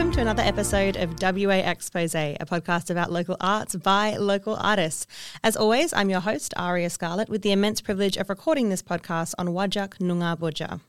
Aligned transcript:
welcome 0.00 0.14
to 0.14 0.22
another 0.22 0.42
episode 0.42 0.96
of 0.96 1.20
WA 1.20 1.56
Expose, 1.56 2.14
a 2.14 2.34
podcast 2.46 2.88
about 2.88 3.12
local 3.12 3.36
arts 3.38 3.76
by 3.76 4.16
local 4.16 4.56
artists. 4.56 5.06
As 5.44 5.58
always, 5.58 5.92
I'm 5.92 6.08
your 6.08 6.20
host, 6.20 6.54
Aria 6.56 6.88
Scarlett, 6.88 7.28
with 7.28 7.42
the 7.42 7.52
immense 7.52 7.82
privilege 7.82 8.16
of 8.16 8.30
recording 8.30 8.70
this 8.70 8.82
podcast 8.82 9.34
on 9.36 9.48
Whadjuk 9.48 9.98
Noongar 9.98 10.38
Boodja. 10.38 10.80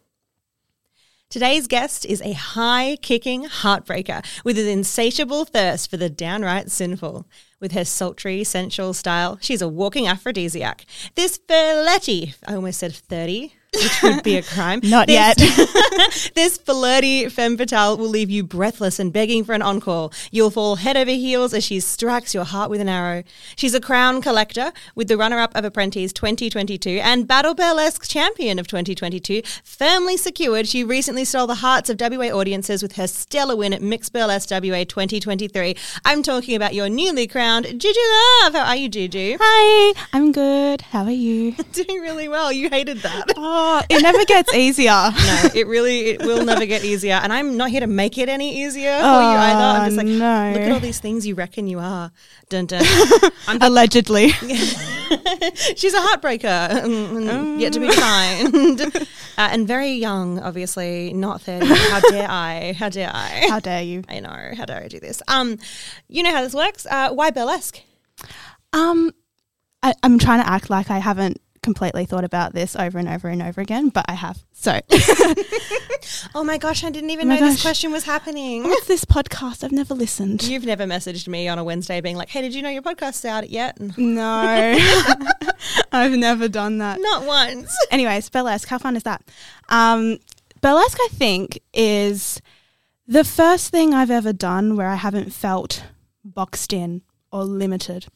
Today's 1.29 1.67
guest 1.67 2.05
is 2.05 2.21
a 2.21 2.31
high 2.31 2.95
kicking 3.01 3.43
heartbreaker 3.43 4.23
with 4.45 4.57
an 4.57 4.69
insatiable 4.69 5.43
thirst 5.43 5.89
for 5.89 5.97
the 5.97 6.09
downright 6.09 6.71
sinful. 6.71 7.27
With 7.59 7.73
her 7.73 7.83
sultry, 7.83 8.45
sensual 8.45 8.93
style, 8.93 9.37
she's 9.41 9.61
a 9.61 9.67
walking 9.67 10.07
aphrodisiac. 10.07 10.85
This 11.15 11.37
Berletti, 11.37 12.35
I 12.47 12.55
almost 12.55 12.79
said 12.79 12.95
30, 12.95 13.55
which 13.73 14.03
would 14.03 14.23
be 14.23 14.35
a 14.37 14.43
crime. 14.43 14.81
Not 14.83 15.07
This- 15.07 15.15
yet. 15.37 16.31
this 16.35 16.57
flirty 16.57 17.29
femme 17.29 17.57
fatale 17.57 17.97
will 17.97 18.07
leave 18.09 18.29
you 18.29 18.43
breathless 18.43 18.99
and 18.99 19.13
begging 19.13 19.43
for 19.43 19.53
an 19.53 19.61
encore. 19.61 20.09
You'll 20.29 20.49
fall 20.51 20.75
head 20.77 20.97
over 20.97 21.11
heels 21.11 21.53
as 21.53 21.63
she 21.63 21.79
strikes 21.79 22.33
your 22.33 22.43
heart 22.43 22.69
with 22.69 22.81
an 22.81 22.89
arrow. 22.89 23.23
She's 23.55 23.73
a 23.73 23.79
crown 23.81 24.21
collector 24.21 24.73
with 24.95 25.07
the 25.07 25.17
runner-up 25.17 25.55
of 25.55 25.63
Apprentice 25.63 26.11
2022 26.13 26.99
and 27.01 27.27
Battle 27.27 27.53
Burlesque 27.55 28.07
champion 28.07 28.59
of 28.59 28.67
2022. 28.67 29.41
Firmly 29.63 30.17
secured, 30.17 30.67
she 30.67 30.83
recently 30.83 31.23
stole 31.25 31.47
the 31.47 31.55
hearts 31.55 31.89
of 31.89 31.99
WA 31.99 32.27
audiences 32.27 32.81
with 32.83 32.93
her 32.97 33.07
stellar 33.07 33.55
win 33.55 33.73
at 33.73 33.81
Mixed 33.81 34.11
Burlesque 34.11 34.49
WA 34.51 34.83
2023. 34.83 35.75
I'm 36.03 36.23
talking 36.23 36.55
about 36.55 36.73
your 36.73 36.89
newly 36.89 37.25
crowned 37.27 37.65
Gigi 37.65 37.99
Love. 38.43 38.53
How 38.53 38.65
are 38.67 38.75
you, 38.75 38.89
Gigi? 38.89 39.37
Hi, 39.39 39.93
I'm 40.11 40.31
good. 40.31 40.81
How 40.81 41.03
are 41.05 41.11
you? 41.11 41.53
Doing 41.71 42.01
really 42.01 42.27
well. 42.27 42.51
You 42.51 42.69
hated 42.69 42.97
that. 42.99 43.31
Oh, 43.37 43.60
it 43.89 44.01
never 44.01 44.23
gets 44.25 44.53
easier. 44.65 44.91
no, 44.91 45.49
it 45.55 45.67
really 45.67 46.09
it 46.11 46.21
will 46.21 46.43
never 46.45 46.65
get 46.65 46.83
easier. 46.83 47.15
And 47.15 47.31
I'm 47.33 47.57
not 47.57 47.69
here 47.69 47.81
to 47.81 47.87
make 47.87 48.17
it 48.17 48.29
any 48.29 48.63
easier 48.63 48.91
for 48.97 49.05
you 49.05 49.37
either. 49.47 49.79
I'm 49.79 49.85
just 49.85 49.97
like, 49.97 50.07
Oh, 50.07 50.09
no. 50.09 50.51
look 50.53 50.61
at 50.61 50.71
all 50.71 50.79
these 50.79 50.99
things 50.99 51.25
you 51.27 51.35
reckon 51.35 51.67
you 51.67 51.79
are. 51.79 52.11
Dun 52.49 52.65
dun. 52.65 52.83
Allegedly. 53.61 54.29
She's 55.75 55.93
a 55.93 55.99
heartbreaker, 55.99 56.69
mm, 56.83 57.59
yet 57.59 57.73
to 57.73 57.79
be 57.79 57.89
kind, 57.93 58.95
uh, 59.37 59.49
and 59.51 59.67
very 59.67 59.91
young. 59.93 60.39
Obviously, 60.39 61.13
not 61.13 61.41
thirty. 61.41 61.65
How 61.65 61.99
dare 61.99 62.27
I? 62.29 62.73
How 62.77 62.89
dare 62.89 63.11
I? 63.13 63.45
How 63.49 63.59
dare 63.59 63.83
you? 63.83 64.03
I 64.07 64.19
know. 64.21 64.51
How 64.55 64.65
dare 64.65 64.83
I 64.83 64.87
do 64.87 64.99
this? 64.99 65.21
Um, 65.27 65.57
you 66.07 66.23
know 66.23 66.31
how 66.31 66.41
this 66.41 66.53
works. 66.53 66.85
Uh, 66.89 67.09
why 67.11 67.29
burlesque? 67.31 67.81
Um, 68.73 69.11
I, 69.83 69.93
I'm 70.03 70.17
trying 70.19 70.41
to 70.41 70.49
act 70.49 70.69
like 70.69 70.89
I 70.89 70.99
haven't 70.99 71.41
completely 71.63 72.05
thought 72.05 72.23
about 72.23 72.53
this 72.53 72.75
over 72.75 72.97
and 72.97 73.07
over 73.07 73.27
and 73.29 73.41
over 73.41 73.61
again, 73.61 73.89
but 73.89 74.05
I 74.07 74.13
have. 74.13 74.43
So, 74.51 74.79
Oh 76.35 76.43
my 76.43 76.57
gosh, 76.57 76.83
I 76.83 76.89
didn't 76.89 77.09
even 77.11 77.31
Oh 77.31 77.35
know 77.35 77.41
this 77.41 77.61
question 77.61 77.91
was 77.91 78.03
happening. 78.03 78.63
what's 78.63 78.87
this 78.87 79.05
podcast? 79.05 79.63
I've 79.63 79.71
never 79.71 79.93
listened. 79.93 80.43
You've 80.43 80.65
never 80.65 80.85
messaged 80.85 81.27
me 81.27 81.47
on 81.47 81.57
a 81.59 81.63
Wednesday 81.63 82.01
being 82.01 82.15
like, 82.17 82.29
"Hey, 82.29 82.41
did 82.41 82.53
you 82.55 82.61
know 82.61 82.69
your 82.69 82.81
podcast's 82.81 83.25
out 83.25 83.49
yet?" 83.49 83.77
No, 83.97 84.77
I've 85.91 86.13
never 86.13 86.47
done 86.47 86.79
that. 86.79 86.99
Not 87.01 87.25
once. 87.25 87.75
Anyways, 87.91 88.29
burlesque. 88.29 88.67
How 88.67 88.77
fun 88.77 88.95
is 88.95 89.03
that? 89.03 89.21
Um, 89.69 90.17
burlesque, 90.61 90.97
I 90.99 91.09
think, 91.11 91.59
is 91.73 92.41
the 93.07 93.23
first 93.23 93.69
thing 93.71 93.93
I've 93.93 94.11
ever 94.11 94.33
done 94.33 94.75
where 94.75 94.87
I 94.89 94.95
haven't 94.95 95.31
felt 95.33 95.83
boxed 96.23 96.73
in 96.73 97.01
or 97.31 97.43
limited. 97.43 98.07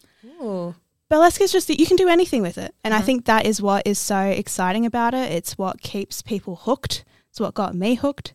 Ooh. 0.42 0.76
Burlesque 1.10 1.42
is 1.42 1.52
just 1.52 1.68
that 1.68 1.80
you 1.80 1.86
can 1.86 1.98
do 1.98 2.08
anything 2.08 2.42
with 2.42 2.58
it. 2.58 2.74
And 2.84 2.94
i 2.94 2.98
mm-hmm. 2.98 3.06
think 3.06 3.26
that 3.26 3.46
is 3.46 3.62
what 3.62 3.86
is 3.86 4.00
so 4.00 4.20
exciting 4.20 4.86
about 4.86 5.14
it. 5.14 5.32
It's 5.32 5.58
what 5.58 5.82
keeps 5.82 6.22
people 6.22 6.56
hooked. 6.56 7.06
It's 7.30 7.40
what 7.40 7.54
got 7.54 7.76
me 7.76 7.96
hooked 7.96 8.34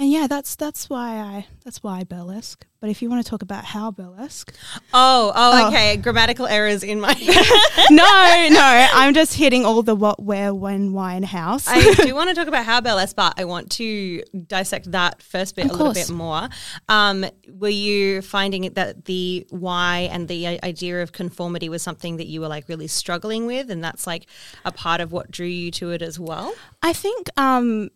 and 0.00 0.10
yeah 0.10 0.26
that's 0.26 0.56
that's 0.56 0.90
why 0.90 1.18
i 1.18 1.46
that's 1.64 1.80
why 1.82 2.02
burlesque 2.02 2.66
but 2.80 2.88
if 2.88 3.02
you 3.02 3.10
want 3.10 3.22
to 3.22 3.28
talk 3.30 3.42
about 3.42 3.64
how 3.66 3.90
burlesque 3.90 4.52
Oh, 4.94 5.32
oh, 5.34 5.64
Oh. 5.64 5.68
okay. 5.68 5.96
Grammatical 5.98 6.46
errors 6.46 6.82
in 6.82 6.98
my. 7.00 7.12
no 7.90 8.48
no 8.50 8.88
i'm 8.94 9.12
just 9.14 9.34
hitting 9.34 9.64
all 9.66 9.82
the 9.82 9.94
what 9.94 10.22
where 10.22 10.54
when 10.54 10.92
why 10.94 11.14
and 11.14 11.24
house 11.26 11.68
I 11.68 11.92
do 12.04 12.14
want 12.14 12.30
to 12.30 12.34
talk 12.34 12.48
about 12.48 12.64
how 12.64 12.80
burlesque, 12.80 13.14
but 13.16 13.34
I 13.36 13.44
want 13.44 13.70
to 13.72 14.22
dissect 14.46 14.90
that 14.92 15.22
first 15.22 15.56
bit 15.56 15.66
Of 15.66 15.72
a 15.72 15.74
little 15.74 15.92
bit 15.92 16.10
more. 16.10 16.48
Um, 16.88 17.26
were 17.48 17.68
you 17.68 18.22
finding 18.22 18.64
it 18.64 18.74
that 18.76 19.04
the 19.04 19.46
why 19.50 20.08
and 20.10 20.26
the 20.28 20.46
idea 20.64 21.02
of 21.02 21.12
conformity 21.12 21.68
was 21.68 21.82
something 21.82 22.16
that 22.16 22.26
you 22.26 22.40
were 22.40 22.48
like 22.48 22.68
really 22.68 22.86
struggling 22.88 23.46
with, 23.46 23.70
and 23.70 23.84
that's 23.84 24.06
like 24.06 24.26
a 24.64 24.72
part 24.72 25.00
of 25.02 25.12
what 25.12 25.30
drew 25.30 25.46
you 25.46 25.70
to 25.72 25.90
it 25.90 26.00
as 26.02 26.18
well? 26.18 26.54
i 26.82 26.92
think 26.94 27.28
um 27.36 27.90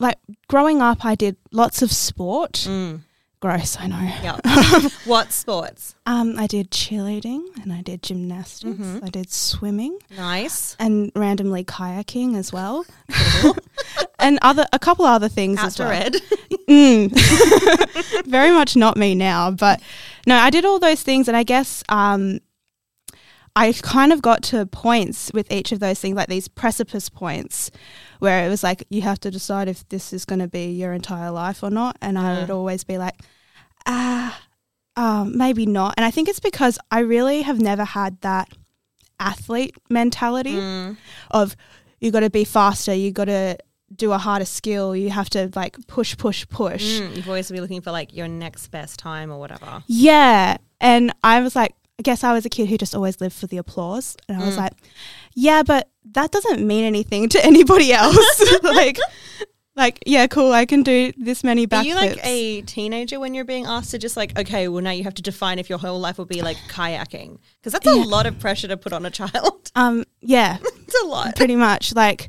like 0.00 0.18
growing 0.48 0.80
up 0.82 1.04
i 1.04 1.14
did 1.14 1.36
lots 1.52 1.82
of 1.82 1.90
sport 1.92 2.68
gross 3.40 3.76
i 3.78 3.86
know 3.86 4.00
Yeah. 4.22 4.38
what 5.04 5.32
sports? 5.32 5.94
um 6.06 6.34
i 6.38 6.46
did 6.46 6.70
cheerleading 6.70 7.42
and 7.62 7.72
i 7.72 7.82
did 7.82 8.02
gymnastics 8.02 9.00
i 9.02 9.08
did 9.08 9.30
swimming 9.30 9.98
Nice. 10.16 10.76
and 10.78 11.12
randomly 11.14 11.64
kayaking 11.64 12.36
as 12.36 12.52
well, 12.52 12.86
and 14.18 14.38
other 14.42 14.64
a 14.72 14.78
couple 14.78 15.04
other 15.04 15.28
things 15.28 15.58
Out 15.58 15.66
as 15.66 15.78
well. 15.78 15.90
red. 15.90 16.16
Mm. 16.66 17.10
Very 18.26 18.50
much 18.50 18.74
not 18.74 18.96
me 18.96 19.14
now, 19.14 19.50
but 19.50 19.82
no, 20.26 20.34
I 20.36 20.48
did 20.48 20.64
all 20.64 20.78
those 20.78 21.02
things, 21.02 21.28
and 21.28 21.36
I 21.36 21.42
guess 21.42 21.84
um, 21.90 22.40
I 23.54 23.74
kind 23.74 24.14
of 24.14 24.22
got 24.22 24.42
to 24.44 24.64
points 24.64 25.30
with 25.34 25.52
each 25.52 25.72
of 25.72 25.80
those 25.80 26.00
things, 26.00 26.16
like 26.16 26.28
these 26.28 26.48
precipice 26.48 27.10
points, 27.10 27.70
where 28.18 28.46
it 28.46 28.48
was 28.48 28.62
like 28.62 28.84
you 28.90 29.02
have 29.02 29.20
to 29.20 29.30
decide 29.30 29.68
if 29.68 29.88
this 29.88 30.12
is 30.12 30.24
going 30.24 30.38
to 30.40 30.48
be 30.48 30.66
your 30.72 30.92
entire 30.92 31.30
life 31.30 31.62
or 31.62 31.70
not, 31.70 31.96
and 32.00 32.18
I 32.18 32.40
would 32.40 32.50
always 32.50 32.84
be 32.84 32.98
like, 32.98 33.20
ah, 33.86 34.40
um, 34.96 35.36
maybe 35.36 35.66
not, 35.66 35.94
and 35.96 36.04
I 36.04 36.10
think 36.10 36.28
it's 36.28 36.40
because 36.40 36.78
I 36.90 37.00
really 37.00 37.42
have 37.42 37.60
never 37.60 37.84
had 37.84 38.20
that 38.20 38.48
athlete 39.20 39.76
mentality 39.88 40.54
Mm. 40.54 40.96
of 41.30 41.56
you 42.00 42.10
got 42.10 42.20
to 42.20 42.30
be 42.30 42.44
faster, 42.44 42.92
you 42.94 43.10
got 43.12 43.26
to 43.26 43.56
do 43.94 44.12
a 44.12 44.18
harder 44.18 44.44
skill, 44.44 44.94
you 44.96 45.10
have 45.10 45.30
to 45.30 45.50
like 45.54 45.76
push, 45.86 46.16
push, 46.16 46.46
push. 46.48 47.00
Mm, 47.00 47.16
you've 47.16 47.28
always 47.28 47.50
be 47.50 47.60
looking 47.60 47.80
for 47.80 47.92
like 47.92 48.14
your 48.14 48.26
next 48.28 48.68
best 48.68 48.98
time 48.98 49.30
or 49.30 49.38
whatever. 49.38 49.82
Yeah. 49.86 50.56
And 50.80 51.12
I 51.22 51.40
was 51.40 51.54
like, 51.54 51.74
I 51.98 52.02
guess 52.02 52.24
I 52.24 52.32
was 52.32 52.44
a 52.44 52.48
kid 52.48 52.68
who 52.68 52.76
just 52.76 52.94
always 52.94 53.20
lived 53.20 53.34
for 53.36 53.46
the 53.46 53.56
applause. 53.58 54.16
And 54.28 54.40
I 54.40 54.44
was 54.44 54.56
like, 54.56 54.72
yeah, 55.34 55.62
but 55.62 55.88
that 56.12 56.32
doesn't 56.32 56.66
mean 56.66 56.84
anything 56.84 57.28
to 57.30 57.44
anybody 57.44 57.92
else. 57.92 58.42
like, 58.62 58.98
like, 59.76 60.00
yeah, 60.04 60.26
cool. 60.26 60.52
I 60.52 60.66
can 60.66 60.82
do 60.82 61.12
this 61.16 61.44
many 61.44 61.66
backflips. 61.68 61.80
Are 61.80 61.84
you 61.84 61.94
like 61.94 62.20
a 62.26 62.62
teenager 62.62 63.20
when 63.20 63.32
you're 63.34 63.44
being 63.44 63.66
asked 63.66 63.92
to 63.92 63.98
just 63.98 64.16
like, 64.16 64.36
okay, 64.38 64.66
well 64.68 64.82
now 64.82 64.90
you 64.90 65.04
have 65.04 65.14
to 65.14 65.22
define 65.22 65.58
if 65.60 65.68
your 65.70 65.78
whole 65.78 66.00
life 66.00 66.18
will 66.18 66.24
be 66.24 66.42
like 66.42 66.56
kayaking? 66.68 67.38
Because 67.60 67.72
that's 67.72 67.86
a 67.86 67.90
Yeah. 67.96 68.04
lot 68.04 68.26
of 68.26 68.40
pressure 68.40 68.66
to 68.68 68.76
put 68.76 68.92
on 68.92 69.06
a 69.06 69.10
child. 69.10 69.70
um, 69.76 70.04
yeah, 70.20 70.58
it's 70.62 71.02
a 71.02 71.06
lot. 71.06 71.36
pretty 71.36 71.56
much. 71.56 71.94
Like, 71.94 72.28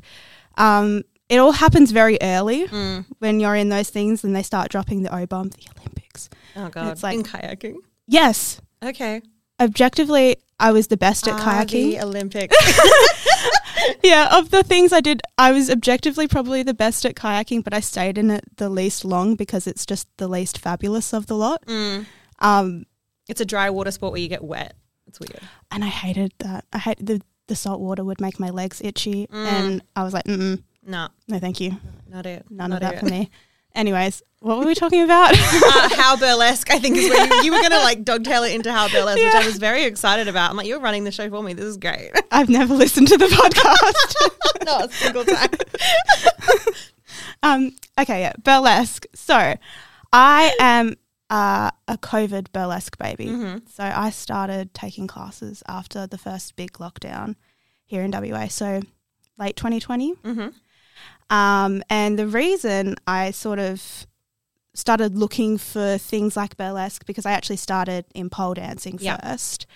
um, 0.56 1.02
it 1.28 1.38
all 1.38 1.52
happens 1.52 1.90
very 1.90 2.18
early 2.22 2.68
Mm. 2.68 3.04
when 3.18 3.40
you're 3.40 3.56
in 3.56 3.68
those 3.68 3.90
things 3.90 4.22
and 4.22 4.34
they 4.34 4.44
start 4.44 4.70
dropping 4.70 5.02
the 5.02 5.12
O 5.16 5.26
bomb, 5.26 5.48
the 5.48 5.66
Olympics. 5.76 6.28
Oh 6.54 6.68
god, 6.68 6.92
It's 6.92 7.02
like- 7.02 7.16
in 7.16 7.24
kayaking. 7.24 7.74
Yes, 8.06 8.60
Okay, 8.84 9.22
objectively, 9.60 10.36
I 10.58 10.72
was 10.72 10.86
the 10.88 10.96
best 10.96 11.28
at 11.28 11.34
Ah, 11.34 11.44
kayaking. 11.64 11.90
the 11.92 12.00
Olympics. 12.02 12.56
yeah, 14.02 14.36
of 14.38 14.50
the 14.50 14.62
things 14.62 14.92
I 14.92 15.00
did, 15.00 15.22
I 15.38 15.52
was 15.52 15.70
objectively 15.70 16.26
probably 16.28 16.62
the 16.62 16.74
best 16.74 17.04
at 17.04 17.14
kayaking, 17.14 17.64
but 17.64 17.74
I 17.74 17.80
stayed 17.80 18.18
in 18.18 18.30
it 18.30 18.44
the 18.56 18.68
least 18.68 19.04
long 19.04 19.34
because 19.34 19.66
it's 19.66 19.84
just 19.86 20.08
the 20.16 20.28
least 20.28 20.58
fabulous 20.58 21.12
of 21.12 21.26
the 21.26 21.36
lot. 21.36 21.64
Mm. 21.66 22.06
Um, 22.38 22.86
It's 23.28 23.40
a 23.40 23.44
dry 23.44 23.70
water 23.70 23.90
sport 23.90 24.12
where 24.12 24.20
you 24.22 24.28
get 24.28 24.42
wet. 24.44 24.74
It's 25.06 25.20
weird. 25.20 25.40
and 25.70 25.84
I 25.84 25.88
hated 25.88 26.32
that. 26.38 26.64
I 26.72 26.78
hate 26.78 27.04
the 27.04 27.20
the 27.48 27.54
salt 27.54 27.80
water 27.80 28.02
would 28.04 28.20
make 28.20 28.40
my 28.40 28.50
legs 28.50 28.80
itchy, 28.82 29.28
Mm. 29.28 29.46
and 29.46 29.82
I 29.94 30.02
was 30.02 30.12
like, 30.12 30.26
No, 30.26 30.58
no, 31.28 31.38
thank 31.38 31.60
you, 31.60 31.76
not 32.08 32.26
it. 32.26 32.44
none 32.50 32.70
not 32.70 32.76
of 32.76 32.80
that 32.82 32.94
it. 32.94 33.00
for 33.00 33.06
me. 33.06 33.30
Anyways, 33.76 34.22
what 34.40 34.58
were 34.58 34.64
we 34.64 34.74
talking 34.74 35.02
about? 35.02 35.32
uh, 35.38 35.88
how 35.96 36.16
burlesque, 36.16 36.70
I 36.70 36.78
think, 36.78 36.96
is 36.96 37.10
where 37.10 37.26
you, 37.26 37.42
you 37.44 37.52
were 37.52 37.58
going 37.58 37.70
to 37.72 37.78
like 37.78 38.02
dogtail 38.04 38.42
it 38.44 38.54
into 38.54 38.72
how 38.72 38.88
burlesque, 38.88 39.22
which 39.22 39.34
I 39.34 39.44
was 39.46 39.58
very 39.58 39.84
excited 39.84 40.28
about. 40.28 40.50
I'm 40.50 40.56
like, 40.56 40.66
you're 40.66 40.80
running 40.80 41.04
the 41.04 41.12
show 41.12 41.28
for 41.30 41.42
me. 41.42 41.52
This 41.52 41.66
is 41.66 41.76
great. 41.76 42.10
I've 42.32 42.48
never 42.48 42.74
listened 42.74 43.08
to 43.08 43.18
the 43.18 43.26
podcast. 43.26 44.64
Not 44.64 44.90
a 44.90 44.92
single 44.92 45.24
time. 45.24 45.50
um, 47.42 47.72
okay, 48.00 48.20
yeah, 48.20 48.32
burlesque. 48.42 49.06
So, 49.14 49.54
I 50.12 50.54
am 50.58 50.94
uh, 51.30 51.70
a 51.88 51.98
COVID 51.98 52.52
burlesque 52.52 52.96
baby. 52.98 53.26
So 53.74 53.82
I 53.84 54.10
started 54.10 54.72
taking 54.74 55.06
classes 55.06 55.62
after 55.68 56.06
the 56.06 56.18
first 56.18 56.56
big 56.56 56.72
lockdown 56.74 57.34
here 57.84 58.02
in 58.02 58.10
WA. 58.12 58.46
So 58.48 58.80
late 59.38 59.56
2020. 59.56 60.14
Mhm. 60.14 60.54
Um, 61.30 61.82
and 61.90 62.18
the 62.18 62.26
reason 62.26 62.96
I 63.06 63.30
sort 63.32 63.58
of 63.58 64.06
started 64.74 65.16
looking 65.16 65.58
for 65.58 65.98
things 65.98 66.36
like 66.36 66.56
burlesque 66.56 67.06
because 67.06 67.24
I 67.26 67.32
actually 67.32 67.56
started 67.56 68.04
in 68.14 68.28
pole 68.30 68.54
dancing 68.54 68.98
Yeah. 69.00 69.16
first 69.30 69.66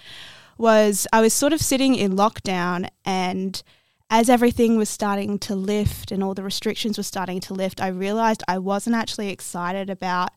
was 0.59 1.07
I 1.13 1.21
was 1.23 1.33
sort 1.33 1.53
of 1.55 1.61
sitting 1.61 1.95
in 1.95 2.13
lockdown 2.17 2.89
and 3.05 3.63
as 4.11 4.29
everything 4.29 4.77
was 4.77 4.89
starting 4.91 5.39
to 5.39 5.55
lift 5.55 6.13
and 6.13 6.23
all 6.23 6.35
the 6.35 6.43
restrictions 6.43 6.99
were 6.99 7.05
starting 7.05 7.41
to 7.41 7.55
lift, 7.55 7.81
I 7.81 7.89
realized 7.89 8.43
I 8.47 8.59
wasn't 8.59 8.97
actually 8.97 9.31
excited 9.31 9.89
about 9.89 10.31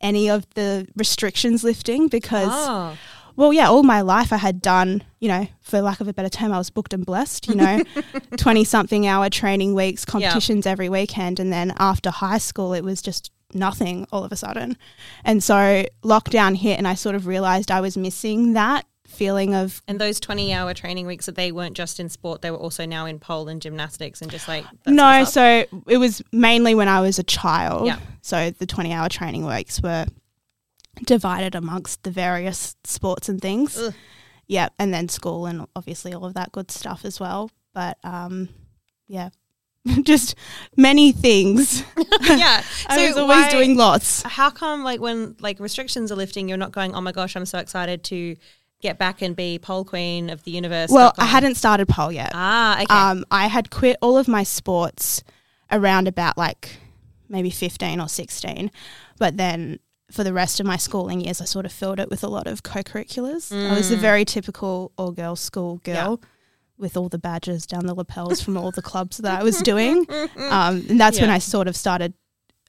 any 0.00 0.28
of 0.28 0.46
the 0.54 0.86
restrictions 0.96 1.64
lifting 1.64 2.08
because 2.08 2.50
Oh. 2.52 2.96
Well, 3.38 3.52
yeah, 3.52 3.68
all 3.68 3.84
my 3.84 4.00
life 4.00 4.32
I 4.32 4.36
had 4.36 4.60
done, 4.60 5.04
you 5.20 5.28
know, 5.28 5.46
for 5.60 5.80
lack 5.80 6.00
of 6.00 6.08
a 6.08 6.12
better 6.12 6.28
term, 6.28 6.50
I 6.50 6.58
was 6.58 6.70
booked 6.70 6.92
and 6.92 7.06
blessed, 7.06 7.46
you 7.46 7.54
know, 7.54 7.84
20 8.36 8.64
something 8.64 9.06
hour 9.06 9.30
training 9.30 9.74
weeks, 9.74 10.04
competitions 10.04 10.66
every 10.66 10.88
weekend. 10.88 11.38
And 11.38 11.52
then 11.52 11.72
after 11.78 12.10
high 12.10 12.38
school, 12.38 12.74
it 12.74 12.82
was 12.82 13.00
just 13.00 13.30
nothing 13.54 14.08
all 14.10 14.24
of 14.24 14.32
a 14.32 14.36
sudden. 14.36 14.76
And 15.24 15.40
so 15.40 15.84
lockdown 16.02 16.56
hit, 16.56 16.78
and 16.78 16.88
I 16.88 16.94
sort 16.94 17.14
of 17.14 17.28
realized 17.28 17.70
I 17.70 17.80
was 17.80 17.96
missing 17.96 18.54
that 18.54 18.86
feeling 19.06 19.54
of, 19.54 19.82
And 19.86 20.00
those 20.00 20.18
20 20.18 20.52
hour 20.52 20.74
training 20.74 21.06
weeks 21.06 21.26
that 21.26 21.36
they 21.36 21.52
weren't 21.52 21.76
just 21.76 22.00
in 22.00 22.08
sport, 22.08 22.42
they 22.42 22.50
were 22.50 22.58
also 22.58 22.86
now 22.86 23.06
in 23.06 23.20
pole 23.20 23.46
and 23.46 23.62
gymnastics 23.62 24.20
and 24.20 24.32
just 24.32 24.48
like. 24.48 24.64
no, 24.84 24.96
sort 24.96 25.22
of 25.22 25.28
stuff? 25.28 25.70
so 25.70 25.82
it 25.86 25.98
was 25.98 26.22
mainly 26.32 26.74
when 26.74 26.88
I 26.88 27.02
was 27.02 27.20
a 27.20 27.22
child. 27.22 27.86
Yeah. 27.86 28.00
So 28.20 28.50
the 28.50 28.66
20 28.66 28.92
hour 28.92 29.08
training 29.08 29.46
weeks 29.46 29.80
were 29.80 30.06
divided 31.04 31.54
amongst 31.54 32.02
the 32.02 32.10
various 32.10 32.76
sports 32.84 33.28
and 33.28 33.40
things. 33.40 33.78
Ugh. 33.78 33.94
Yeah, 34.46 34.70
and 34.78 34.94
then 34.94 35.08
school 35.08 35.46
and 35.46 35.66
obviously 35.76 36.14
all 36.14 36.24
of 36.24 36.34
that 36.34 36.52
good 36.52 36.70
stuff 36.70 37.04
as 37.04 37.20
well. 37.20 37.50
But 37.74 37.98
um, 38.02 38.48
yeah, 39.06 39.28
just 40.02 40.34
many 40.76 41.12
things. 41.12 41.82
yeah. 42.22 42.62
I 42.86 43.06
was 43.08 43.16
always 43.16 43.44
why- 43.44 43.50
doing 43.50 43.76
lots. 43.76 44.22
How 44.22 44.50
come, 44.50 44.84
like, 44.84 45.00
when 45.00 45.36
like 45.40 45.60
restrictions 45.60 46.10
are 46.10 46.16
lifting, 46.16 46.48
you're 46.48 46.58
not 46.58 46.72
going, 46.72 46.94
oh 46.94 47.00
my 47.00 47.12
gosh, 47.12 47.36
I'm 47.36 47.46
so 47.46 47.58
excited 47.58 48.04
to 48.04 48.36
get 48.80 48.98
back 48.98 49.22
and 49.22 49.34
be 49.34 49.58
pole 49.58 49.84
queen 49.84 50.30
of 50.30 50.44
the 50.44 50.50
universe? 50.50 50.90
Well. 50.90 51.12
I 51.18 51.26
hadn't 51.26 51.56
started 51.56 51.88
pole 51.88 52.12
yet. 52.12 52.30
Ah, 52.34 52.82
okay. 52.82 52.86
Um, 52.94 53.24
I 53.30 53.48
had 53.48 53.70
quit 53.70 53.96
all 54.00 54.16
of 54.16 54.28
my 54.28 54.44
sports 54.44 55.22
around 55.70 56.08
about 56.08 56.38
like 56.38 56.78
maybe 57.28 57.50
15 57.50 58.00
or 58.00 58.08
16. 58.08 58.70
But 59.18 59.36
then 59.36 59.78
for 60.10 60.24
the 60.24 60.32
rest 60.32 60.58
of 60.60 60.66
my 60.66 60.76
schooling 60.76 61.20
years, 61.20 61.40
I 61.40 61.44
sort 61.44 61.66
of 61.66 61.72
filled 61.72 62.00
it 62.00 62.08
with 62.10 62.24
a 62.24 62.28
lot 62.28 62.46
of 62.46 62.62
co 62.62 62.82
curriculars. 62.82 63.52
I 63.52 63.74
was 63.74 63.90
a 63.90 63.96
very 63.96 64.24
typical 64.24 64.92
all 64.96 65.12
girls 65.12 65.40
school 65.40 65.76
girl. 65.84 66.20
With 66.78 66.96
all 66.96 67.08
the 67.08 67.18
badges 67.18 67.66
down 67.66 67.86
the 67.86 67.94
lapels 67.94 68.40
from 68.40 68.56
all 68.56 68.70
the 68.70 68.82
clubs 68.82 69.16
that 69.18 69.40
I 69.40 69.42
was 69.42 69.60
doing. 69.62 70.06
Um, 70.38 70.86
and 70.88 71.00
that's 71.00 71.20
when 71.20 71.28
I 71.28 71.38
sort 71.38 71.66
of 71.66 71.74
started 71.76 72.14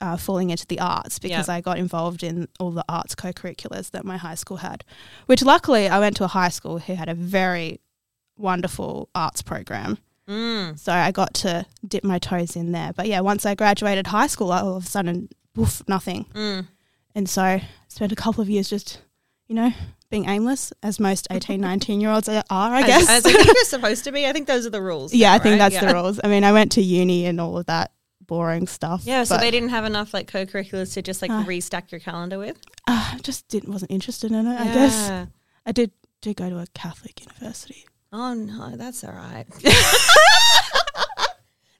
uh, 0.01 0.17
falling 0.17 0.49
into 0.49 0.65
the 0.65 0.79
arts 0.79 1.19
because 1.19 1.47
Yeah. 1.47 1.53
I 1.53 1.61
got 1.61 1.77
involved 1.77 2.23
in 2.23 2.47
all 2.59 2.71
the 2.71 2.83
arts 2.89 3.13
co 3.13 3.31
curriculars 3.31 3.91
that 3.91 4.03
my 4.05 4.17
high 4.17 4.33
school 4.35 4.57
had. 4.57 4.83
Which 5.27 5.43
luckily 5.43 5.87
I 5.87 5.99
went 5.99 6.17
to 6.17 6.23
a 6.23 6.27
high 6.27 6.49
school 6.49 6.79
who 6.79 6.95
had 6.95 7.07
a 7.07 7.13
very 7.13 7.81
wonderful 8.35 9.09
arts 9.13 9.41
program. 9.41 9.97
Mm. 10.27 10.77
So 10.79 10.91
I 10.91 11.11
got 11.11 11.33
to 11.35 11.65
dip 11.87 12.03
my 12.03 12.19
toes 12.19 12.55
in 12.55 12.71
there. 12.71 12.93
But 12.93 13.07
yeah, 13.07 13.19
once 13.19 13.45
I 13.45 13.55
graduated 13.55 14.07
high 14.07 14.27
school, 14.27 14.51
all 14.51 14.77
of 14.77 14.85
a 14.85 14.87
sudden, 14.87 15.29
woof, 15.55 15.83
nothing. 15.87 16.25
Mm. 16.33 16.67
And 17.19 17.27
so 17.27 17.41
I 17.41 17.67
spent 17.89 18.13
a 18.13 18.15
couple 18.15 18.41
of 18.41 18.49
years 18.49 18.69
just, 18.69 19.01
you 19.49 19.53
know, 19.55 19.71
being 20.09 20.29
aimless, 20.29 20.71
as 20.81 21.01
most 21.01 21.27
18, 21.31 21.59
19 21.59 21.99
year 21.99 22.11
olds 22.11 22.29
are, 22.29 22.43
I 22.49 22.81
guess. 22.87 23.09
As, 23.09 23.25
I 23.25 23.31
think 23.33 23.45
you're 23.45 23.65
supposed 23.65 24.05
to 24.05 24.13
be. 24.13 24.25
I 24.25 24.31
think 24.31 24.47
those 24.47 24.65
are 24.65 24.69
the 24.69 24.81
rules. 24.81 25.13
yeah, 25.13 25.31
now, 25.31 25.33
I 25.35 25.39
think 25.39 25.51
right? 25.51 25.57
that's 25.69 25.75
Yeah. 25.75 25.85
the 25.89 25.93
rules. 25.95 26.21
I 26.23 26.29
mean, 26.29 26.45
I 26.45 26.53
went 26.53 26.71
to 26.73 26.81
uni 26.81 27.25
and 27.25 27.41
all 27.41 27.57
of 27.57 27.65
that 27.65 27.91
boring 28.25 28.67
stuff. 28.67 29.01
Yeah, 29.03 29.25
so 29.25 29.37
they 29.37 29.51
didn't 29.51 29.69
have 29.69 29.83
enough 29.83 30.13
like 30.13 30.27
co-curriculars 30.31 30.93
to 30.93 31.01
just 31.01 31.21
like 31.21 31.29
Ah. 31.29 31.43
restack 31.45 31.91
your 31.91 31.99
calendar 31.99 32.37
with. 32.39 32.57
uh, 32.87 33.17
just 33.21 33.49
didn't 33.49 33.73
wasn't 33.73 33.91
interested 33.91 34.31
in 34.31 34.47
it. 34.47 34.61
I 34.61 34.65
guess 34.73 35.27
I 35.65 35.71
did 35.73 35.91
did 36.21 36.37
go 36.37 36.49
to 36.49 36.59
a 36.59 36.67
Catholic 36.73 37.19
university. 37.19 37.85
Oh 38.13 38.33
no, 38.33 38.77
that's 38.77 39.03
all 39.03 39.11
right. 39.11 39.45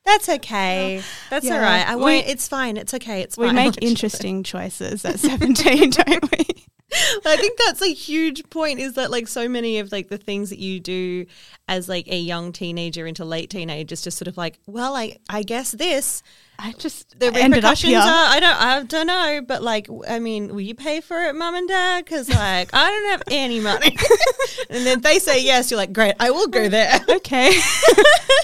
that's 0.10 0.30
okay. 0.30 1.02
That's 1.30 1.46
Yeah. 1.46 1.54
all 1.56 1.62
right. 1.62 1.88
I 1.88 1.96
We- 1.96 2.02
won't. 2.02 2.28
It's 2.28 2.48
fine. 2.48 2.78
It's 2.78 2.94
okay. 2.94 3.22
It's 3.22 3.38
We 3.38 3.46
fine. 3.48 3.56
make 3.56 3.76
interesting 3.82 4.44
choices 4.44 5.06
at 5.06 5.20
seventeen, 5.20 5.92
don't 5.92 6.32
we? 6.32 6.46
I 6.94 7.38
think 7.38 7.58
that's 7.58 7.82
a 7.82 7.94
huge 7.94 8.50
point. 8.50 8.80
Is 8.80 8.94
that 8.94 9.12
like 9.12 9.28
so 9.28 9.48
many 9.48 9.80
of 9.80 9.92
like 9.92 10.10
the 10.10 10.18
things 10.18 10.50
that 10.50 10.60
you 10.60 10.80
do 10.80 11.26
as 11.68 11.88
like 11.88 12.08
a 12.08 12.18
young 12.18 12.52
teenager 12.52 13.06
into 13.06 13.26
late 13.26 13.50
teenager 13.50 13.94
is 13.94 14.02
just 14.02 14.18
sort 14.18 14.28
of 14.28 14.38
like, 14.38 14.60
well, 14.66 14.96
I 14.96 15.18
I 15.30 15.44
guess 15.44 15.72
this 15.72 16.24
I 16.62 16.74
just 16.74 17.18
the 17.20 17.28
I 17.28 17.40
ended 17.40 17.64
up 17.64 17.72
repercussions 17.72 17.96
are 17.96 18.04
I 18.04 18.40
don't 18.42 18.62
I 18.62 18.84
don't 18.84 19.08
know, 19.08 19.42
but 19.48 19.64
like 19.64 19.88
I 20.08 20.20
mean, 20.20 20.50
will 20.50 20.62
you 20.62 20.76
pay 20.76 21.00
for 21.00 21.24
it, 21.24 21.34
mum 21.34 21.56
and 21.56 21.68
dad? 21.68 22.04
Because 22.04 22.30
like 22.30 22.70
I 22.74 22.90
don't 22.90 23.12
have 23.12 23.24
any 23.32 23.62
money, 23.62 23.96
and 24.70 24.86
then 24.86 25.00
they 25.00 25.20
say 25.20 25.42
yes, 25.44 25.72
you're 25.72 25.78
like, 25.78 25.94
great, 25.94 26.16
I 26.20 26.32
will 26.32 26.48
go 26.48 26.68
there. 26.68 27.00
okay, 27.10 27.52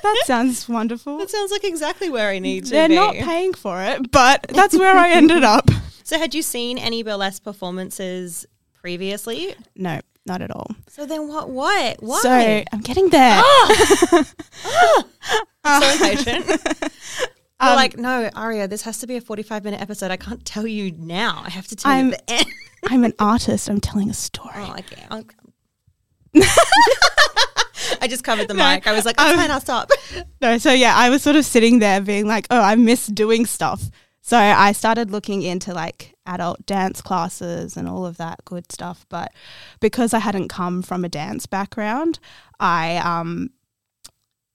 that 0.03 0.23
sounds 0.25 0.69
wonderful. 0.69 1.17
That 1.17 1.29
sounds 1.29 1.51
like 1.51 1.65
exactly 1.65 2.09
where 2.09 2.29
I 2.29 2.39
need 2.39 2.65
to 2.65 2.71
They're 2.71 2.87
be. 2.87 2.95
not 2.95 3.15
paying 3.15 3.53
for 3.53 3.81
it, 3.83 4.09
but 4.11 4.45
that's 4.49 4.77
where 4.77 4.95
I 4.95 5.11
ended 5.11 5.43
up. 5.43 5.69
So, 6.05 6.17
had 6.17 6.33
you 6.33 6.41
seen 6.41 6.77
any 6.77 7.03
burlesque 7.03 7.43
performances 7.43 8.45
previously? 8.73 9.55
No, 9.75 9.99
not 10.25 10.41
at 10.41 10.51
all. 10.51 10.67
So 10.87 11.05
then, 11.05 11.27
what? 11.27 11.49
What? 11.49 11.97
Why? 12.01 12.19
So 12.21 12.29
I'm 12.71 12.79
getting 12.81 13.09
there. 13.09 13.41
I'm 15.63 15.81
so 15.81 15.91
impatient. 16.05 16.61
Um, 17.57 17.77
like, 17.77 17.97
no, 17.97 18.29
Aria, 18.35 18.67
this 18.67 18.81
has 18.81 18.99
to 18.99 19.07
be 19.07 19.15
a 19.15 19.21
45 19.21 19.63
minute 19.63 19.79
episode. 19.81 20.11
I 20.11 20.17
can't 20.17 20.43
tell 20.43 20.67
you 20.67 20.91
now. 20.91 21.41
I 21.45 21.49
have 21.49 21.65
to 21.67 21.75
tell 21.77 21.89
I'm- 21.89 22.07
you 22.07 22.13
at 22.13 22.27
the 22.27 22.33
end. 22.33 22.45
I'm 22.89 23.03
an 23.05 23.13
artist. 23.17 23.69
I'm 23.69 23.79
telling 23.79 24.09
a 24.09 24.13
story. 24.13 24.51
Oh, 24.57 24.75
okay. 24.77 25.07
I 28.01 28.07
just 28.07 28.23
covered 28.25 28.49
the 28.49 28.53
No, 28.53 28.63
mic. 28.67 28.85
I 28.87 28.91
was 28.93 29.05
like, 29.05 29.15
that's 29.15 29.31
um, 29.31 29.37
fine, 29.37 29.49
I'll 29.51 29.61
stop. 29.61 29.89
No, 30.41 30.57
so 30.57 30.71
yeah, 30.73 30.93
I 30.95 31.09
was 31.09 31.23
sort 31.23 31.37
of 31.37 31.45
sitting 31.45 31.79
there 31.79 32.01
being 32.01 32.27
like, 32.27 32.45
oh, 32.51 32.61
I 32.61 32.75
miss 32.75 33.07
doing 33.07 33.45
stuff. 33.45 33.81
So 34.27 34.39
I 34.39 34.71
started 34.71 35.11
looking 35.11 35.43
into 35.43 35.71
like 35.71 36.15
adult 36.25 36.65
dance 36.65 36.99
classes 36.99 37.77
and 37.77 37.87
all 37.87 38.07
of 38.07 38.17
that 38.17 38.43
good 38.43 38.71
stuff. 38.71 39.05
But 39.07 39.31
because 39.79 40.15
I 40.15 40.19
hadn't 40.19 40.47
come 40.47 40.81
from 40.81 41.05
a 41.05 41.09
dance 41.09 41.45
background, 41.45 42.17
I 42.59 42.97
um 42.97 43.51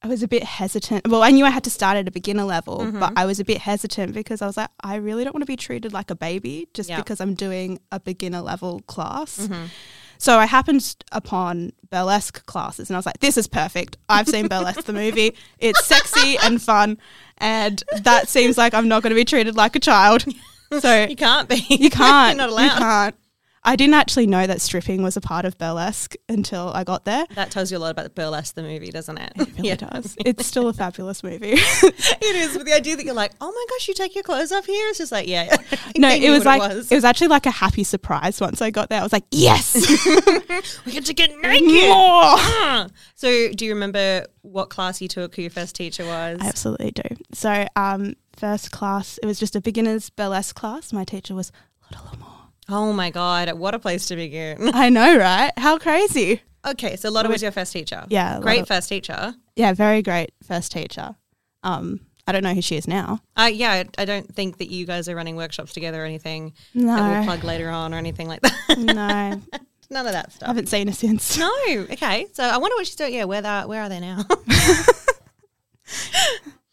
I 0.02 0.08
was 0.08 0.24
a 0.24 0.28
bit 0.28 0.42
hesitant. 0.42 1.06
Well, 1.06 1.22
I 1.22 1.30
knew 1.30 1.44
I 1.44 1.50
had 1.50 1.62
to 1.64 1.70
start 1.70 1.96
at 1.96 2.08
a 2.08 2.10
beginner 2.10 2.42
level, 2.42 2.90
but 2.90 3.12
I 3.14 3.26
was 3.26 3.38
a 3.38 3.44
bit 3.44 3.58
hesitant 3.58 4.12
because 4.12 4.42
I 4.42 4.46
was 4.46 4.56
like, 4.56 4.70
I 4.80 4.96
really 4.96 5.22
don't 5.22 5.34
want 5.34 5.42
to 5.42 5.46
be 5.46 5.56
treated 5.56 5.92
like 5.92 6.10
a 6.10 6.16
baby 6.16 6.66
just 6.74 6.88
Yeah. 6.88 6.96
because 6.96 7.20
I'm 7.20 7.34
doing 7.34 7.78
a 7.92 8.00
beginner 8.00 8.40
level 8.40 8.80
class. 8.88 9.48
So 10.20 10.38
I 10.38 10.44
happened 10.44 10.96
upon 11.12 11.72
burlesque 11.90 12.44
classes 12.44 12.90
and 12.90 12.96
I 12.96 12.98
was 12.98 13.06
like, 13.06 13.20
this 13.20 13.38
is 13.38 13.46
perfect. 13.48 13.96
I've 14.06 14.28
seen 14.28 14.48
burlesque 14.48 14.82
the 14.84 14.92
movie. 14.92 15.34
It's 15.58 15.84
sexy 15.86 16.36
and 16.42 16.60
fun. 16.60 16.98
And 17.38 17.82
that 18.02 18.28
seems 18.28 18.58
like 18.58 18.74
I'm 18.74 18.86
not 18.86 19.02
going 19.02 19.12
to 19.12 19.14
be 19.16 19.24
treated 19.24 19.56
like 19.56 19.74
a 19.76 19.80
child. 19.80 20.24
So 20.78 21.04
You 21.06 21.16
can't 21.16 21.48
be. 21.48 21.66
you 21.68 21.90
can't. 21.90 22.36
You're 22.36 22.46
not 22.46 22.50
allowed. 22.50 22.62
You 22.62 22.70
can't. 22.70 23.14
I 23.62 23.76
didn't 23.76 23.94
actually 23.94 24.26
know 24.26 24.46
that 24.46 24.62
stripping 24.62 25.02
was 25.02 25.18
a 25.18 25.20
part 25.20 25.44
of 25.44 25.58
burlesque 25.58 26.14
until 26.30 26.70
I 26.74 26.82
got 26.82 27.04
there. 27.04 27.26
That 27.34 27.50
tells 27.50 27.70
you 27.70 27.76
a 27.76 27.80
lot 27.80 27.90
about 27.90 28.14
Burlesque, 28.14 28.54
the 28.54 28.62
movie, 28.62 28.90
doesn't 28.90 29.18
it? 29.18 29.32
It 29.36 29.48
really 29.58 29.76
does. 29.92 30.16
It's 30.24 30.46
still 30.46 30.68
a 30.68 30.72
fabulous 30.72 31.22
movie. 31.22 31.52
it 31.56 32.36
is. 32.36 32.56
But 32.56 32.64
the 32.64 32.72
idea 32.72 32.96
that 32.96 33.04
you're 33.04 33.14
like, 33.14 33.32
oh 33.38 33.52
my 33.52 33.66
gosh, 33.68 33.88
you 33.88 33.94
take 33.94 34.14
your 34.14 34.24
clothes 34.24 34.50
off 34.50 34.64
here? 34.64 34.88
It's 34.88 34.98
just 34.98 35.12
like, 35.12 35.28
yeah. 35.28 35.54
no, 35.96 36.08
it 36.08 36.30
was 36.30 36.46
like 36.46 36.62
it 36.62 36.74
was. 36.74 36.90
it 36.90 36.94
was 36.94 37.04
actually 37.04 37.28
like 37.28 37.44
a 37.44 37.50
happy 37.50 37.84
surprise 37.84 38.40
once 38.40 38.62
I 38.62 38.70
got 38.70 38.88
there. 38.88 39.00
I 39.00 39.02
was 39.02 39.12
like, 39.12 39.26
yes, 39.30 39.74
we 40.86 40.92
get 40.92 41.04
to 41.04 41.14
get 41.14 41.30
naked. 41.38 41.68
more. 41.68 41.90
Ah. 41.92 42.86
So, 43.14 43.52
do 43.52 43.66
you 43.66 43.74
remember 43.74 44.24
what 44.40 44.70
class 44.70 45.02
you 45.02 45.08
took? 45.08 45.36
Who 45.36 45.42
your 45.42 45.50
first 45.50 45.74
teacher 45.76 46.06
was? 46.06 46.38
I 46.40 46.46
absolutely 46.46 46.92
do. 46.92 47.02
So, 47.32 47.66
um, 47.76 48.14
first 48.34 48.70
class, 48.70 49.18
it 49.22 49.26
was 49.26 49.38
just 49.38 49.54
a 49.54 49.60
beginner's 49.60 50.08
burlesque 50.08 50.56
class. 50.56 50.94
My 50.94 51.04
teacher 51.04 51.34
was 51.34 51.52
Lotta 51.92 52.16
Lamore. 52.16 52.39
Oh 52.70 52.92
my 52.92 53.10
god, 53.10 53.52
what 53.54 53.74
a 53.74 53.78
place 53.78 54.06
to 54.06 54.16
begin. 54.16 54.70
I 54.74 54.88
know, 54.90 55.16
right? 55.18 55.52
How 55.56 55.78
crazy. 55.78 56.42
Okay, 56.66 56.96
so 56.96 57.10
Lotta 57.10 57.28
was 57.28 57.42
your 57.42 57.52
first 57.52 57.72
teacher. 57.72 58.04
Yeah, 58.08 58.38
great 58.40 58.58
Lotta- 58.60 58.66
first 58.74 58.88
teacher. 58.88 59.34
Yeah, 59.56 59.72
very 59.72 60.02
great 60.02 60.30
first 60.46 60.70
teacher. 60.72 61.16
Um, 61.62 62.00
I 62.26 62.32
don't 62.32 62.42
know 62.44 62.54
who 62.54 62.62
she 62.62 62.76
is 62.76 62.86
now. 62.86 63.20
Uh, 63.36 63.50
yeah, 63.52 63.70
I, 63.72 63.84
I 63.98 64.04
don't 64.04 64.32
think 64.34 64.58
that 64.58 64.70
you 64.70 64.86
guys 64.86 65.08
are 65.08 65.16
running 65.16 65.36
workshops 65.36 65.72
together 65.72 66.02
or 66.02 66.04
anything 66.06 66.52
that 66.74 66.84
we'll 66.84 67.20
No, 67.20 67.24
plug 67.24 67.44
later 67.44 67.70
on 67.70 67.92
or 67.92 67.96
anything 67.96 68.28
like 68.28 68.40
that. 68.42 68.54
no, 68.78 68.94
I 69.02 69.40
None 69.92 70.06
of 70.06 70.12
that 70.12 70.32
stuff. 70.32 70.46
I 70.46 70.50
haven't 70.50 70.68
seen 70.68 70.86
her 70.86 70.92
since. 70.94 71.36
No. 71.36 71.50
Okay. 71.90 72.26
So 72.32 72.44
I 72.44 72.58
wonder 72.58 72.76
what 72.76 72.86
she's 72.86 72.94
doing. 72.94 73.12
Yeah, 73.12 73.24
where 73.24 73.42
they 73.42 73.60
where 73.62 73.82
are 73.82 73.88
they 73.88 73.98
now? 73.98 74.24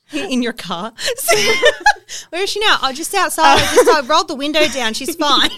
In 0.13 0.41
your 0.41 0.53
car. 0.53 0.93
where 2.29 2.43
is 2.43 2.49
she 2.49 2.59
now? 2.61 2.77
Oh, 2.81 2.91
just 2.93 3.13
outside. 3.13 3.57
I 3.57 3.75
just 3.75 3.89
I 4.03 4.07
rolled 4.07 4.27
the 4.27 4.35
window 4.35 4.65
down. 4.67 4.93
She's 4.93 5.15
fine. 5.15 5.49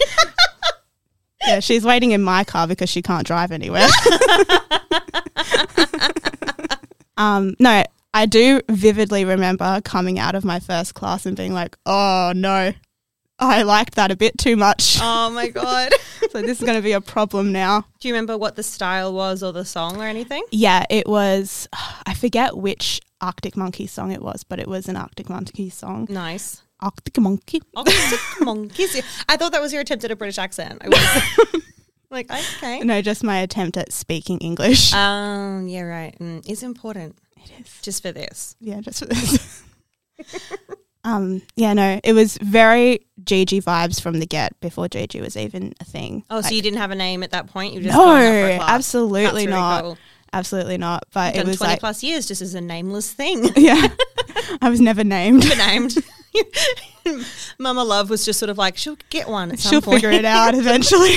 Yeah, 1.46 1.60
she's 1.60 1.84
waiting 1.84 2.10
in 2.10 2.22
my 2.22 2.44
car 2.44 2.66
because 2.66 2.90
she 2.90 3.00
can't 3.00 3.26
drive 3.26 3.50
anywhere. 3.50 3.88
um, 7.16 7.54
no, 7.58 7.82
I 8.12 8.26
do 8.26 8.60
vividly 8.68 9.24
remember 9.24 9.80
coming 9.84 10.18
out 10.18 10.34
of 10.34 10.44
my 10.44 10.60
first 10.60 10.94
class 10.94 11.24
and 11.24 11.36
being 11.36 11.54
like, 11.54 11.76
"Oh 11.86 12.32
no, 12.34 12.72
I 13.38 13.62
liked 13.62 13.94
that 13.94 14.10
a 14.10 14.16
bit 14.16 14.36
too 14.36 14.56
much." 14.56 14.98
oh 15.00 15.30
my 15.30 15.48
god. 15.48 15.92
so 16.30 16.42
this 16.42 16.60
is 16.60 16.64
going 16.66 16.76
to 16.76 16.82
be 16.82 16.92
a 16.92 17.00
problem 17.00 17.52
now. 17.52 17.86
Do 18.00 18.08
you 18.08 18.14
remember 18.14 18.36
what 18.36 18.56
the 18.56 18.62
style 18.62 19.14
was 19.14 19.42
or 19.42 19.52
the 19.52 19.64
song 19.64 20.00
or 20.00 20.04
anything? 20.04 20.44
Yeah, 20.50 20.84
it 20.90 21.06
was. 21.06 21.68
I 22.04 22.14
forget 22.14 22.56
which 22.56 23.00
Arctic 23.20 23.56
Monkey 23.56 23.86
song 23.86 24.12
it 24.12 24.22
was, 24.22 24.44
but 24.44 24.58
it 24.58 24.68
was 24.68 24.88
an 24.88 24.96
Arctic 24.96 25.28
Monkey 25.28 25.70
song. 25.70 26.06
Nice. 26.10 26.62
Arctic 26.80 27.18
monkey. 27.18 27.60
Arctic 27.76 28.20
monkeys. 28.40 29.02
I 29.28 29.36
thought 29.36 29.52
that 29.52 29.60
was 29.60 29.72
your 29.72 29.82
attempt 29.82 30.04
at 30.04 30.10
a 30.10 30.16
British 30.16 30.38
accent. 30.38 30.80
I 30.80 30.88
was 30.88 31.62
like, 32.10 32.30
okay. 32.30 32.80
No, 32.80 33.02
just 33.02 33.22
my 33.22 33.38
attempt 33.38 33.76
at 33.76 33.92
speaking 33.92 34.38
English. 34.38 34.92
Um, 34.94 35.68
yeah, 35.68 35.82
right. 35.82 36.18
Mm, 36.18 36.48
it's 36.48 36.62
important 36.62 37.16
it 37.36 37.50
is. 37.60 37.80
just 37.82 38.02
for 38.02 38.12
this. 38.12 38.56
Yeah, 38.60 38.80
just 38.80 39.00
for 39.00 39.06
this. 39.06 39.62
um, 41.04 41.42
yeah, 41.56 41.72
no, 41.74 42.00
it 42.02 42.12
was 42.14 42.38
very 42.38 43.06
Gigi 43.22 43.60
vibes 43.60 44.00
from 44.00 44.18
the 44.20 44.26
get 44.26 44.58
before 44.60 44.88
Gigi 44.88 45.20
was 45.20 45.36
even 45.36 45.74
a 45.80 45.84
thing. 45.84 46.24
Oh, 46.30 46.40
so 46.40 46.50
you 46.50 46.62
didn't 46.62 46.78
have 46.78 46.90
a 46.90 46.96
name 46.96 47.22
at 47.22 47.32
that 47.32 47.48
point? 47.48 47.74
You 47.74 47.82
just 47.82 47.96
no, 47.96 48.04
up 48.04 48.18
for 48.18 48.46
a 48.46 48.56
class. 48.56 48.70
absolutely 48.70 49.24
really 49.24 49.46
not. 49.46 49.82
cool. 49.82 49.98
Absolutely 50.32 50.78
not. 50.78 51.04
But 51.12 51.34
Done 51.34 51.42
it 51.42 51.48
was 51.48 51.56
20 51.58 51.72
like, 51.72 51.80
plus 51.80 52.02
years 52.02 52.26
just 52.26 52.40
as 52.42 52.54
a 52.54 52.60
nameless 52.60 53.12
thing. 53.12 53.44
yeah, 53.56 53.88
I 54.62 54.70
was 54.70 54.80
never 54.80 55.02
named. 55.04 55.44
Never 55.48 55.56
named. 55.56 55.96
Mama 57.58 57.82
Love 57.82 58.10
was 58.10 58.24
just 58.24 58.38
sort 58.38 58.50
of 58.50 58.58
like, 58.58 58.76
she'll 58.76 58.96
get 59.10 59.28
one 59.28 59.50
at 59.50 59.58
some 59.58 59.70
She'll 59.70 59.82
point. 59.82 59.96
figure 59.96 60.10
it 60.10 60.24
out 60.24 60.54
eventually. 60.56 61.14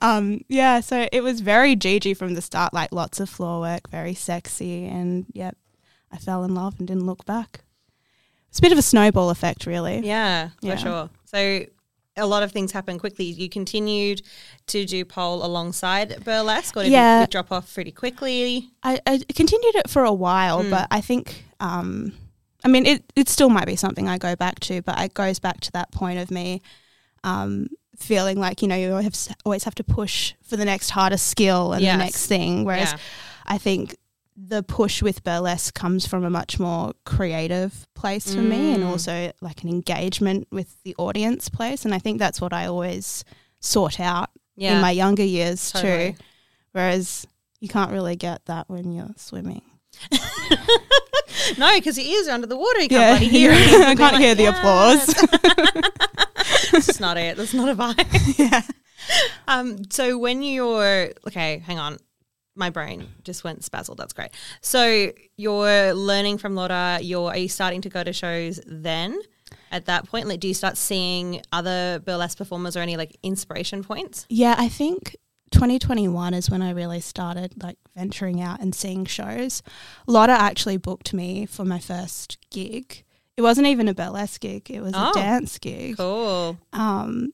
um, 0.00 0.42
yeah, 0.48 0.80
so 0.80 1.08
it 1.10 1.22
was 1.22 1.40
very 1.40 1.74
Gigi 1.74 2.14
from 2.14 2.34
the 2.34 2.42
start, 2.42 2.72
like 2.74 2.92
lots 2.92 3.18
of 3.20 3.28
floor 3.28 3.60
work, 3.60 3.88
very 3.90 4.14
sexy, 4.14 4.84
and 4.86 5.26
yep, 5.32 5.56
I 6.12 6.18
fell 6.18 6.44
in 6.44 6.54
love 6.54 6.76
and 6.78 6.86
didn't 6.86 7.06
look 7.06 7.24
back. 7.24 7.60
It's 8.50 8.58
a 8.58 8.62
bit 8.62 8.72
of 8.72 8.78
a 8.78 8.82
snowball 8.82 9.30
effect, 9.30 9.66
really. 9.66 9.98
Yeah, 10.06 10.50
for 10.60 10.66
Yeah. 10.66 10.76
sure. 10.76 11.10
So 11.24 11.64
a 12.16 12.26
lot 12.26 12.42
of 12.42 12.50
things 12.52 12.72
happened 12.72 13.00
quickly. 13.00 13.26
You 13.26 13.48
continued 13.48 14.22
to 14.68 14.84
do 14.84 15.04
pole 15.04 15.44
alongside 15.44 16.24
burlesque, 16.24 16.76
or 16.76 16.82
did 16.82 16.92
Yeah. 16.92 17.26
drop 17.26 17.52
off 17.52 17.72
pretty 17.74 17.92
quickly? 17.92 18.70
I, 18.82 18.98
I 19.06 19.18
continued 19.34 19.74
it 19.76 19.90
for 19.90 20.02
a 20.04 20.12
while, 20.12 20.62
Mm. 20.62 20.70
but 20.70 20.88
I 20.90 21.00
think, 21.00 21.44
um, 21.60 22.12
I 22.64 22.68
mean, 22.68 22.86
it, 22.86 23.04
it 23.14 23.28
still 23.28 23.50
might 23.50 23.66
be 23.66 23.76
something 23.76 24.08
I 24.08 24.18
go 24.18 24.34
back 24.34 24.60
to, 24.60 24.82
but 24.82 24.98
it 25.00 25.14
goes 25.14 25.38
back 25.38 25.60
to 25.60 25.72
that 25.72 25.90
point 25.92 26.18
of 26.18 26.30
me 26.30 26.62
um, 27.24 27.68
feeling 27.98 28.38
like, 28.38 28.62
you 28.62 28.68
know, 28.68 28.76
you 28.76 28.90
always 28.92 29.04
have, 29.26 29.36
always 29.44 29.64
have 29.64 29.74
to 29.76 29.84
push 29.84 30.32
for 30.42 30.56
the 30.56 30.64
next 30.64 30.90
harder 30.90 31.16
skill 31.16 31.72
and 31.72 31.82
Yes. 31.82 31.94
the 31.94 31.98
next 32.04 32.26
thing. 32.26 32.64
Whereas 32.64 32.92
yeah. 32.92 32.98
I 33.46 33.58
think 33.58 33.96
the 34.36 34.62
push 34.62 35.02
with 35.02 35.24
burlesque 35.24 35.74
comes 35.74 36.06
from 36.06 36.22
a 36.24 36.30
much 36.30 36.60
more 36.60 36.92
creative 37.04 37.86
place 37.94 38.34
for 38.34 38.42
me 38.42 38.72
and 38.74 38.82
Mm. 38.84 38.88
also 38.90 39.32
like 39.40 39.62
an 39.62 39.68
engagement 39.70 40.46
with 40.50 40.82
the 40.84 40.94
audience 40.98 41.48
place. 41.48 41.84
And 41.86 41.94
I 41.94 41.98
think 41.98 42.18
that's 42.18 42.40
what 42.40 42.52
I 42.52 42.66
always 42.66 43.24
sought 43.60 43.98
out 43.98 44.28
yeah. 44.54 44.74
in 44.76 44.82
my 44.82 44.90
younger 44.90 45.24
years 45.24 45.70
Totally. 45.72 46.12
too. 46.12 46.18
Whereas 46.72 47.26
you 47.60 47.68
can't 47.68 47.90
really 47.90 48.16
get 48.16 48.44
that 48.46 48.68
when 48.68 48.92
you're 48.92 49.14
swimming. 49.16 49.62
no, 51.58 51.74
because 51.74 51.96
your 51.98 52.06
ears 52.06 52.28
are 52.28 52.32
under 52.32 52.46
the 52.46 52.56
water. 52.56 52.82
You 52.82 52.88
can't 52.88 53.22
Yeah. 53.22 53.28
hear 53.30 53.50
anything. 53.52 53.82
I 53.82 53.94
can't 53.94 54.12
like, 54.14 54.20
hear 54.22 54.34
the 54.34 54.42
"Yes." 54.44 55.14
That's 56.72 57.00
not 57.00 57.16
it. 57.16 57.36
That's 57.36 57.54
not 57.54 57.68
a 57.70 57.74
vibe. 57.74 58.38
yeah. 58.38 58.62
Um, 59.48 59.78
so 59.90 60.18
when 60.18 60.42
you're 60.42 61.12
okay, 61.28 61.62
hang 61.64 61.78
on. 61.78 61.98
My 62.56 62.70
brain 62.70 63.06
just 63.22 63.44
went 63.44 63.60
spazzled. 63.60 63.96
That's 63.98 64.12
great. 64.12 64.30
So 64.60 65.12
you're 65.36 65.92
learning 65.94 66.38
from 66.38 66.54
Lotta. 66.54 66.98
You're 67.02 67.28
are 67.30 67.36
you 67.36 67.48
starting 67.48 67.82
to 67.82 67.88
go 67.88 68.02
to 68.02 68.12
shows 68.12 68.60
then? 68.66 69.20
At 69.70 69.86
that 69.86 70.08
point, 70.08 70.26
like, 70.28 70.40
do 70.40 70.48
you 70.48 70.54
start 70.54 70.76
seeing 70.76 71.42
other 71.52 72.00
burlesque 72.04 72.38
performers 72.38 72.76
or 72.76 72.80
any 72.80 72.96
like 72.96 73.16
inspiration 73.22 73.84
points? 73.84 74.24
Yeah, 74.28 74.54
I 74.58 74.68
think 74.68 75.16
2021 75.52 76.34
is 76.34 76.50
when 76.50 76.62
I 76.62 76.70
really 76.70 77.00
started 77.00 77.62
like 77.62 77.78
venturing 77.96 78.40
out 78.40 78.60
and 78.60 78.74
seeing 78.74 79.04
shows. 79.04 79.62
Lotta 80.06 80.32
actually 80.32 80.76
booked 80.76 81.12
me 81.14 81.46
for 81.46 81.64
my 81.64 81.78
first 81.78 82.38
gig. 82.50 83.04
It 83.36 83.42
wasn't 83.42 83.66
even 83.66 83.86
a 83.88 83.94
burlesque 83.94 84.40
gig, 84.40 84.70
it 84.70 84.80
was 84.80 84.92
Oh. 84.96 85.10
a 85.10 85.14
dance 85.14 85.58
gig. 85.58 85.96
Cool, 85.98 86.58
Um, 86.72 87.32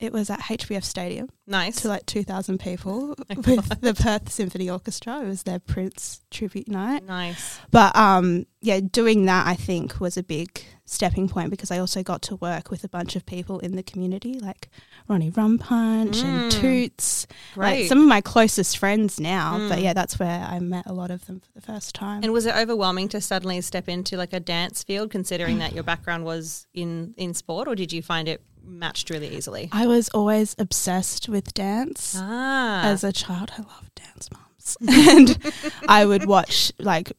it 0.00 0.12
was 0.12 0.30
at 0.30 0.40
HBF 0.40 0.82
Stadium 0.82 1.28
nice. 1.46 1.82
to 1.82 1.88
like 1.88 2.06
2,000 2.06 2.58
people 2.58 3.14
my 3.28 3.34
with 3.36 3.80
the 3.80 3.94
Perth 3.94 4.32
Symphony 4.32 4.68
Orchestra. 4.70 5.20
It 5.20 5.26
was 5.26 5.42
their 5.44 5.58
Prince 5.58 6.22
tribute 6.30 6.68
night. 6.68 7.04
nice. 7.04 7.58
But 7.70 7.94
um, 7.94 8.46
yeah, 8.62 8.80
doing 8.80 9.26
that 9.26 9.46
I 9.46 9.54
think 9.54 10.00
was 10.00 10.16
a 10.16 10.22
big 10.22 10.64
stepping 10.86 11.28
point 11.28 11.50
because 11.50 11.70
I 11.70 11.78
also 11.78 12.02
got 12.02 12.20
to 12.22 12.36
work 12.36 12.70
with 12.70 12.82
a 12.82 12.88
bunch 12.88 13.14
of 13.14 13.24
people 13.24 13.60
in 13.60 13.76
the 13.76 13.82
community, 13.82 14.40
like 14.40 14.68
Ronnie 15.06 15.30
Rum 15.30 15.58
Punch 15.58 16.22
and 16.22 16.50
Mm. 16.50 16.60
Toots, 16.60 17.26
Great. 17.54 17.80
like 17.82 17.88
some 17.88 18.00
of 18.00 18.06
my 18.08 18.20
closest 18.20 18.76
friends 18.78 19.20
now. 19.20 19.58
But 19.68 19.78
Mm. 19.78 19.82
yeah, 19.84 19.92
that's 19.92 20.18
where 20.18 20.40
I 20.48 20.58
met 20.58 20.86
a 20.86 20.92
lot 20.92 21.10
of 21.12 21.26
them 21.26 21.40
for 21.40 21.52
the 21.54 21.60
first 21.60 21.94
time. 21.94 22.22
and 22.24 22.32
was 22.32 22.46
it 22.46 22.56
overwhelming 22.56 23.08
to 23.10 23.20
suddenly 23.20 23.60
step 23.60 23.88
into 23.88 24.16
like 24.16 24.32
a 24.32 24.40
dance 24.40 24.82
field, 24.82 25.10
considering 25.10 25.58
that 25.58 25.74
your 25.74 25.84
background 25.84 26.24
was 26.24 26.66
in 26.74 27.14
in 27.16 27.34
sport, 27.34 27.68
or 27.68 27.74
did 27.76 27.92
you 27.92 28.02
find 28.02 28.26
it 28.28 28.40
matched 28.64 29.10
really 29.10 29.28
easily? 29.34 29.68
I 29.72 29.86
was 29.86 30.08
always 30.10 30.54
obsessed 30.58 31.28
with 31.28 31.52
dance. 31.54 32.14
Ah, 32.18 32.82
As 32.84 33.04
a 33.04 33.12
child, 33.12 33.50
I 33.56 33.62
loved 33.62 33.94
dance 33.94 34.28
moms, 34.32 34.76
and 34.88 35.52
I 35.88 36.04
would 36.06 36.26
watch 36.26 36.72
like 36.78 37.12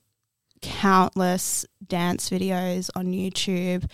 countless 0.61 1.65
dance 1.85 2.29
videos 2.29 2.89
on 2.95 3.07
YouTube. 3.07 3.89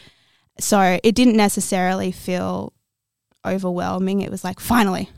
So 0.60 1.00
it 1.04 1.16
didn't 1.16 1.38
necessarily 1.38 2.12
feel 2.12 2.74
overwhelming. 3.46 4.22
It 4.22 4.32
was 4.32 4.44
like, 4.44 4.60
finally, 4.60 5.10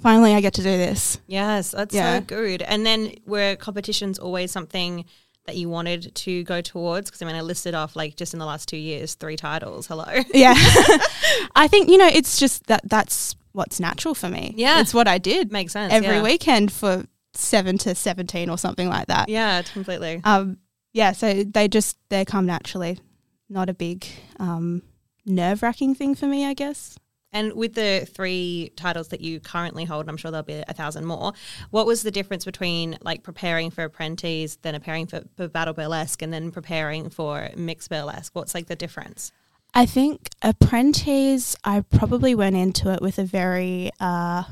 finally, 0.00 0.34
I 0.34 0.40
get 0.40 0.54
to 0.54 0.62
do 0.62 0.70
this. 0.70 1.20
Yes, 1.26 1.70
that's 1.72 1.94
Yeah. 1.94 2.18
so 2.18 2.24
good. 2.24 2.62
And 2.62 2.84
then 2.84 3.14
were 3.26 3.56
competitions 3.56 4.18
always 4.18 4.50
something 4.50 5.04
that 5.50 5.56
you 5.56 5.68
wanted 5.68 6.14
to 6.14 6.44
go 6.44 6.60
towards? 6.60 7.10
Because 7.10 7.22
I 7.22 7.26
mean, 7.26 7.34
I 7.34 7.40
listed 7.40 7.74
off 7.74 7.96
like 7.96 8.14
just 8.14 8.32
in 8.32 8.38
the 8.38 8.46
last 8.46 8.68
two 8.68 8.76
years, 8.76 9.14
three 9.14 9.36
titles. 9.36 9.88
Hello. 9.88 10.06
Yeah, 10.32 10.54
I 11.56 11.66
think 11.68 11.90
you 11.90 11.98
know 11.98 12.06
it's 12.06 12.38
just 12.38 12.66
that 12.68 12.82
that's 12.84 13.34
what's 13.52 13.80
natural 13.80 14.14
for 14.14 14.28
me. 14.28 14.54
Yeah. 14.56 14.80
it's 14.80 14.94
what 14.94 15.08
I 15.08 15.18
did 15.18 15.50
Makes 15.50 15.72
sense. 15.72 15.92
every 15.92 16.16
yeah. 16.16 16.22
weekend 16.22 16.70
for 16.70 17.04
seven 17.34 17.78
to 17.78 17.96
seventeen 17.96 18.48
or 18.48 18.56
something 18.58 18.88
like 18.88 19.08
that. 19.08 19.28
Yeah, 19.28 19.62
completely. 19.62 20.20
Um, 20.22 20.58
yeah, 20.92 21.12
so 21.12 21.42
they 21.42 21.66
just 21.66 21.96
they 22.10 22.24
come 22.24 22.46
naturally. 22.46 23.00
Not 23.48 23.68
a 23.68 23.74
big 23.74 24.06
um, 24.38 24.82
nerve 25.26 25.62
wracking 25.62 25.96
thing 25.96 26.14
for 26.14 26.26
me, 26.26 26.46
I 26.46 26.54
guess. 26.54 26.96
And 27.32 27.52
with 27.52 27.74
the 27.74 28.08
three 28.12 28.72
titles 28.74 29.08
that 29.08 29.20
you 29.20 29.38
currently 29.38 29.84
hold, 29.84 30.08
I'm 30.08 30.16
sure 30.16 30.30
there'll 30.32 30.44
be 30.44 30.64
a 30.66 30.72
thousand 30.74 31.04
more. 31.06 31.32
What 31.70 31.86
was 31.86 32.02
the 32.02 32.10
difference 32.10 32.44
between 32.44 32.98
like 33.02 33.22
preparing 33.22 33.70
for 33.70 33.84
apprentice, 33.84 34.56
then 34.62 34.74
preparing 34.74 35.06
for, 35.06 35.22
for 35.36 35.46
battle 35.46 35.72
burlesque, 35.74 36.22
and 36.22 36.32
then 36.32 36.50
preparing 36.50 37.08
for 37.08 37.50
mixed 37.56 37.88
burlesque? 37.88 38.34
What's 38.34 38.54
like 38.54 38.66
the 38.66 38.74
difference? 38.76 39.30
I 39.74 39.86
think 39.86 40.28
apprentice. 40.42 41.54
I 41.62 41.82
probably 41.82 42.34
went 42.34 42.56
into 42.56 42.92
it 42.92 43.00
with 43.00 43.18
a 43.18 43.24
very 43.24 43.90
uh, 44.00 44.42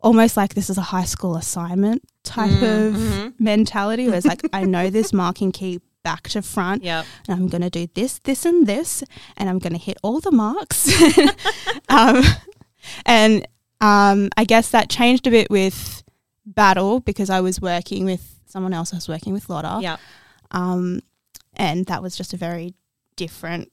almost 0.00 0.36
like 0.36 0.54
this 0.54 0.70
is 0.70 0.78
a 0.78 0.82
high 0.82 1.04
school 1.04 1.34
assignment 1.36 2.02
type 2.22 2.50
Mm, 2.50 2.88
of 2.88 2.94
mhm. 2.94 3.34
mentality. 3.40 4.06
Where 4.06 4.16
it's 4.16 4.26
like 4.26 4.42
I 4.52 4.62
know 4.62 4.90
this 4.90 5.12
marking 5.12 5.50
key 5.50 5.80
back 6.06 6.28
to 6.28 6.40
front. 6.40 6.84
Yeah. 6.84 7.02
and 7.26 7.36
I'm 7.36 7.48
going 7.48 7.62
to 7.62 7.70
do 7.70 7.88
this, 7.94 8.20
this, 8.20 8.44
and 8.44 8.64
this, 8.64 9.02
and 9.36 9.48
I'm 9.50 9.58
going 9.58 9.72
to 9.72 9.78
hit 9.78 9.96
all 10.04 10.20
the 10.20 10.30
marks. 10.30 10.88
um, 11.88 12.22
and 13.04 13.44
um, 13.80 14.28
I 14.36 14.44
guess 14.44 14.70
that 14.70 14.88
changed 14.88 15.26
a 15.26 15.32
bit 15.32 15.50
with 15.50 16.04
battle 16.46 17.00
because 17.00 17.28
I 17.28 17.40
was 17.40 17.60
working 17.60 18.04
with 18.04 18.36
someone 18.46 18.72
else. 18.72 18.92
I 18.92 18.96
was 18.98 19.08
working 19.08 19.32
with 19.32 19.50
Lotta, 19.50 19.80
Yeah. 19.82 19.96
um, 20.52 21.00
and 21.56 21.86
that 21.86 22.04
was 22.04 22.16
just 22.16 22.32
a 22.32 22.36
very 22.36 22.74
different 23.16 23.72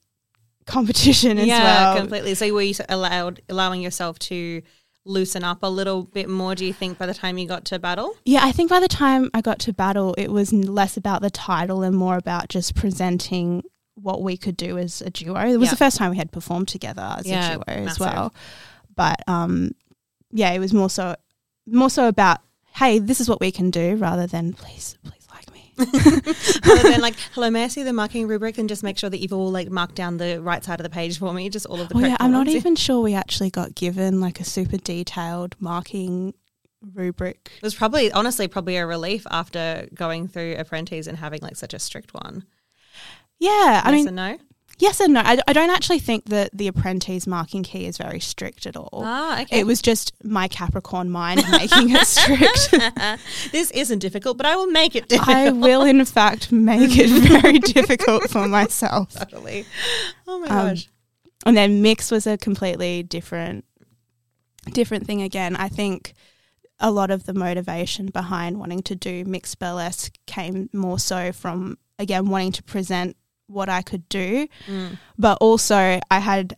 competition 0.65 1.37
as 1.37 1.45
yeah, 1.45 1.63
well. 1.63 1.97
completely. 1.97 2.33
So 2.33 2.51
were 2.51 2.63
you 2.63 2.73
allowed 2.89 3.41
allowing 3.47 3.81
yourself 3.83 4.17
to 4.19 4.63
loosen 5.05 5.43
up 5.43 5.59
a 5.63 5.67
little 5.69 6.03
bit 6.03 6.29
more? 6.29 6.55
Do 6.55 6.65
you 6.65 6.73
think 6.73 6.97
by 6.97 7.05
the 7.05 7.13
time 7.13 7.37
you 7.37 7.47
got 7.47 7.65
to 7.65 7.79
battle? 7.79 8.15
Yeah, 8.25 8.41
I 8.43 8.51
think 8.51 8.69
by 8.69 8.79
the 8.79 8.87
time 8.87 9.29
I 9.33 9.41
got 9.41 9.59
to 9.59 9.73
battle, 9.73 10.13
it 10.17 10.31
was 10.31 10.51
less 10.53 10.97
about 10.97 11.21
the 11.21 11.29
title 11.29 11.83
and 11.83 11.95
more 11.95 12.17
about 12.17 12.49
just 12.49 12.75
presenting 12.75 13.63
what 13.95 14.21
we 14.23 14.37
could 14.37 14.57
do 14.57 14.77
as 14.77 15.01
a 15.01 15.09
duo. 15.09 15.39
It 15.47 15.57
was 15.57 15.67
Yeah. 15.67 15.71
the 15.71 15.77
first 15.77 15.97
time 15.97 16.11
we 16.11 16.17
had 16.17 16.31
performed 16.31 16.67
together 16.67 17.15
as 17.19 17.27
Yeah, 17.27 17.51
a 17.51 17.53
duo 17.75 17.87
as 17.87 17.99
well. 17.99 18.33
But 18.95 19.17
um, 19.27 19.71
yeah, 20.31 20.51
it 20.51 20.59
was 20.59 20.73
more 20.73 20.89
so 20.89 21.15
more 21.67 21.89
so 21.89 22.07
about 22.07 22.39
hey, 22.75 22.97
this 22.97 23.21
is 23.21 23.29
what 23.29 23.39
we 23.39 23.51
can 23.51 23.69
do, 23.69 23.95
rather 23.97 24.25
than 24.25 24.51
please, 24.53 24.97
please 25.03 25.22
Rather 25.77 26.83
than 26.83 27.01
like, 27.01 27.15
hello, 27.33 27.49
may 27.49 27.63
I 27.63 27.67
see 27.67 27.83
the 27.83 27.93
marking 27.93 28.27
rubric 28.27 28.57
and 28.57 28.69
just 28.69 28.83
make 28.83 28.97
sure 28.97 29.09
that 29.09 29.19
you've 29.19 29.33
all 29.33 29.51
like 29.51 29.69
marked 29.69 29.95
down 29.95 30.17
the 30.17 30.41
right 30.41 30.63
side 30.63 30.79
of 30.79 30.83
the 30.83 30.89
page 30.89 31.19
for 31.19 31.33
me, 31.33 31.49
just 31.49 31.65
all 31.65 31.81
of 31.81 31.89
the 31.89 31.97
oh 31.97 31.99
yeah, 31.99 32.17
I'm 32.19 32.31
not 32.31 32.47
even 32.47 32.75
sure 32.75 33.01
we 33.01 33.13
actually 33.13 33.49
got 33.49 33.75
given 33.75 34.19
like 34.19 34.39
a 34.39 34.43
super 34.43 34.77
detailed 34.77 35.55
marking 35.59 36.33
rubric. 36.93 37.51
It 37.57 37.63
was 37.63 37.75
probably 37.75 38.11
honestly 38.11 38.47
probably 38.47 38.77
a 38.77 38.85
relief 38.85 39.25
after 39.31 39.87
going 39.93 40.27
through 40.27 40.55
apprentice 40.57 41.07
and 41.07 41.17
having 41.17 41.39
like 41.41 41.55
such 41.55 41.73
a 41.73 41.79
strict 41.79 42.13
one. 42.13 42.45
Yeah, 43.39 43.81
I 43.83 43.91
yes 43.91 43.93
mean, 43.93 44.07
and 44.07 44.15
no. 44.15 44.37
Yes 44.79 44.99
and 44.99 45.13
no. 45.13 45.21
I, 45.23 45.37
I 45.47 45.53
don't 45.53 45.69
actually 45.69 45.99
think 45.99 46.25
that 46.25 46.49
the 46.53 46.67
apprentice 46.67 47.27
marking 47.27 47.63
key 47.63 47.85
is 47.85 47.97
very 47.97 48.19
strict 48.19 48.65
at 48.65 48.75
all. 48.75 49.01
Ah, 49.05 49.41
okay. 49.43 49.59
It 49.59 49.65
was 49.67 49.81
just 49.81 50.13
my 50.23 50.47
Capricorn 50.47 51.09
mind 51.09 51.43
making 51.51 51.91
it 51.91 52.05
strict. 52.07 52.71
this 53.51 53.71
isn't 53.71 53.99
difficult, 53.99 54.37
but 54.37 54.45
I 54.45 54.55
will 54.55 54.67
make 54.67 54.95
it 54.95 55.07
difficult. 55.07 55.35
I 55.37 55.51
will, 55.51 55.83
in 55.83 56.03
fact, 56.05 56.51
make 56.51 56.97
it 56.97 57.09
very 57.41 57.59
difficult 57.59 58.29
for 58.29 58.47
myself. 58.47 59.13
totally. 59.13 59.65
Oh 60.27 60.39
my 60.39 60.47
Um, 60.47 60.67
gosh. 60.69 60.89
And 61.45 61.55
then 61.55 61.81
mix 61.81 62.09
was 62.09 62.25
a 62.25 62.37
completely 62.37 63.03
different, 63.03 63.65
different 64.71 65.05
thing 65.05 65.21
again. 65.21 65.55
I 65.55 65.67
think 65.69 66.13
a 66.79 66.89
lot 66.91 67.11
of 67.11 67.25
the 67.25 67.33
motivation 67.33 68.07
behind 68.07 68.59
wanting 68.59 68.81
to 68.83 68.95
do 68.95 69.23
mixed 69.25 69.59
burlesque 69.59 70.13
came 70.25 70.69
more 70.73 70.99
so 70.99 71.31
from 71.31 71.77
again 71.99 72.27
wanting 72.29 72.51
to 72.53 72.63
present 72.63 73.15
what 73.53 73.69
I 73.69 73.81
could 73.81 74.07
do, 74.09 74.47
Mm. 74.67 74.97
but 75.17 75.37
also 75.41 75.99
I 76.11 76.19
had 76.19 76.55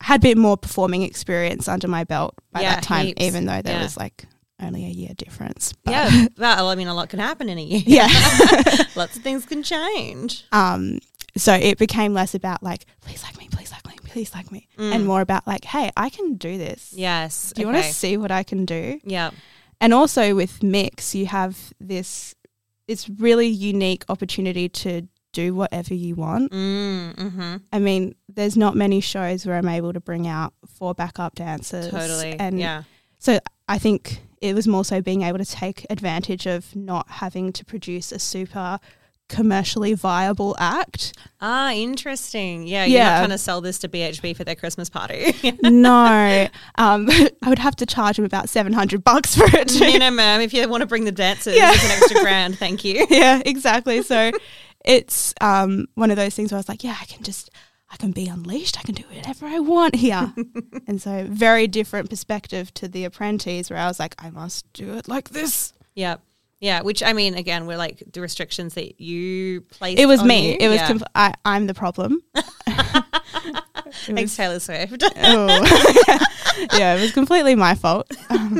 had 0.00 0.20
a 0.20 0.22
bit 0.22 0.38
more 0.38 0.56
performing 0.56 1.02
experience 1.02 1.66
under 1.68 1.88
my 1.88 2.04
belt 2.04 2.34
by 2.52 2.60
Yeah, 2.62 2.74
that 2.76 2.82
time, 2.84 3.06
heaps. 3.06 3.22
even 3.22 3.46
though 3.46 3.60
there 3.62 3.76
Yeah. 3.76 3.82
was 3.82 3.96
like 3.96 4.26
only 4.60 4.84
a 4.84 4.88
year 4.88 5.10
difference. 5.16 5.72
But- 5.84 5.92
Yeah, 5.92 6.26
well, 6.38 6.68
I 6.68 6.74
mean, 6.76 6.86
a 6.88 6.94
lot 6.94 7.08
can 7.08 7.18
happen 7.18 7.48
in 7.48 7.58
a 7.58 7.62
year. 7.62 7.82
yeah. 7.84 8.08
Lots 8.94 9.16
of 9.16 9.22
things 9.22 9.44
can 9.46 9.62
change. 9.62 10.44
um, 10.52 11.00
so 11.36 11.52
it 11.52 11.76
became 11.78 12.14
less 12.14 12.34
about 12.34 12.62
like, 12.62 12.86
please 13.02 13.22
like 13.22 13.36
me, 13.38 13.48
please 13.50 13.70
like 13.70 13.86
me, 13.86 13.94
please 14.04 14.32
like 14.34 14.50
me, 14.50 14.68
and 14.78 15.04
more 15.04 15.20
about 15.20 15.46
like, 15.46 15.64
hey, 15.66 15.90
I 15.96 16.08
can 16.08 16.34
do 16.36 16.56
this. 16.56 16.92
Yes. 16.96 17.52
Do 17.54 17.60
you 17.60 17.66
want 17.66 17.82
to 17.84 17.92
see 17.92 18.16
what 18.16 18.30
I 18.30 18.42
can 18.42 18.64
do? 18.64 18.98
Yeah. 19.04 19.32
And 19.80 19.92
also 19.92 20.34
with 20.34 20.62
mix, 20.62 21.14
you 21.14 21.26
have 21.26 21.74
this 21.80 22.34
this 22.88 23.08
really 23.10 23.48
unique 23.48 24.04
opportunity 24.08 24.68
to 24.68 25.02
do 25.36 25.54
whatever 25.54 25.92
you 25.92 26.14
want. 26.14 26.50
Mm, 26.50 27.14
mm-hmm. 27.14 27.56
I 27.70 27.78
mean, 27.78 28.14
there's 28.28 28.56
not 28.56 28.74
many 28.74 29.00
shows 29.00 29.44
where 29.44 29.56
I'm 29.56 29.68
able 29.68 29.92
to 29.92 30.00
bring 30.00 30.26
out 30.26 30.54
four 30.66 30.94
backup 30.94 31.34
dancers. 31.34 31.90
Totally. 31.90 32.38
And 32.40 32.58
yeah. 32.58 32.84
so 33.18 33.38
I 33.68 33.78
think 33.78 34.22
it 34.40 34.54
was 34.54 34.66
more 34.66 34.84
so 34.84 35.02
being 35.02 35.22
able 35.22 35.38
to 35.38 35.44
take 35.44 35.84
advantage 35.90 36.46
of 36.46 36.74
not 36.74 37.06
having 37.10 37.52
to 37.52 37.64
produce 37.66 38.12
a 38.12 38.18
super 38.18 38.80
commercially 39.28 39.92
viable 39.92 40.56
act. 40.58 41.12
Ah, 41.40 41.72
interesting. 41.72 42.66
Yeah, 42.66 42.84
you're 42.84 42.98
Yeah. 42.98 43.10
not 43.10 43.18
trying 43.18 43.30
to 43.30 43.38
sell 43.38 43.60
this 43.60 43.78
to 43.80 43.88
BHP 43.88 44.32
for 44.36 44.44
their 44.44 44.54
Christmas 44.54 44.88
party. 44.88 45.34
no, 45.62 46.46
um, 46.76 47.08
I 47.42 47.48
would 47.48 47.58
have 47.58 47.76
to 47.76 47.86
charge 47.86 48.16
them 48.16 48.24
about 48.24 48.48
700 48.48 49.02
bucks 49.04 49.34
for 49.36 49.44
it. 49.52 49.78
Minimum. 49.78 50.40
If 50.40 50.54
you 50.54 50.66
want 50.68 50.82
to 50.82 50.86
bring 50.86 51.04
the 51.04 51.12
dancers, 51.12 51.56
Yeah. 51.56 51.72
it's 51.74 51.84
an 51.84 51.90
extra 51.90 52.20
grand. 52.22 52.56
Thank 52.58 52.84
you. 52.84 53.04
yeah, 53.10 53.42
exactly. 53.44 54.02
So 54.02 54.30
it's 54.86 55.34
um, 55.40 55.86
one 55.94 56.10
of 56.10 56.16
those 56.16 56.34
things 56.34 56.52
where 56.52 56.56
I 56.56 56.60
was 56.60 56.68
like, 56.68 56.84
yeah, 56.84 56.96
I 57.00 57.04
can 57.04 57.22
just, 57.22 57.50
I 57.90 57.96
can 57.96 58.12
be 58.12 58.28
unleashed. 58.28 58.78
I 58.78 58.82
can 58.82 58.94
do 58.94 59.04
whatever 59.12 59.46
I 59.46 59.58
want 59.58 59.96
here. 59.96 60.32
and 60.86 61.02
so 61.02 61.26
very 61.28 61.66
different 61.66 62.08
perspective 62.08 62.72
to 62.74 62.88
the 62.88 63.04
apprentice 63.04 63.68
where 63.70 63.78
I 63.78 63.86
was 63.86 63.98
like, 63.98 64.14
I 64.18 64.30
must 64.30 64.72
do 64.72 64.94
it 64.94 65.08
like 65.08 65.30
this. 65.30 65.72
Yeah. 65.94 66.16
Yeah, 66.58 66.80
which 66.80 67.02
I 67.02 67.12
mean, 67.12 67.34
again, 67.34 67.66
we're 67.66 67.76
like 67.76 68.02
the 68.12 68.22
restrictions 68.22 68.74
that 68.74 68.98
you 68.98 69.60
placed. 69.60 70.00
It 70.00 70.06
was 70.06 70.24
me. 70.24 70.52
you. 70.52 70.56
It 70.58 70.68
was, 70.68 70.76
yeah. 70.76 70.86
conf- 70.86 71.02
I, 71.14 71.34
I'm 71.44 71.66
the 71.66 71.74
problem. 71.74 72.22
It 73.86 74.14
Thanks, 74.14 74.22
was- 74.22 74.36
Taylor 74.36 74.60
Swift. 74.60 75.02
oh. 75.16 76.68
yeah, 76.76 76.96
it 76.96 77.00
was 77.00 77.12
completely 77.12 77.54
my 77.54 77.74
fault. 77.74 78.10
Um, 78.30 78.54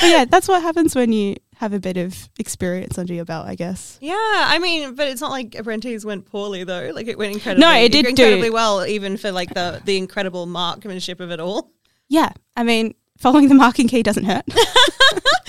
but 0.00 0.06
yeah, 0.08 0.24
that's 0.24 0.48
what 0.48 0.62
happens 0.62 0.94
when 0.94 1.12
you 1.12 1.36
have 1.62 1.72
a 1.72 1.80
bit 1.80 1.96
of 1.96 2.28
experience 2.38 2.98
under 2.98 3.14
your 3.14 3.24
belt, 3.24 3.46
I 3.46 3.54
guess. 3.54 3.96
yeah, 4.00 4.14
I 4.18 4.58
mean, 4.60 4.94
but 4.94 5.06
it's 5.08 5.20
not 5.20 5.30
like 5.30 5.54
Apprentice 5.54 6.04
went 6.04 6.26
poorly 6.26 6.64
though. 6.64 6.90
Like 6.92 7.06
it 7.06 7.16
went 7.16 7.32
incredibly. 7.34 7.60
No, 7.60 7.72
it 7.72 7.92
did 7.92 8.02
do- 8.04 8.08
incredibly 8.10 8.50
well, 8.50 8.84
even 8.84 9.16
for 9.16 9.30
like 9.32 9.54
the 9.54 9.80
the 9.84 9.96
incredible 9.96 10.46
marksmanship 10.46 11.20
of 11.20 11.30
it 11.30 11.40
all. 11.40 11.70
Yeah, 12.08 12.30
I 12.56 12.64
mean, 12.64 12.94
following 13.16 13.48
the 13.48 13.54
marking 13.54 13.88
key 13.88 14.02
doesn't 14.02 14.24
hurt. 14.24 14.44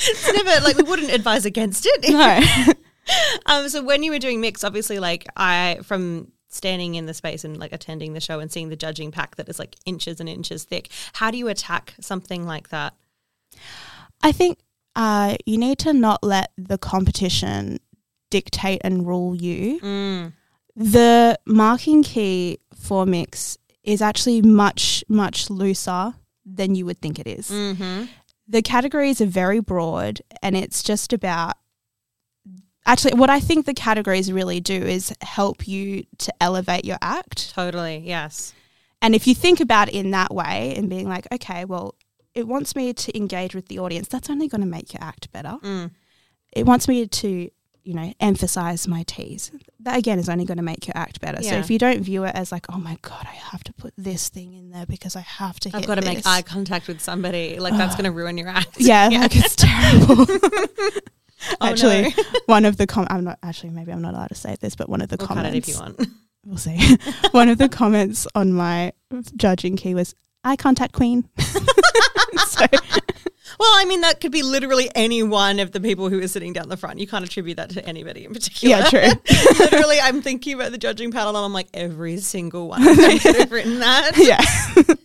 It's 0.05 0.33
never 0.33 0.63
like 0.65 0.75
we 0.75 0.83
wouldn't 0.83 1.11
advise 1.11 1.45
against 1.45 1.85
it. 1.85 2.09
no. 2.09 2.73
Um, 3.45 3.67
so 3.67 3.83
when 3.83 4.01
you 4.01 4.11
were 4.11 4.19
doing 4.19 4.39
mix, 4.39 4.63
obviously, 4.63 4.97
like 4.99 5.25
I 5.35 5.79
from 5.83 6.31
standing 6.47 6.95
in 6.95 7.05
the 7.05 7.13
space 7.13 7.43
and 7.43 7.57
like 7.57 7.73
attending 7.73 8.13
the 8.13 8.21
show 8.21 8.39
and 8.39 8.49
seeing 8.51 8.69
the 8.69 8.75
judging 8.77 9.11
pack 9.11 9.35
that 9.35 9.49
is 9.49 9.59
like 9.59 9.75
inches 9.85 10.19
and 10.21 10.29
inches 10.29 10.63
thick. 10.63 10.89
How 11.13 11.29
do 11.31 11.37
you 11.37 11.47
attack 11.49 11.95
something 11.99 12.45
like 12.45 12.69
that? 12.69 12.93
I 14.21 14.31
think 14.31 14.59
uh, 14.95 15.35
you 15.45 15.57
need 15.57 15.79
to 15.79 15.93
not 15.93 16.23
let 16.23 16.51
the 16.57 16.77
competition 16.77 17.79
dictate 18.29 18.81
and 18.83 19.05
rule 19.07 19.35
you. 19.35 19.79
Mm. 19.79 20.33
The 20.75 21.39
marking 21.45 22.03
key 22.03 22.59
for 22.75 23.05
mix 23.05 23.57
is 23.83 24.01
actually 24.01 24.41
much, 24.41 25.03
much 25.07 25.49
looser 25.49 26.13
than 26.45 26.75
you 26.75 26.85
would 26.85 26.99
think 26.99 27.19
it 27.19 27.27
is. 27.27 27.49
Mm-hmm. 27.49 28.05
The 28.47 28.61
categories 28.61 29.21
are 29.21 29.27
very 29.27 29.59
broad, 29.59 30.21
and 30.41 30.55
it's 30.55 30.83
just 30.83 31.13
about. 31.13 31.55
Actually, 32.85 33.13
what 33.13 33.29
I 33.29 33.39
think 33.39 33.65
the 33.65 33.73
categories 33.73 34.31
really 34.31 34.59
do 34.59 34.75
is 34.75 35.13
help 35.21 35.67
you 35.67 36.05
to 36.17 36.33
elevate 36.41 36.83
your 36.83 36.97
act. 37.01 37.53
Totally. 37.53 38.03
Yes. 38.05 38.53
And 39.01 39.15
if 39.15 39.25
you 39.25 39.33
think 39.35 39.61
about 39.61 39.87
it 39.87 39.95
in 39.95 40.11
that 40.11 40.33
way 40.33 40.73
and 40.75 40.89
being 40.89 41.07
like, 41.07 41.25
okay, 41.31 41.63
well, 41.63 41.95
it 42.35 42.47
wants 42.47 42.75
me 42.75 42.93
to 42.93 43.17
engage 43.17 43.53
with 43.55 43.67
the 43.67 43.79
audience, 43.79 44.07
that's 44.07 44.29
only 44.29 44.47
going 44.47 44.61
to 44.61 44.67
make 44.67 44.93
your 44.93 45.03
act 45.03 45.31
better. 45.31 45.57
Mm. 45.61 45.91
It 46.51 46.65
wants 46.65 46.87
me 46.87 47.07
to, 47.07 47.27
you 47.83 47.93
know, 47.93 48.13
emphasize 48.19 48.87
my 48.87 49.03
T's. 49.03 49.51
That 49.79 49.97
again 49.97 50.19
is 50.19 50.29
only 50.29 50.45
going 50.45 50.57
to 50.57 50.63
make 50.63 50.87
your 50.87 50.95
act 50.97 51.19
better. 51.21 51.41
So 51.43 51.55
if 51.55 51.69
you 51.69 51.77
don't 51.79 52.01
view 52.01 52.23
it 52.23 52.33
as 52.35 52.51
like, 52.51 52.65
oh 52.69 52.77
my 52.77 52.97
God, 53.01 53.25
I 53.29 53.33
have 53.35 53.63
to 53.65 53.73
put 53.73 53.93
this 53.97 54.29
thing 54.29 54.53
in 54.53 54.69
there 54.71 54.85
because 54.85 55.15
I 55.15 55.21
have 55.21 55.59
to 55.61 55.71
I've 55.73 55.85
got 55.87 55.95
to 55.95 56.01
make 56.05 56.25
eye 56.25 56.41
contact 56.41 56.87
with 56.87 57.01
somebody. 57.01 57.59
Like 57.59 57.75
that's 57.75 57.95
going 57.95 58.05
to 58.05 58.11
ruin 58.11 58.37
your 58.37 58.47
act. 58.49 58.77
yeah, 58.79 59.07
like 59.11 59.35
it's 59.35 59.55
terrible. 59.55 60.25
Oh, 61.59 61.67
actually, 61.67 62.03
no. 62.03 62.23
one 62.45 62.63
of 62.63 62.77
the 62.77 62.87
com- 62.87 63.05
I'm 63.09 63.25
not 63.25 63.37
actually 63.43 63.71
maybe 63.71 63.91
I'm 63.91 64.01
not 64.01 64.13
allowed 64.13 64.27
to 64.27 64.35
say 64.35 64.55
this, 64.61 64.75
but 64.77 64.87
one 64.87 65.01
of 65.01 65.09
the 65.09 65.17
We'll 65.19 65.27
cut 65.27 65.35
comments 65.35 65.57
it 65.57 65.69
if 65.69 65.75
you 65.75 65.81
want. 65.81 66.07
we'll 66.45 66.57
see. 66.57 66.97
one 67.31 67.49
of 67.49 67.57
the 67.57 67.67
comments 67.67 68.25
on 68.33 68.53
my 68.53 68.93
judging 69.35 69.75
key 69.75 69.93
was 69.93 70.15
eye 70.43 70.55
contact 70.55 70.93
queen. 70.93 71.29
so 71.37 72.65
Well, 73.59 73.71
I 73.75 73.85
mean, 73.85 74.01
that 74.01 74.19
could 74.19 74.31
be 74.31 74.41
literally 74.41 74.89
any 74.95 75.23
one 75.23 75.59
of 75.59 75.71
the 75.71 75.79
people 75.79 76.09
who 76.09 76.19
is 76.19 76.31
sitting 76.31 76.53
down 76.53 76.69
the 76.69 76.77
front. 76.77 76.99
You 76.99 77.07
can't 77.07 77.23
attribute 77.23 77.57
that 77.57 77.69
to 77.71 77.85
anybody 77.85 78.25
in 78.25 78.33
particular. 78.33 78.77
yeah, 78.77 78.89
true. 78.89 79.09
literally, 79.59 79.99
I'm 80.01 80.21
thinking 80.21 80.55
about 80.55 80.71
the 80.71 80.77
judging 80.77 81.11
panel 81.11 81.35
and 81.35 81.45
I'm 81.45 81.53
like, 81.53 81.67
every 81.73 82.17
single 82.17 82.67
one 82.69 82.87
of 82.87 82.97
them 82.97 83.19
could 83.19 83.35
have 83.35 83.51
written 83.51 83.79
that. 83.79 84.11
yeah. 84.17 84.95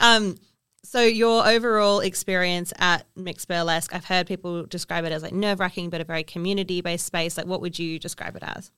Um, 0.00 0.36
so 0.82 1.02
your 1.02 1.46
overall 1.46 2.00
experience 2.00 2.72
at 2.78 3.06
Mixed 3.14 3.46
Burlesque, 3.46 3.94
I've 3.94 4.06
heard 4.06 4.26
people 4.26 4.64
describe 4.64 5.04
it 5.04 5.12
as 5.12 5.22
like 5.22 5.32
nerve 5.32 5.60
wracking, 5.60 5.90
but 5.90 6.00
a 6.00 6.04
very 6.04 6.24
community 6.24 6.80
based 6.80 7.06
space. 7.06 7.36
Like, 7.36 7.46
what 7.46 7.60
would 7.60 7.78
you 7.78 7.98
describe 7.98 8.34
it 8.34 8.42
as? 8.42 8.72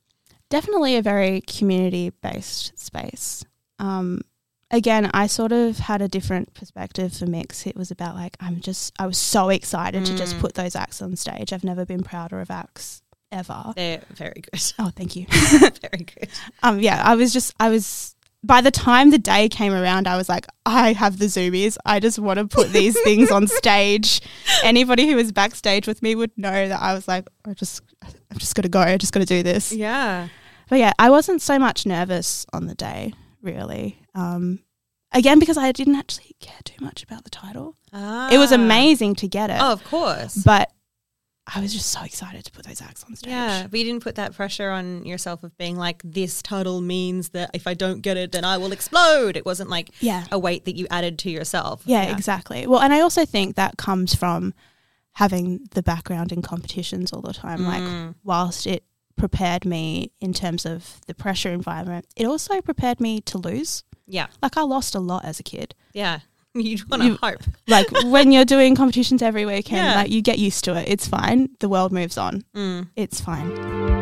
Definitely 0.51 0.97
a 0.97 1.03
very 1.03 1.41
community 1.43 2.11
based 2.11 2.79
space. 2.79 3.45
Um, 3.79 4.21
again, 4.73 5.11
I 5.15 5.27
sort 5.27 5.53
of 5.53 5.79
had 5.79 6.03
a 6.03 6.09
different 6.09 6.55
perspective 6.55 7.13
for 7.15 7.27
Mix. 7.27 7.67
It 7.67 7.77
was 7.77 7.91
about 7.91 8.15
like, 8.17 8.37
I'm 8.41 8.61
just, 8.61 8.93
I 8.99 9.07
was 9.07 9.19
so 9.19 9.49
excited 9.51 10.05
to 10.07 10.17
just 10.17 10.37
Mm. 10.37 10.41
put 10.41 10.55
those 10.55 10.75
acts 10.75 11.01
on 11.03 11.15
stage. 11.17 11.53
I've 11.53 11.65
never 11.65 11.85
been 11.85 12.03
prouder 12.03 12.41
of 12.41 12.51
acts 12.51 13.03
ever. 13.31 13.73
They're 13.77 14.03
very 14.11 14.41
good. 14.51 14.61
Oh, 14.79 14.91
thank 14.95 15.15
you. 15.17 15.27
very 15.31 16.05
good. 16.05 16.29
um, 16.63 16.81
yeah, 16.81 17.03
I 17.05 17.15
was 17.15 17.33
just, 17.33 17.55
I 17.61 17.69
was, 17.69 18.15
by 18.45 18.61
the 18.61 18.71
time 18.73 19.11
the 19.11 19.19
day 19.19 19.49
came 19.49 19.73
around, 19.73 20.09
I 20.09 20.17
was 20.17 20.29
like, 20.29 20.47
I 20.67 20.93
have 20.95 21.19
the 21.19 21.27
zoomies. 21.27 21.77
I 21.87 22.01
just 22.01 22.19
want 22.19 22.39
to 22.39 22.47
put 22.49 22.71
these 22.73 22.99
things 23.05 23.31
on 23.31 23.47
stage. 23.47 24.21
Anybody 24.65 25.07
who 25.09 25.17
was 25.17 25.31
backstage 25.33 25.87
with 25.87 26.03
me 26.03 26.15
would 26.15 26.33
know 26.37 26.69
that 26.69 26.81
I 26.83 26.93
was 26.95 27.07
like, 27.07 27.29
I 27.45 27.55
just, 27.55 27.83
I'm 28.03 28.39
just 28.39 28.55
going 28.55 28.65
to 28.65 28.69
go. 28.69 28.81
I 28.81 28.97
just 28.97 29.13
got 29.13 29.21
to 29.21 29.27
do 29.27 29.43
this. 29.43 29.73
Yeah. 29.73 30.29
But 30.69 30.79
yeah, 30.81 30.93
I 30.99 31.11
wasn't 31.11 31.41
so 31.43 31.59
much 31.59 31.87
nervous 31.87 32.47
on 32.53 32.67
the 32.67 32.75
day, 32.75 33.13
really. 33.43 33.99
Um, 34.15 34.61
again, 35.13 35.39
because 35.39 35.57
I 35.59 35.73
didn't 35.73 35.97
actually 35.97 36.37
care 36.41 36.61
too 36.65 36.83
much 36.85 37.03
about 37.03 37.25
the 37.25 37.31
title. 37.31 37.77
It 37.93 38.39
was 38.39 38.53
Ah. 38.53 38.57
amazing 38.57 39.15
to 39.17 39.29
get 39.29 39.51
it, 39.51 39.59
Oh, 39.61 39.73
of 39.73 39.85
course. 39.85 40.37
but 40.45 40.71
I 41.47 41.61
was 41.61 41.73
just 41.73 41.91
so 41.91 42.03
excited 42.03 42.45
to 42.45 42.53
put 42.53 42.65
those 42.67 42.81
acts 42.81 43.03
on 43.05 43.17
stage. 43.17 43.31
Yeah, 43.31 43.67
but 43.67 43.77
you 43.79 43.85
didn't 43.85 44.03
put 44.05 44.15
that 44.15 44.33
pressure 44.33 44.71
on 44.71 45.05
yourself 45.05 45.43
of 45.43 45.57
being 45.59 45.77
like, 45.77 46.01
this 46.05 46.41
title 46.41 46.81
means 46.81 47.31
that 47.31 47.51
if 47.53 47.67
I 47.67 47.75
don't 47.75 48.01
get 48.01 48.17
it, 48.17 48.31
then 48.33 48.45
I 48.45 48.59
will 48.59 48.71
explode. 48.73 49.37
It 49.37 49.45
wasn't 49.45 49.69
like 49.69 49.91
Yeah. 50.01 50.25
a 50.31 50.39
weight 50.39 50.65
that 50.67 50.77
you 50.77 50.87
added 50.91 51.19
to 51.21 51.31
yourself. 51.31 51.83
Yeah, 51.85 52.03
exactly. 52.05 52.67
Well, 52.67 52.81
and 52.81 52.93
I 52.93 53.01
also 53.01 53.25
think 53.27 53.57
that 53.57 53.77
comes 53.77 54.15
from 54.15 54.55
having 55.17 55.67
the 55.73 55.83
background 55.83 56.33
in 56.33 56.43
competitions 56.43 57.13
all 57.13 57.21
the 57.23 57.35
time. 57.35 57.61
Mm. 57.61 57.67
Like, 58.07 58.15
whilst 58.23 58.67
it 58.67 58.85
prepared 59.17 59.65
me 59.67 60.11
in 60.21 60.33
terms 60.33 60.65
of 60.65 61.01
the 61.07 61.15
pressure 61.15 61.51
environment, 61.53 62.07
it 62.17 62.25
also 62.25 62.61
prepared 62.63 63.01
me 63.01 63.21
to 63.23 63.37
lose. 63.37 63.83
Yeah. 64.13 64.27
Like, 64.43 64.57
I 64.59 64.63
lost 64.63 64.95
a 64.95 65.01
lot 65.01 65.25
as 65.25 65.41
a 65.41 65.43
kid. 65.43 65.75
Yeah. 65.93 66.21
You 66.55 66.77
want 66.91 67.03
to 67.03 67.15
hope. 67.15 67.41
Like, 67.67 67.87
when 68.05 68.31
you're 68.31 68.45
doing 68.45 68.77
competitions 68.77 69.23
every 69.23 69.47
weekend, 69.47 69.79
Yeah. 69.79 69.95
like, 69.95 70.11
you 70.11 70.21
get 70.21 70.39
used 70.39 70.65
to 70.65 70.75
it. 70.77 70.87
It's 70.87 71.09
fine. 71.09 71.49
The 71.61 71.69
world 71.69 71.93
moves 71.93 72.19
on. 72.19 72.45
Mm. 72.55 72.89
It's 72.95 73.23
fine. 73.23 74.02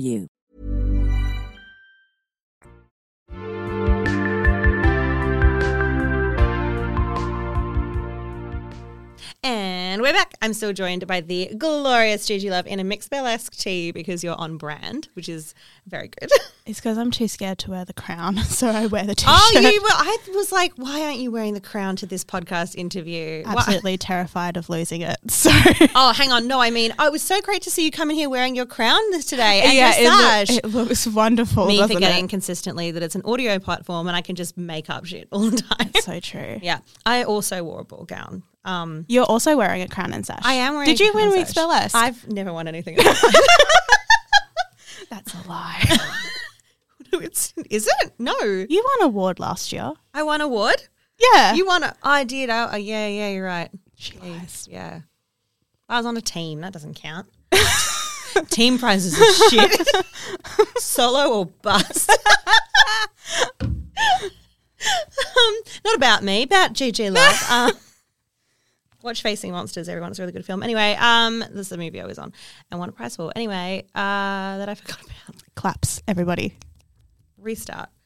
you. 0.01 0.27
And 9.91 10.01
we're 10.01 10.13
back. 10.13 10.35
I'm 10.41 10.53
still 10.53 10.71
joined 10.71 11.05
by 11.05 11.19
the 11.19 11.51
glorious 11.57 12.25
Gigi 12.25 12.49
Love 12.49 12.65
in 12.65 12.79
a 12.79 12.83
mixed 12.85 13.09
burlesque 13.09 13.57
tee 13.57 13.91
because 13.91 14.23
you're 14.23 14.37
on 14.37 14.55
brand, 14.55 15.09
which 15.15 15.27
is 15.27 15.53
very 15.85 16.07
good. 16.07 16.31
It's 16.63 16.79
because 16.79 16.99
I'm 16.99 17.09
too 17.09 17.27
scared 17.27 17.57
to 17.59 17.71
wear 17.71 17.85
the 17.85 17.93
crown, 17.93 18.37
so 18.43 18.69
I 18.69 18.85
wear 18.85 19.03
the 19.03 19.15
t-shirt. 19.15 19.33
oh, 19.35 19.59
you 19.59 19.81
were, 19.81 19.89
I 19.89 20.17
was 20.35 20.51
like, 20.51 20.73
why 20.75 21.01
aren't 21.01 21.17
you 21.17 21.31
wearing 21.31 21.55
the 21.55 21.59
crown 21.59 21.95
to 21.97 22.05
this 22.05 22.23
podcast 22.23 22.75
interview? 22.75 23.41
Absolutely 23.47 23.97
terrified 23.97 24.57
of 24.57 24.69
losing 24.69 25.01
it. 25.01 25.17
So 25.31 25.49
Oh, 25.95 26.13
hang 26.13 26.31
on. 26.31 26.47
No, 26.47 26.61
I 26.61 26.69
mean, 26.69 26.93
oh, 26.99 27.07
it 27.07 27.11
was 27.11 27.23
so 27.23 27.41
great 27.41 27.63
to 27.63 27.71
see 27.71 27.83
you 27.83 27.89
come 27.89 28.11
in 28.11 28.15
here 28.15 28.29
wearing 28.29 28.55
your 28.55 28.67
crown 28.67 29.01
this 29.09 29.25
today 29.25 29.61
and 29.63 29.73
your 29.73 29.87
it, 29.87 30.19
sash. 30.19 30.57
it 30.57 30.65
looks 30.65 31.07
wonderful. 31.07 31.65
Me 31.65 31.81
forgetting 31.81 32.25
it? 32.25 32.29
consistently 32.29 32.91
that 32.91 33.01
it's 33.01 33.15
an 33.15 33.23
audio 33.25 33.57
platform 33.57 34.07
and 34.07 34.15
I 34.15 34.21
can 34.21 34.35
just 34.35 34.55
make 34.55 34.87
up 34.87 35.05
shit 35.05 35.29
all 35.31 35.49
the 35.49 35.61
time. 35.61 35.91
So 36.01 36.19
true. 36.19 36.59
yeah. 36.61 36.81
I 37.07 37.23
also 37.23 37.63
wore 37.63 37.81
a 37.81 37.83
ball 37.83 38.05
gown. 38.05 38.43
Um, 38.63 39.05
You're 39.07 39.25
also 39.25 39.57
wearing 39.57 39.81
a 39.81 39.87
crown 39.87 40.13
and 40.13 40.23
sash. 40.25 40.41
I 40.43 40.53
am 40.53 40.73
wearing 40.75 40.89
Did 40.89 41.01
a 41.01 41.05
you 41.05 41.11
crown 41.11 41.23
win 41.29 41.33
and 41.33 41.41
Mixed 41.41 41.55
sash. 41.55 41.91
I've 41.95 42.27
never 42.27 42.53
won 42.53 42.67
anything. 42.67 42.95
That's 45.09 45.33
a 45.33 45.47
lie. 45.47 45.83
It's- 47.13 47.53
Is 47.69 47.87
it? 48.03 48.13
No. 48.17 48.33
you 48.41 48.81
won 48.83 49.01
an 49.01 49.05
award 49.07 49.37
last 49.37 49.73
year. 49.73 49.91
I 50.13 50.23
won 50.23 50.35
an 50.39 50.45
award. 50.45 50.87
Yeah. 51.19 51.53
You 51.53 51.65
won 51.65 51.83
a. 51.83 51.93
I 52.01 52.23
did. 52.23 52.49
Oh, 52.49 52.69
oh, 52.71 52.77
yeah, 52.77 53.05
yeah, 53.07 53.29
you're 53.31 53.43
right. 53.45 53.69
She 53.95 54.13
Yeah, 54.15 54.29
lies. 54.29 54.65
Yeah. 54.71 55.01
I 55.89 55.97
was 55.97 56.05
on 56.05 56.15
a 56.15 56.21
team. 56.21 56.61
That 56.61 56.71
doesn't 56.71 56.93
count. 56.95 57.27
team 58.49 58.79
prizes 58.79 59.19
are 59.19 59.49
shit. 59.49 59.87
Solo 60.77 61.39
or 61.39 61.45
bust. 61.47 62.09
um, 63.61 63.91
not 65.85 65.95
about 65.95 66.23
me, 66.23 66.43
about 66.43 66.73
Gigi 66.73 67.09
Love. 67.09 67.47
Um, 67.51 67.71
watch 69.03 69.21
Facing 69.21 69.51
Monsters, 69.51 69.89
everyone. 69.89 70.11
It's 70.11 70.19
a 70.19 70.23
really 70.23 70.33
good 70.33 70.45
film. 70.45 70.63
Anyway, 70.63 70.95
um, 70.99 71.39
this 71.39 71.51
is 71.53 71.69
the 71.69 71.77
movie 71.77 72.01
I 72.01 72.05
was 72.05 72.19
on 72.19 72.33
and 72.69 72.79
won 72.79 72.89
a 72.89 72.91
prize 72.91 73.15
for. 73.15 73.31
Anyway, 73.35 73.85
uh, 73.95 74.57
that 74.57 74.69
I 74.69 74.75
forgot 74.75 75.01
about. 75.01 75.43
Claps, 75.55 76.01
everybody. 76.07 76.57
Restart. 77.37 77.89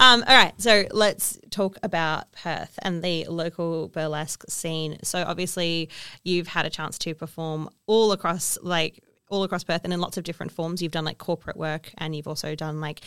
Um, 0.00 0.24
all 0.26 0.36
right, 0.36 0.52
so 0.60 0.84
let's 0.92 1.38
talk 1.50 1.78
about 1.82 2.30
Perth 2.32 2.78
and 2.82 3.02
the 3.02 3.24
local 3.26 3.88
burlesque 3.88 4.44
scene. 4.48 4.98
So 5.02 5.22
obviously, 5.22 5.90
you've 6.22 6.48
had 6.48 6.66
a 6.66 6.70
chance 6.70 6.98
to 7.00 7.14
perform 7.14 7.70
all 7.86 8.12
across, 8.12 8.58
like 8.62 9.02
all 9.28 9.42
across 9.44 9.64
Perth, 9.64 9.82
and 9.84 9.92
in 9.92 10.00
lots 10.00 10.16
of 10.16 10.24
different 10.24 10.52
forms. 10.52 10.80
You've 10.82 10.92
done 10.92 11.04
like 11.04 11.18
corporate 11.18 11.56
work, 11.56 11.92
and 11.98 12.14
you've 12.14 12.28
also 12.28 12.54
done 12.54 12.80
like 12.80 13.00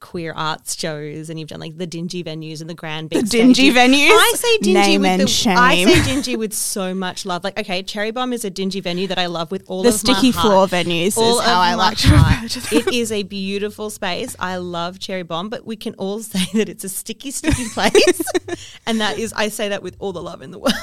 queer 0.00 0.32
arts 0.34 0.78
shows, 0.78 1.30
and 1.30 1.38
you've 1.40 1.48
done 1.48 1.60
like 1.60 1.78
the 1.78 1.86
dingy 1.86 2.22
venues 2.22 2.60
and 2.60 2.68
the 2.70 2.74
grand 2.74 3.08
big 3.10 3.24
The 3.24 3.30
dingy 3.30 3.70
stages. 3.72 3.76
venues? 3.76 4.08
I 4.10 4.32
say 4.36 4.58
dingy 4.58 4.72
Name 4.74 5.00
with 5.00 5.10
and 5.10 5.20
the, 5.22 5.50
I 5.58 5.84
say 5.84 6.04
dingy 6.04 6.36
with 6.36 6.52
so 6.52 6.94
much 6.94 7.24
love. 7.26 7.42
Like, 7.42 7.58
okay, 7.58 7.82
Cherry 7.82 8.10
Bomb 8.10 8.32
is 8.32 8.44
a 8.44 8.50
dingy 8.50 8.80
venue 8.80 9.06
that 9.08 9.18
I 9.18 9.26
love 9.26 9.50
with 9.50 9.64
all 9.66 9.82
The 9.82 9.88
of 9.88 9.94
sticky 9.96 10.30
floor 10.30 10.66
venues 10.66 11.16
all 11.16 11.40
is 11.40 11.44
how 11.46 11.58
I 11.60 11.74
like 11.74 11.96
to 11.98 12.10
refer 12.12 12.48
to 12.48 12.60
them. 12.60 12.88
It 12.88 12.94
is 12.94 13.10
a 13.10 13.22
beautiful 13.24 13.90
space. 13.90 14.36
I 14.38 14.56
love 14.58 14.98
Cherry 15.00 15.22
Bomb, 15.22 15.48
but 15.48 15.64
we 15.66 15.74
can 15.76 15.94
all 15.94 16.20
say 16.22 16.44
that 16.58 16.68
it's 16.68 16.84
a 16.84 16.88
sticky, 16.88 17.30
sticky 17.30 17.68
place. 17.70 18.22
and 18.86 19.00
that 19.00 19.18
is, 19.18 19.32
I 19.32 19.48
say 19.48 19.70
that 19.70 19.82
with 19.82 19.96
all 19.98 20.12
the 20.12 20.22
love 20.22 20.42
in 20.42 20.50
the 20.50 20.58
world. 20.58 20.74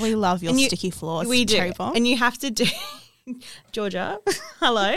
We 0.00 0.14
love 0.14 0.42
your 0.44 0.52
you- 0.54 0.66
sticky 0.68 0.90
floors. 0.90 1.26
we 1.26 1.44
do. 1.44 1.56
Cherry 1.56 1.72
Bomb. 1.72 1.96
And 1.96 2.06
you 2.06 2.16
have 2.18 2.38
to 2.38 2.50
do. 2.50 2.66
Georgia, 3.72 4.18
hello. 4.60 4.94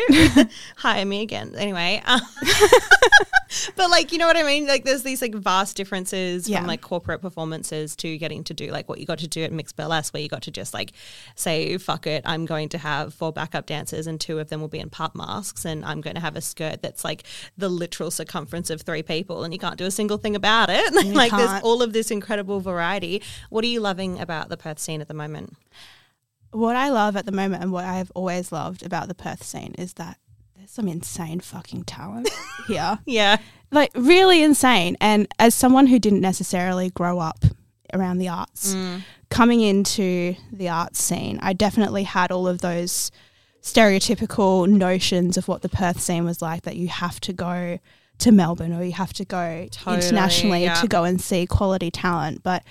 Hi, 0.77 1.03
me 1.03 1.21
again. 1.21 1.53
Anyway, 1.57 2.01
um, 2.05 2.21
but 3.75 3.89
like, 3.89 4.11
you 4.11 4.17
know 4.17 4.27
what 4.27 4.37
I 4.37 4.43
mean? 4.43 4.67
Like, 4.67 4.85
there's 4.85 5.03
these 5.03 5.21
like 5.21 5.35
vast 5.35 5.75
differences 5.77 6.47
Yeah. 6.47 6.59
from 6.59 6.67
like 6.67 6.81
corporate 6.81 7.21
performances 7.21 7.95
to 7.97 8.17
getting 8.17 8.43
to 8.45 8.53
do 8.53 8.67
like 8.71 8.87
what 8.87 8.99
you 8.99 9.05
got 9.05 9.19
to 9.19 9.27
do 9.27 9.43
at 9.43 9.51
Mixed 9.51 9.75
Burlesque, 9.75 10.13
where 10.13 10.23
you 10.23 10.29
got 10.29 10.43
to 10.43 10.51
just 10.51 10.73
like 10.73 10.93
say, 11.35 11.77
fuck 11.77 12.07
it, 12.07 12.23
I'm 12.25 12.45
going 12.45 12.69
to 12.69 12.77
have 12.77 13.13
four 13.13 13.31
backup 13.33 13.65
dancers 13.65 14.07
and 14.07 14.19
two 14.19 14.39
of 14.39 14.49
them 14.49 14.61
will 14.61 14.67
be 14.67 14.79
in 14.79 14.89
pup 14.89 15.15
masks, 15.15 15.65
and 15.65 15.83
I'm 15.85 16.01
going 16.01 16.15
to 16.15 16.21
have 16.21 16.35
a 16.35 16.41
skirt 16.41 16.81
that's 16.81 17.03
like 17.03 17.23
the 17.57 17.69
literal 17.69 18.11
circumference 18.11 18.69
of 18.69 18.81
three 18.81 19.03
people, 19.03 19.43
and 19.43 19.53
you 19.53 19.59
can't 19.59 19.77
do 19.77 19.85
a 19.85 19.91
single 19.91 20.17
thing 20.17 20.35
about 20.35 20.69
it. 20.69 20.93
like, 21.13 21.31
there's 21.31 21.49
can't. 21.49 21.63
all 21.63 21.81
of 21.81 21.93
this 21.93 22.11
incredible 22.11 22.61
variety. 22.61 23.21
What 23.49 23.63
are 23.63 23.67
you 23.67 23.79
loving 23.81 24.19
about 24.19 24.49
the 24.49 24.57
Perth 24.57 24.79
scene 24.79 25.01
at 25.01 25.07
the 25.07 25.13
moment? 25.13 25.55
What 26.51 26.75
I 26.75 26.89
love 26.89 27.15
at 27.15 27.25
the 27.25 27.31
moment 27.31 27.63
and 27.63 27.71
what 27.71 27.85
I've 27.85 28.11
always 28.15 28.51
loved 28.51 28.85
about 28.85 29.07
the 29.07 29.15
Perth 29.15 29.43
scene 29.43 29.73
is 29.77 29.93
that 29.93 30.17
there's 30.55 30.71
some 30.71 30.87
insane 30.87 31.39
fucking 31.39 31.85
talent 31.85 32.29
here. 32.67 32.99
Yeah. 33.05 33.37
Like 33.71 33.91
really 33.95 34.43
insane. 34.43 34.97
And 34.99 35.27
as 35.39 35.55
someone 35.55 35.87
who 35.87 35.97
didn't 35.97 36.21
necessarily 36.21 36.89
grow 36.89 37.19
up 37.19 37.45
around 37.93 38.17
the 38.17 38.27
arts, 38.27 38.75
mm. 38.75 39.01
coming 39.29 39.61
into 39.61 40.35
the 40.51 40.69
arts 40.69 41.01
scene, 41.01 41.39
I 41.41 41.53
definitely 41.53 42.03
had 42.03 42.31
all 42.31 42.47
of 42.47 42.59
those 42.59 43.11
stereotypical 43.61 44.67
notions 44.67 45.37
of 45.37 45.47
what 45.47 45.61
the 45.61 45.69
Perth 45.69 45.99
scene 45.99 46.25
was 46.25 46.41
like 46.41 46.63
that 46.63 46.75
you 46.75 46.87
have 46.87 47.19
to 47.21 47.33
go 47.33 47.79
to 48.19 48.31
Melbourne 48.31 48.73
or 48.73 48.83
you 48.83 48.91
have 48.91 49.13
to 49.13 49.25
go 49.25 49.67
Totally, 49.71 49.95
internationally 49.95 50.63
yeah. 50.63 50.75
to 50.75 50.87
go 50.87 51.03
and 51.03 51.19
see 51.19 51.45
quality 51.45 51.89
talent. 51.89 52.43
But 52.43 52.63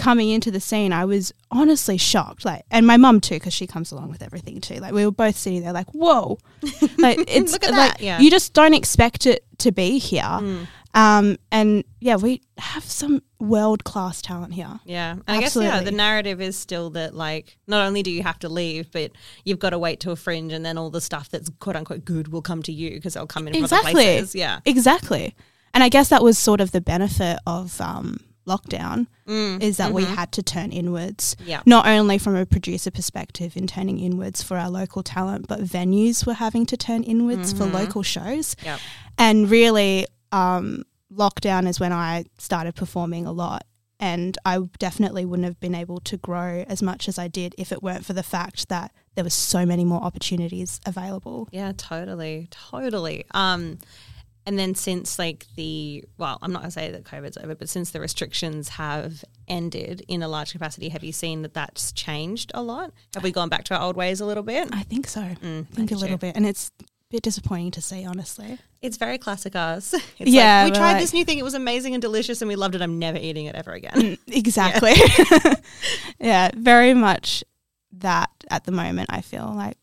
coming 0.00 0.30
into 0.30 0.50
the 0.50 0.60
scene, 0.60 0.92
I 0.92 1.04
was 1.04 1.32
honestly 1.50 1.96
shocked. 1.96 2.44
Like, 2.44 2.64
and 2.70 2.86
my 2.86 2.96
mum 2.96 3.20
too, 3.20 3.36
because 3.36 3.52
she 3.52 3.66
comes 3.66 3.92
along 3.92 4.10
with 4.10 4.22
everything 4.22 4.60
too. 4.60 4.76
Like, 4.76 4.92
we 4.92 5.04
were 5.04 5.12
both 5.12 5.36
sitting 5.36 5.62
there, 5.62 5.72
like, 5.72 5.90
"Whoa!" 5.92 6.38
Like, 6.98 7.18
it's 7.28 7.52
Look 7.52 7.64
at 7.64 7.70
like 7.70 7.92
that, 7.92 8.00
yeah. 8.00 8.18
you 8.18 8.30
just 8.30 8.52
don't 8.52 8.74
expect 8.74 9.26
it 9.26 9.44
to 9.58 9.72
be 9.72 9.98
here. 9.98 10.66
Um, 10.92 11.36
and 11.52 11.84
yeah, 12.00 12.16
we 12.16 12.42
have 12.58 12.84
some 12.84 13.22
world 13.38 13.84
class 13.84 14.20
talent 14.20 14.54
here. 14.54 14.80
Yeah. 14.84 15.12
And 15.12 15.22
I 15.28 15.40
guess, 15.40 15.54
yeah, 15.54 15.82
the 15.82 15.92
narrative 15.92 16.40
is 16.40 16.58
still 16.58 16.90
that, 16.90 17.14
like, 17.14 17.58
not 17.66 17.86
only 17.86 18.02
do 18.02 18.10
you 18.10 18.22
have 18.22 18.38
to 18.40 18.48
leave, 18.48 18.90
but 18.90 19.12
you've 19.44 19.60
got 19.60 19.70
to 19.70 19.78
wait 19.78 20.00
till 20.00 20.12
a 20.12 20.16
fringe 20.16 20.52
and 20.52 20.64
then 20.64 20.76
all 20.76 20.90
the 20.90 21.00
stuff 21.00 21.28
that's 21.28 21.48
quote 21.60 21.76
unquote 21.76 22.04
good 22.04 22.28
will 22.28 22.42
come 22.42 22.62
to 22.64 22.72
you 22.72 22.90
because 22.92 23.14
they'll 23.14 23.26
come 23.26 23.46
in 23.46 23.54
from 23.54 23.64
other 23.64 23.90
places. 23.90 24.34
Yeah. 24.34 24.60
Exactly. 24.64 25.34
And 25.72 25.84
I 25.84 25.88
guess 25.88 26.08
that 26.08 26.22
was 26.22 26.38
sort 26.38 26.60
of 26.60 26.72
the 26.72 26.80
benefit 26.80 27.38
of 27.46 27.80
um, 27.80 28.18
lockdown 28.46 29.06
Mm, 29.30 29.62
is 29.62 29.76
that 29.76 29.92
we 29.92 30.02
mm-hmm. 30.02 30.14
had 30.14 30.32
to 30.32 30.42
turn 30.42 30.72
inwards. 30.72 31.36
Yeah. 31.44 31.62
Not 31.64 31.86
only 31.86 32.18
from 32.18 32.34
a 32.34 32.44
producer 32.44 32.90
perspective 32.90 33.56
in 33.56 33.68
turning 33.68 34.00
inwards 34.00 34.42
for 34.42 34.56
our 34.56 34.68
local 34.68 35.04
talent, 35.04 35.46
but 35.46 35.60
venues 35.60 36.26
were 36.26 36.34
having 36.34 36.66
to 36.66 36.76
turn 36.76 37.04
inwards 37.04 37.52
for 37.52 37.64
local 37.64 38.02
shows. 38.02 38.56
Mm-hmm. 38.56 38.66
Yep. 38.66 38.80
And 39.18 39.50
really, 39.50 40.06
um, 40.32 40.82
lockdown 41.14 41.68
is 41.68 41.78
when 41.78 41.92
I 41.92 42.24
started 42.38 42.74
performing 42.74 43.24
a 43.24 43.32
lot. 43.32 43.64
And 44.00 44.36
I 44.44 44.58
definitely 44.78 45.24
wouldn't 45.26 45.44
have 45.44 45.60
been 45.60 45.74
able 45.74 46.00
to 46.00 46.16
grow 46.16 46.64
as 46.66 46.82
much 46.82 47.06
as 47.06 47.18
I 47.18 47.28
did 47.28 47.54
if 47.56 47.70
it 47.70 47.82
weren't 47.82 48.04
for 48.04 48.14
the 48.14 48.22
fact 48.22 48.68
that 48.70 48.92
there 49.14 49.22
was 49.22 49.34
so 49.34 49.64
many 49.64 49.84
more 49.84 50.02
opportunities 50.02 50.80
available. 50.86 51.48
Yeah, 51.52 51.72
totally. 51.76 52.48
Totally. 52.50 53.26
Um, 53.32 53.78
and 54.50 54.58
then 54.58 54.74
since 54.74 55.16
like 55.16 55.46
the 55.54 56.02
well, 56.18 56.38
I'm 56.42 56.52
not 56.52 56.62
gonna 56.62 56.72
say 56.72 56.90
that 56.90 57.04
COVID's 57.04 57.36
over, 57.36 57.54
but 57.54 57.68
since 57.68 57.92
the 57.92 58.00
restrictions 58.00 58.68
have 58.70 59.24
ended 59.46 60.04
in 60.08 60.24
a 60.24 60.28
large 60.28 60.50
capacity, 60.50 60.88
have 60.88 61.04
you 61.04 61.12
seen 61.12 61.42
that 61.42 61.54
that's 61.54 61.92
changed 61.92 62.50
a 62.52 62.60
lot? 62.60 62.90
Have 63.14 63.22
we 63.22 63.30
gone 63.30 63.48
back 63.48 63.62
to 63.66 63.76
our 63.76 63.82
old 63.82 63.94
ways 63.94 64.20
a 64.20 64.26
little 64.26 64.42
bit? 64.42 64.68
I 64.72 64.82
think 64.82 65.06
so. 65.06 65.20
Mm, 65.20 65.66
I 65.70 65.74
think 65.76 65.92
a 65.92 65.94
little 65.94 66.18
bit. 66.18 66.34
And 66.34 66.44
it's 66.44 66.72
a 66.80 66.84
bit 67.12 67.22
disappointing 67.22 67.70
to 67.72 67.80
see, 67.80 68.04
honestly. 68.04 68.58
It's 68.82 68.96
very 68.96 69.18
classic 69.18 69.54
us. 69.54 69.94
It's 70.18 70.30
Yeah, 70.30 70.64
like, 70.64 70.72
we 70.72 70.78
tried 70.78 70.92
like- 70.94 71.00
this 71.02 71.12
new 71.12 71.24
thing. 71.24 71.38
It 71.38 71.44
was 71.44 71.54
amazing 71.54 71.94
and 71.94 72.02
delicious, 72.02 72.42
and 72.42 72.48
we 72.48 72.56
loved 72.56 72.74
it. 72.74 72.82
I'm 72.82 72.98
never 72.98 73.18
eating 73.18 73.46
it 73.46 73.54
ever 73.54 73.70
again. 73.70 73.92
Mm, 73.94 74.18
exactly. 74.26 74.94
Yeah. 76.20 76.50
very 76.56 76.92
much 76.94 77.44
that 77.92 78.30
at 78.50 78.64
the 78.64 78.72
moment. 78.72 79.10
I 79.12 79.20
feel 79.20 79.52
like 79.54 79.76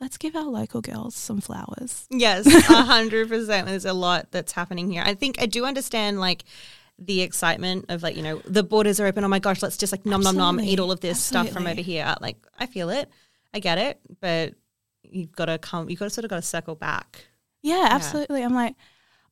let's 0.00 0.16
give 0.18 0.36
our 0.36 0.44
local 0.44 0.80
girls 0.80 1.14
some 1.14 1.40
flowers. 1.40 2.06
Yes, 2.10 2.46
a 2.70 2.82
hundred 2.82 3.28
percent. 3.28 3.66
There's 3.66 3.84
a 3.84 3.92
lot 3.92 4.28
that's 4.30 4.52
happening 4.52 4.90
here. 4.90 5.02
I 5.04 5.14
think 5.14 5.40
I 5.40 5.46
do 5.46 5.64
understand 5.64 6.20
like 6.20 6.44
the 6.98 7.22
excitement 7.22 7.86
of 7.88 8.02
like 8.02 8.16
you 8.16 8.22
know 8.22 8.40
the 8.44 8.62
borders 8.62 9.00
are 9.00 9.06
open. 9.06 9.24
Oh 9.24 9.28
my 9.28 9.38
gosh, 9.38 9.62
let's 9.62 9.76
just 9.76 9.92
like 9.92 10.06
nom 10.06 10.22
nom 10.22 10.36
nom 10.36 10.60
eat 10.60 10.80
all 10.80 10.92
of 10.92 11.00
this 11.00 11.20
stuff 11.20 11.48
from 11.50 11.66
over 11.66 11.80
here. 11.80 12.14
Like 12.20 12.36
I 12.58 12.66
feel 12.66 12.90
it, 12.90 13.08
I 13.52 13.58
get 13.60 13.78
it, 13.78 14.00
but 14.20 14.54
you've 15.02 15.32
got 15.32 15.46
to 15.46 15.58
come. 15.58 15.88
You've 15.88 15.98
got 15.98 16.06
to 16.06 16.10
sort 16.10 16.24
of 16.24 16.30
got 16.30 16.36
to 16.36 16.42
circle 16.42 16.74
back. 16.74 17.26
Yeah, 17.62 17.88
absolutely. 17.90 18.42
I'm 18.42 18.54
like, 18.54 18.74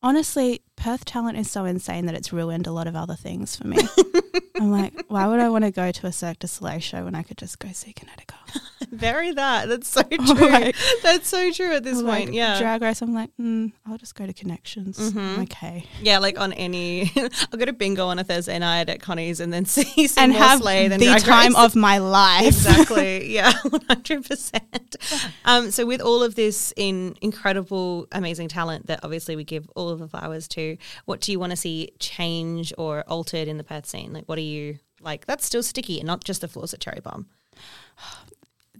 honestly, 0.02 0.62
Perth 0.76 1.04
talent 1.04 1.38
is 1.38 1.50
so 1.50 1.64
insane 1.64 2.06
that 2.06 2.14
it's 2.14 2.32
ruined 2.32 2.66
a 2.66 2.72
lot 2.72 2.86
of 2.86 2.96
other 2.96 3.14
things 3.14 3.56
for 3.56 3.66
me. 3.66 3.78
I'm 4.56 4.70
like, 4.70 4.92
why 5.08 5.26
would 5.26 5.40
I 5.40 5.48
want 5.48 5.64
to 5.64 5.70
go 5.70 5.90
to 5.90 6.06
a 6.06 6.12
Cirque 6.12 6.38
du 6.40 6.46
Soleil 6.48 6.78
show 6.80 7.04
when 7.04 7.14
I 7.14 7.22
could 7.22 7.38
just 7.38 7.58
go 7.58 7.68
see 7.72 7.92
Connecticut? 7.92 8.36
Very 8.92 9.32
that. 9.32 9.68
That's 9.68 9.88
so 9.88 10.02
true. 10.34 10.48
Like- 10.50 10.76
that's 11.02 11.28
so 11.28 11.50
true 11.52 11.72
at 11.72 11.82
this 11.84 11.94
point. 12.02 12.26
like, 12.26 12.34
Yeah. 12.34 12.58
Drag 12.58 12.82
race, 12.82 13.00
I'm 13.02 13.14
like, 13.14 13.30
mm, 13.40 13.72
I'll 13.86 13.96
just 13.98 14.14
go 14.14 14.26
to 14.26 14.32
Connections. 14.32 14.98
Mhm. 14.98 15.42
Okay. 15.44 15.86
yeah, 16.02 16.18
like 16.18 16.38
on 16.38 16.52
any, 16.52 17.10
I'll 17.16 17.58
go 17.58 17.64
to 17.64 17.72
bingo 17.72 18.06
on 18.08 18.18
a 18.18 18.24
Thursday 18.24 18.58
night 18.58 18.88
at 18.88 19.00
Connie's 19.00 19.40
and 19.40 19.52
then 19.52 19.64
see, 19.64 19.84
see 20.06 20.20
And 20.20 20.32
more 20.32 20.40
have 20.42 20.60
Slay 20.60 20.88
than 20.88 21.00
the 21.00 21.06
Drag 21.06 21.22
time 21.22 21.54
Race. 21.54 21.64
of 21.64 21.74
my 21.76 21.98
life. 21.98 22.46
exactly. 22.46 23.32
Yeah, 23.32 23.52
one 23.68 23.80
hundred 23.88 24.26
percent. 24.26 24.96
Um, 25.44 25.70
so 25.70 25.86
with 25.86 26.00
all 26.02 26.22
of 26.22 26.34
this 26.34 26.72
in 26.76 27.14
incredible, 27.22 28.06
amazing 28.12 28.48
talent 28.48 28.86
that 28.88 29.00
obviously 29.02 29.34
we 29.36 29.44
give 29.44 29.68
all 29.74 29.88
of 29.92 29.98
the 30.00 30.08
flowers 30.08 30.48
to, 30.48 30.76
what 31.04 31.20
do 31.20 31.30
you 31.32 31.38
want 31.38 31.50
to 31.50 31.56
see 31.56 31.90
change 31.98 32.72
or 32.76 33.02
altered 33.02 33.46
in 33.48 33.58
the 33.58 33.64
Perth 33.64 33.86
scene? 33.86 34.12
Like, 34.12 34.24
what 34.28 34.38
are 34.38 34.42
you 34.42 34.78
like? 35.00 35.26
That's 35.26 35.44
still 35.46 35.62
sticky, 35.62 35.98
and 36.00 36.06
not 36.06 36.24
just 36.24 36.40
the 36.40 36.48
floors 36.48 36.74
at 36.74 36.80
Cherry 36.80 37.00
Bomb. 37.00 37.26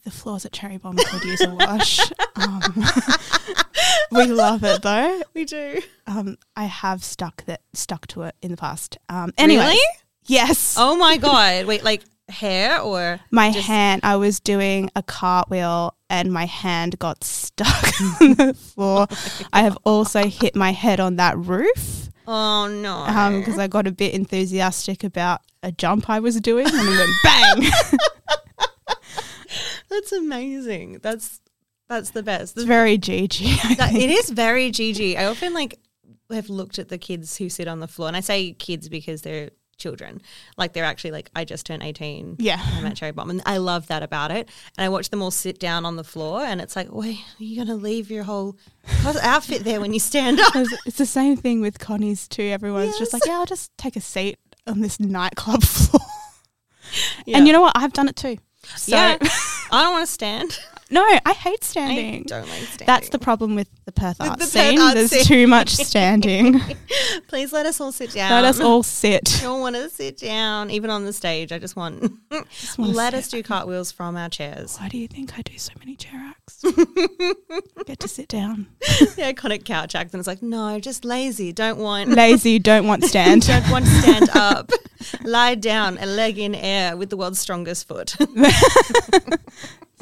the 0.05 0.11
floors 0.11 0.44
at 0.44 0.53
Cherry 0.53 0.79
Bomb 0.79 0.96
could 0.96 1.22
use 1.25 1.40
a 1.42 1.55
wash. 1.55 2.01
Um, 2.37 2.62
we 4.11 4.27
love 4.27 4.64
it 4.64 4.83
though. 4.83 5.22
We 5.35 5.44
do. 5.44 5.81
Um, 6.07 6.37
I 6.57 6.64
have 6.64 7.03
stuck 7.05 7.44
that 7.46 7.61
stuck 7.72 8.07
to 8.09 8.22
it 8.22 8.35
in 8.42 8.51
the 8.51 8.57
past. 8.57 8.98
Um, 9.09 9.33
anyway, 9.38 9.64
Really? 9.64 9.81
yes. 10.27 10.77
Oh 10.79 10.96
my 10.96 11.16
god! 11.16 11.66
Wait, 11.66 11.83
like 11.85 12.03
hair 12.28 12.80
or 12.80 13.20
my 13.30 13.50
just- 13.52 13.66
hand. 13.66 14.00
I 14.04 14.16
was 14.16 14.40
doing 14.40 14.90
a 14.96 15.02
cartwheel 15.02 15.96
and 16.08 16.32
my 16.32 16.46
hand 16.46 16.98
got 16.98 17.24
stuck 17.24 17.85
on 18.20 18.35
the 18.35 18.54
floor. 18.54 19.06
I 19.52 19.62
have 19.62 19.76
also 19.85 20.26
hit 20.26 20.54
my 20.56 20.72
head 20.72 21.00
on 21.00 21.16
that 21.16 21.37
roof 21.38 22.08
Oh 22.26 22.68
no! 22.68 22.98
Um 22.98 23.40
because 23.40 23.58
I 23.58 23.66
got 23.66 23.88
a 23.88 23.92
bit 23.92 24.14
enthusiastic 24.14 25.02
about 25.02 25.40
a 25.64 25.72
jump 25.72 26.08
I 26.08 26.20
was 26.20 26.40
doing 26.40 26.66
and 26.66 26.74
it 26.74 26.98
went 26.98 27.11
bang. 27.24 27.70
That's 29.90 30.12
amazing. 30.12 31.00
That's 31.02 31.40
that's 31.88 32.11
the 32.11 32.22
best. 32.22 32.56
it's 32.56 32.64
very 32.64 32.96
Gigi. 32.96 33.54
That- 33.76 33.94
it 33.94 34.08
is 34.11 34.30
very 34.30 34.70
Gigi. 34.70 35.16
I 35.18 35.26
often 35.26 35.52
like 35.52 35.78
have 36.30 36.48
looked 36.48 36.78
at 36.78 36.88
the 36.88 36.96
kids 36.96 37.37
who 37.37 37.48
sit 37.50 37.68
on 37.68 37.80
the 37.80 37.88
floor, 37.88 38.08
and 38.08 38.16
I 38.16 38.20
say 38.20 38.52
kids 38.52 38.88
because 38.88 39.22
they're 39.22 39.50
children. 39.83 40.23
Like 40.57 40.73
they're 40.73 40.85
actually 40.85 41.11
like 41.11 41.31
I 41.35 41.45
just 41.45 41.66
turned 41.66 41.83
eighteen. 41.83 42.37
Yeah. 42.38 42.61
I'm 42.75 42.87
at 42.87 42.97
Cherry 42.97 43.12
Bomb, 43.12 43.31
and 43.31 43.42
I 43.45 43.57
love 43.59 43.88
that 43.88 44.03
about 44.03 44.31
it. 44.31 44.49
And 44.79 44.85
I 44.85 44.88
watch 44.88 45.11
them 45.11 45.21
all 45.21 45.31
sit 45.31 45.59
down 45.59 45.85
on 45.85 45.97
the 45.97 46.05
floor, 46.05 46.42
and 46.42 46.61
it's 46.61 46.77
like, 46.77 46.90
wait, 46.90 47.18
are 47.40 47.45
you 47.45 47.57
gonna 47.57 47.77
leave 47.77 48.11
your 48.11 48.25
whole 48.25 48.57
outfit 49.05 49.64
there 49.64 49.81
when 49.81 49.92
you 49.92 50.01
stand 50.01 50.40
up? 50.40 50.53
It's 50.87 50.99
the 50.99 51.07
same 51.07 51.37
thing 51.37 51.61
with 51.61 51.79
Connie's 51.79 52.29
too. 52.29 52.45
Everyone's 52.45 52.99
just 52.99 53.12
like, 53.12 53.27
yeah, 53.27 53.35
I'll 53.35 53.47
just 53.47 53.77
take 53.77 53.97
a 53.97 54.01
seat 54.01 54.38
on 54.66 54.81
this 54.81 55.01
nightclub 55.01 55.62
floor. 55.64 56.01
Yeah. 57.27 57.38
And 57.38 57.47
you 57.47 57.53
know 57.53 57.61
what? 57.62 57.73
I've 57.75 57.92
done 57.92 58.09
it 58.09 58.16
too. 58.16 58.37
So 58.77 58.95
yeah, 58.95 59.18
I 59.71 59.83
don't 59.83 59.92
want 59.92 60.07
to 60.07 60.12
stand. 60.12 60.59
No, 60.92 61.02
I 61.02 61.33
hate 61.33 61.59
I 61.62 61.64
standing. 61.66 62.22
don't 62.24 62.48
like 62.48 62.61
standing. 62.61 62.87
That's 62.87 63.09
the 63.09 63.18
problem 63.18 63.55
with 63.55 63.68
the 63.85 63.92
Perth 63.92 64.20
art 64.20 64.38
the 64.38 64.44
Perth 64.44 64.48
scene. 64.52 64.78
art 64.81 64.94
There's 64.94 65.11
scene. 65.11 65.24
too 65.24 65.46
much 65.46 65.70
standing. 65.70 66.61
Please 67.28 67.52
let 67.52 67.66
us 67.66 67.81
all 67.81 67.92
sit 67.92 68.12
down. 68.12 68.31
Let 68.31 68.44
us 68.44 68.61
all 68.61 68.83
sit. 68.83 69.38
I 69.40 69.42
don't 69.44 69.61
want 69.61 69.76
to 69.76 69.88
sit 69.88 70.18
down, 70.18 70.70
even 70.70 70.90
on 70.90 71.05
the 71.05 71.12
stage. 71.12 71.50
I 71.52 71.59
just 71.59 71.74
want 71.76 72.12
Just 72.50 72.78
let 72.78 73.14
us 73.14 73.28
do 73.28 73.42
cartwheels 73.42 73.90
from 73.90 74.16
our 74.16 74.28
chairs. 74.28 74.76
Why 74.78 74.88
do 74.88 74.98
you 74.98 75.09
think 75.09 75.38
I 75.38 75.42
do 75.42 75.57
so 75.59 75.72
many 75.78 75.96
chair 75.96 76.20
acts? 76.28 76.62
Get 77.87 78.00
to 78.00 78.09
sit 78.09 78.28
down. 78.28 78.66
the 78.81 79.33
iconic 79.35 79.64
couch 79.64 79.94
act, 79.94 80.12
and 80.12 80.20
it's 80.20 80.26
like, 80.28 80.42
no, 80.42 80.78
just 80.78 81.05
lazy. 81.05 81.52
Don't 81.52 81.78
want, 81.78 82.11
Lazy, 82.11 82.59
don't 82.59 82.87
want 82.87 83.05
stand. 83.05 83.46
don't 83.46 83.68
want 83.70 83.85
to 83.87 83.90
stand 84.02 84.31
up. 84.35 84.70
Lie 85.24 85.57
down, 85.57 85.98
a 85.98 86.07
leg 86.07 86.38
in 86.38 86.55
air 86.55 86.96
with 86.96 87.11
the 87.11 87.16
world's 87.16 87.38
strongest 87.38 87.88
foot. 87.88 88.14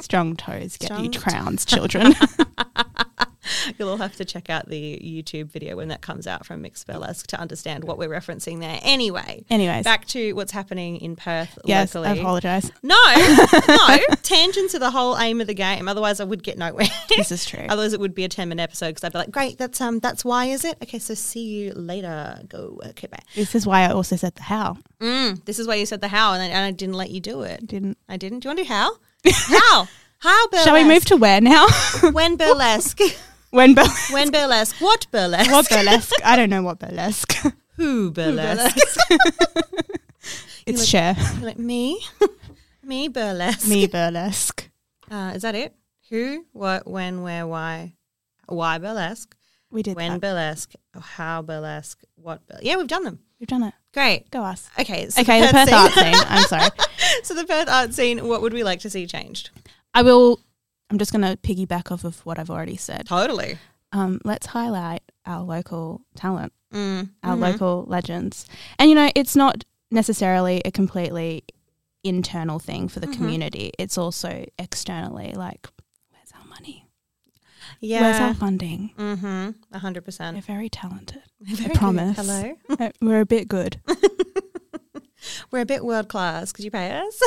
Strong 0.01 0.37
toes 0.37 0.77
get 0.77 0.99
you 0.99 1.11
crowns, 1.19 1.65
children. 1.65 2.13
You'll 3.77 3.89
all 3.89 3.97
have 3.97 4.15
to 4.17 4.25
check 4.25 4.49
out 4.49 4.69
the 4.69 4.99
YouTube 5.03 5.51
video 5.51 5.75
when 5.75 5.87
that 5.89 6.01
comes 6.01 6.27
out 6.27 6.45
from 6.45 6.65
Burlesque 6.87 7.27
to 7.27 7.39
understand 7.39 7.83
what 7.83 7.97
we're 7.97 8.09
referencing 8.09 8.59
there. 8.59 8.79
Anyway, 8.83 9.45
Anyways, 9.49 9.83
back 9.83 10.05
to 10.07 10.33
what's 10.33 10.51
happening 10.51 10.97
in 10.97 11.15
Perth 11.15 11.57
yes, 11.65 11.95
locally. 11.95 12.19
I 12.19 12.21
apologise. 12.21 12.71
No, 12.83 13.01
no, 13.67 13.97
tangent 14.23 14.71
to 14.71 14.79
the 14.79 14.91
whole 14.91 15.17
aim 15.17 15.41
of 15.41 15.47
the 15.47 15.53
game. 15.53 15.87
Otherwise, 15.87 16.19
I 16.19 16.23
would 16.23 16.43
get 16.43 16.57
nowhere. 16.57 16.87
This 17.09 17.31
is 17.31 17.45
true. 17.45 17.65
Otherwise, 17.67 17.93
it 17.93 17.99
would 17.99 18.15
be 18.15 18.23
a 18.23 18.29
ten 18.29 18.49
minute 18.49 18.63
episode 18.63 18.89
because 18.89 19.03
I'd 19.03 19.11
be 19.11 19.19
like, 19.19 19.31
"Great, 19.31 19.57
that's 19.57 19.81
um, 19.81 19.99
that's 19.99 20.23
why 20.23 20.45
is 20.45 20.63
it? 20.63 20.77
Okay, 20.83 20.99
so 20.99 21.13
see 21.13 21.45
you 21.45 21.73
later. 21.73 22.39
Go, 22.47 22.79
okay, 22.85 23.07
bye." 23.07 23.19
This 23.35 23.55
is 23.55 23.65
why 23.65 23.81
I 23.81 23.91
also 23.91 24.15
said 24.15 24.35
the 24.35 24.43
how. 24.43 24.77
Mm, 24.99 25.43
this 25.45 25.59
is 25.59 25.67
why 25.67 25.75
you 25.75 25.85
said 25.85 26.01
the 26.01 26.07
how, 26.07 26.33
and 26.33 26.41
I, 26.41 26.45
and 26.47 26.65
I 26.65 26.71
didn't 26.71 26.95
let 26.95 27.09
you 27.09 27.19
do 27.19 27.41
it. 27.41 27.67
Didn't. 27.67 27.97
I 28.07 28.17
didn't. 28.17 28.39
Do 28.39 28.47
you 28.47 28.49
want 28.51 28.59
to 28.59 28.63
do 28.63 28.69
how? 28.69 28.97
how? 29.29 29.87
How 30.19 30.47
burlesque? 30.47 30.63
Shall 30.65 30.73
we 30.75 30.83
move 30.83 31.05
to 31.05 31.17
where 31.17 31.41
now? 31.41 31.67
when 32.11 32.37
burlesque? 32.37 32.99
when 33.51 33.73
burlesque? 33.73 34.13
when 34.13 34.31
burlesque? 34.31 34.75
What 34.79 35.07
burlesque? 35.11 35.51
What 35.51 35.69
burlesque? 35.69 36.13
I 36.23 36.35
don't 36.35 36.49
know 36.49 36.61
what 36.63 36.79
burlesque. 36.79 37.33
Who 37.77 38.11
burlesque? 38.11 38.77
it's 40.65 40.79
like- 40.79 40.87
Cher. 40.87 41.15
Like 41.41 41.57
me, 41.59 42.01
me 42.83 43.07
burlesque. 43.07 43.67
Me 43.67 43.87
burlesque. 43.87 44.69
Uh, 45.09 45.31
is 45.35 45.41
that 45.41 45.55
it? 45.55 45.75
Who? 46.09 46.45
What? 46.53 46.87
When? 46.87 47.21
Where? 47.21 47.47
Why? 47.47 47.95
Why 48.47 48.77
burlesque? 48.77 49.35
We 49.71 49.81
did 49.83 49.95
When 49.95 50.13
that. 50.13 50.21
burlesque? 50.21 50.73
How 50.99 51.41
burlesque? 51.41 52.01
What? 52.15 52.45
Bur- 52.45 52.59
yeah, 52.61 52.75
we've 52.75 52.87
done 52.87 53.03
them. 53.05 53.19
We've 53.39 53.47
done 53.47 53.63
it. 53.63 53.73
Great. 53.93 54.29
Go 54.31 54.41
us. 54.43 54.69
Okay. 54.79 55.09
So 55.09 55.21
Okay, 55.21 55.41
the 55.41 55.47
Perth 55.51 55.67
scene- 55.69 55.77
art 55.77 55.91
scene. 55.91 56.13
I'm 56.15 56.43
sorry. 56.43 56.69
so 57.23 57.33
the 57.33 57.45
Perth 57.45 57.69
art 57.69 57.93
scene. 57.93 58.27
What 58.27 58.41
would 58.41 58.53
we 58.53 58.63
like 58.63 58.79
to 58.81 58.89
see 58.89 59.05
changed? 59.05 59.49
I 59.93 60.01
will. 60.01 60.39
I'm 60.89 60.97
just 60.97 61.11
going 61.11 61.21
to 61.23 61.37
piggyback 61.37 61.91
off 61.91 62.03
of 62.03 62.25
what 62.25 62.37
I've 62.39 62.49
already 62.49 62.77
said. 62.77 63.07
Totally. 63.07 63.57
Um, 63.93 64.19
let's 64.23 64.47
highlight 64.47 65.01
our 65.25 65.41
local 65.41 66.01
talent, 66.15 66.53
Mm. 66.73 67.09
our 67.23 67.35
Mhm. 67.35 67.39
local 67.39 67.85
legends. 67.87 68.45
And, 68.79 68.89
you 68.89 68.95
know, 68.95 69.09
it's 69.15 69.35
not 69.35 69.63
necessarily 69.89 70.61
a 70.65 70.71
completely 70.71 71.43
internal 72.03 72.59
thing 72.59 72.87
for 72.87 72.99
the 73.01 73.07
Mhm. 73.07 73.13
community, 73.13 73.71
it's 73.77 73.97
also 73.97 74.45
externally 74.57 75.33
like, 75.35 75.67
where's 75.67 75.69
our 75.69 75.69
money? 75.69 75.80
Yeah. 77.81 78.01
Where's 78.01 78.19
our 78.19 78.33
funding? 78.35 78.91
Mm-hmm. 78.97 79.49
A 79.75 79.79
hundred 79.79 80.05
We're 80.07 80.41
very 80.41 80.69
talented. 80.69 81.21
Very 81.41 81.69
good. 81.69 81.77
promise. 81.77 82.15
Hello. 82.15 82.53
Uh, 82.79 82.89
We're 83.01 83.21
a 83.21 83.25
bit 83.25 83.47
good. 83.47 83.81
We're 85.51 85.61
a 85.61 85.65
bit 85.65 85.83
world 85.83 86.07
class. 86.07 86.51
Could 86.51 86.63
you 86.65 86.71
pay 86.71 86.91
us? 86.91 87.21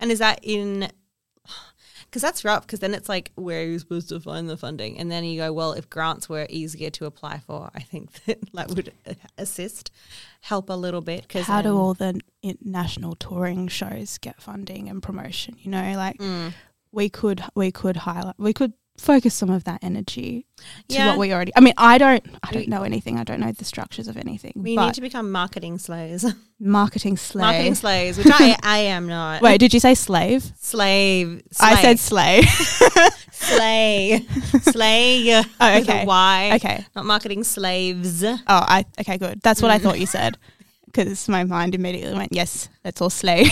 and 0.00 0.10
is 0.10 0.18
that 0.18 0.40
in? 0.42 0.90
Because 2.04 2.22
that's 2.22 2.44
rough. 2.44 2.62
Because 2.66 2.80
then 2.80 2.94
it's 2.94 3.08
like, 3.08 3.32
where 3.34 3.60
are 3.62 3.66
you 3.66 3.78
supposed 3.78 4.08
to 4.08 4.18
find 4.20 4.48
the 4.48 4.56
funding? 4.56 4.98
And 4.98 5.10
then 5.12 5.24
you 5.24 5.38
go, 5.40 5.52
well, 5.52 5.72
if 5.72 5.90
grants 5.90 6.28
were 6.28 6.46
easier 6.48 6.88
to 6.90 7.04
apply 7.06 7.38
for, 7.38 7.70
I 7.74 7.80
think 7.80 8.12
that 8.24 8.38
that 8.54 8.68
would 8.68 8.92
assist, 9.36 9.90
help 10.40 10.70
a 10.70 10.74
little 10.74 11.02
bit. 11.02 11.28
Cause 11.28 11.44
How 11.44 11.60
do 11.62 11.76
all 11.76 11.94
the 11.94 12.18
i- 12.44 12.56
national 12.62 13.14
touring 13.16 13.68
shows 13.68 14.16
get 14.18 14.40
funding 14.40 14.88
and 14.88 15.02
promotion? 15.02 15.56
You 15.60 15.70
know, 15.70 15.92
like 15.96 16.18
Mm. 16.18 16.54
We 16.92 17.08
could 17.08 17.42
we 17.54 17.70
could 17.72 17.98
highlight 17.98 18.34
we 18.38 18.52
could 18.52 18.72
focus 18.96 19.32
some 19.32 19.48
of 19.48 19.62
that 19.62 19.78
energy 19.82 20.44
to 20.88 20.96
Yeah. 20.96 21.06
what 21.10 21.18
we 21.18 21.32
already. 21.32 21.52
I 21.54 21.60
mean, 21.60 21.74
I 21.78 21.98
don't 21.98 22.24
I 22.42 22.50
don't 22.52 22.66
know 22.68 22.82
anything. 22.82 23.16
I 23.16 23.22
don't 23.24 23.38
know 23.38 23.52
the 23.52 23.64
structures 23.64 24.08
of 24.08 24.16
anything. 24.16 24.52
We 24.56 24.76
need 24.76 24.94
to 24.94 25.00
become 25.00 25.30
marketing 25.30 25.78
slaves. 25.78 26.24
marketing 26.58 27.16
slave. 27.16 27.42
marketing 27.42 27.74
slaves, 27.76 28.18
which 28.18 28.26
I, 28.28 28.56
I 28.62 28.78
am 28.78 29.06
not. 29.06 29.40
Wait, 29.40 29.58
did 29.58 29.72
you 29.72 29.78
say 29.80 29.94
slave? 29.94 30.52
slave. 30.58 31.42
I 31.60 31.80
said 31.80 32.00
slave. 32.00 32.44
slay. 33.32 34.26
slay. 34.62 34.62
slay. 34.62 35.42
Oh, 35.60 35.78
okay. 35.78 36.04
why 36.04 36.52
okay. 36.56 36.84
Not 36.96 37.04
marketing 37.06 37.44
slaves. 37.44 38.24
Oh, 38.24 38.36
I 38.48 38.84
okay, 39.00 39.16
good. 39.16 39.40
That's 39.42 39.62
what 39.62 39.70
I 39.70 39.78
thought 39.78 40.00
you 40.00 40.06
said. 40.06 40.38
Because 40.86 41.28
my 41.28 41.44
mind 41.44 41.74
immediately 41.74 42.16
went, 42.16 42.32
yes, 42.32 42.68
that's 42.82 43.00
all 43.00 43.10
slay. 43.10 43.46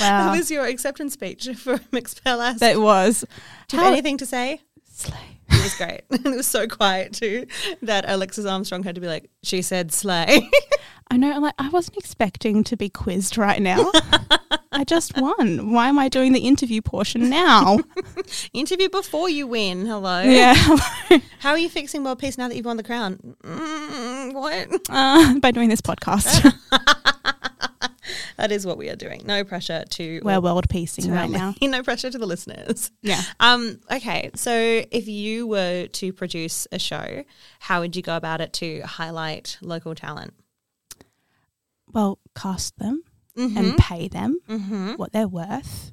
Wow. 0.00 0.32
That 0.32 0.36
was 0.38 0.50
your 0.50 0.64
acceptance 0.66 1.12
speech 1.14 1.48
for 1.56 1.78
McSpellas. 1.92 2.58
That 2.58 2.80
was. 2.80 3.24
Do 3.68 3.76
you 3.76 3.80
How- 3.80 3.88
have 3.88 3.94
anything 3.94 4.18
to 4.18 4.26
say? 4.26 4.60
Slay. 4.92 5.16
It 5.48 5.62
was 5.62 5.74
great. 5.76 6.00
it 6.10 6.36
was 6.36 6.46
so 6.46 6.66
quiet 6.66 7.12
too 7.12 7.46
that 7.82 8.04
Alexis 8.08 8.46
Armstrong 8.46 8.82
had 8.82 8.94
to 8.96 9.00
be 9.00 9.06
like, 9.06 9.30
she 9.42 9.62
said 9.62 9.92
slay. 9.92 10.50
I 11.10 11.16
know, 11.16 11.38
like, 11.38 11.54
I 11.56 11.68
wasn't 11.68 11.98
expecting 11.98 12.64
to 12.64 12.76
be 12.76 12.88
quizzed 12.88 13.38
right 13.38 13.62
now. 13.62 13.92
I 14.72 14.82
just 14.82 15.16
won. 15.16 15.70
Why 15.72 15.88
am 15.88 16.00
I 16.00 16.08
doing 16.08 16.32
the 16.32 16.40
interview 16.40 16.82
portion 16.82 17.30
now? 17.30 17.78
Interview 18.52 18.88
before 18.88 19.30
you 19.30 19.46
win. 19.46 19.86
Hello. 19.86 20.22
yeah. 20.22 20.54
How 21.38 21.50
are 21.52 21.58
you 21.58 21.68
fixing 21.68 22.02
world 22.02 22.18
peace 22.18 22.36
now 22.36 22.48
that 22.48 22.56
you've 22.56 22.66
won 22.66 22.76
the 22.76 22.82
crown? 22.82 23.36
Mm, 23.44 24.34
what? 24.34 24.80
uh, 24.90 25.38
by 25.38 25.52
doing 25.52 25.68
this 25.68 25.80
podcast. 25.80 26.52
That 28.36 28.52
is 28.52 28.66
what 28.66 28.76
we 28.78 28.88
are 28.90 28.96
doing. 28.96 29.22
No 29.24 29.44
pressure 29.44 29.84
to 29.88 30.20
We're 30.22 30.40
world 30.40 30.68
piecing 30.68 31.10
right 31.10 31.30
now. 31.30 31.54
No 31.62 31.82
pressure 31.82 32.10
to 32.10 32.18
the 32.18 32.26
listeners. 32.26 32.90
Yeah. 33.02 33.22
Um, 33.40 33.80
okay, 33.90 34.30
so 34.34 34.52
if 34.90 35.08
you 35.08 35.46
were 35.46 35.86
to 35.86 36.12
produce 36.12 36.66
a 36.70 36.78
show, 36.78 37.24
how 37.60 37.80
would 37.80 37.96
you 37.96 38.02
go 38.02 38.16
about 38.16 38.40
it 38.40 38.52
to 38.54 38.80
highlight 38.82 39.58
local 39.62 39.94
talent? 39.94 40.34
Well, 41.92 42.18
cast 42.34 42.78
them 42.78 43.02
Mm-hmm. 43.36 43.58
and 43.58 43.76
pay 43.76 44.08
them 44.08 44.38
what 44.96 45.12
they're 45.12 45.28
worth. 45.28 45.92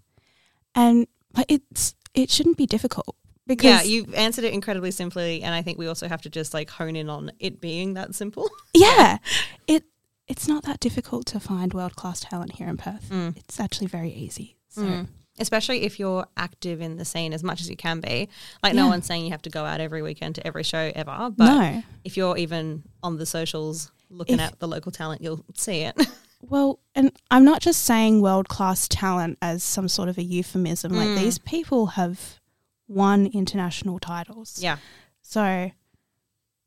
And 0.73 1.07
it's 1.49 1.93
it 2.13 2.29
shouldn't 2.31 2.55
be 2.55 2.65
difficult 2.65 3.17
because 3.45 3.65
Yeah, 3.65 3.81
you've 3.83 4.13
answered 4.13 4.45
it 4.45 4.53
incredibly 4.53 4.91
simply, 4.91 5.41
and 5.43 5.53
I 5.53 5.61
think 5.61 5.77
we 5.77 5.87
also 5.87 6.07
have 6.07 6.21
to 6.21 6.29
just 6.29 6.53
like 6.53 6.69
hone 6.69 6.95
in 6.95 7.09
on 7.09 7.33
it 7.39 7.59
being 7.59 7.95
that 7.95 8.15
simple. 8.15 8.49
yeah, 8.73 9.17
it 9.67 9.83
it's 10.27 10.47
not 10.47 10.63
that 10.63 10.79
difficult 10.79 11.25
to 11.27 11.39
find 11.39 11.73
world 11.73 11.95
class 11.95 12.21
talent 12.21 12.53
here 12.53 12.67
in 12.67 12.77
Perth. 12.77 13.09
Mm. 13.09 13.37
It's 13.37 13.59
actually 13.59 13.87
very 13.87 14.11
easy. 14.11 14.57
So 14.69 15.05
Especially 15.39 15.81
if 15.81 15.99
you're 15.99 16.27
active 16.37 16.79
in 16.79 16.97
the 16.97 17.05
scene 17.05 17.33
as 17.33 17.43
much 17.43 17.59
as 17.59 17.67
you 17.69 17.75
can 17.75 17.99
be. 17.99 18.29
Like, 18.61 18.75
no 18.75 18.87
one's 18.87 19.05
saying 19.07 19.25
you 19.25 19.31
have 19.31 19.41
to 19.43 19.49
go 19.49 19.65
out 19.65 19.79
every 19.81 20.01
weekend 20.03 20.35
to 20.35 20.45
every 20.45 20.61
show 20.63 20.91
ever, 20.95 21.31
but 21.35 21.45
no, 21.45 21.83
if 22.03 22.17
you're 22.17 22.37
even 22.37 22.83
on 23.01 23.17
the 23.17 23.25
socials 23.25 23.91
looking 24.11 24.35
If- 24.35 24.41
at 24.41 24.59
the 24.59 24.67
local 24.67 24.91
talent, 24.91 25.21
you'll 25.21 25.43
see 25.55 25.81
it. 25.81 25.95
well, 26.41 26.79
and 26.93 27.11
I'm 27.31 27.43
not 27.45 27.61
just 27.61 27.83
saying 27.83 28.21
world 28.21 28.47
class 28.47 28.87
talent 28.87 29.39
as 29.41 29.63
some 29.63 29.87
sort 29.87 30.07
of 30.07 30.19
a 30.19 30.23
euphemism. 30.23 30.91
Mm. 30.91 30.97
Like 30.97 31.23
these 31.23 31.39
people 31.39 31.87
have 31.87 32.39
won 32.87 33.25
international 33.27 33.97
titles. 33.99 34.59
yeah. 34.61 34.77
So 35.23 35.71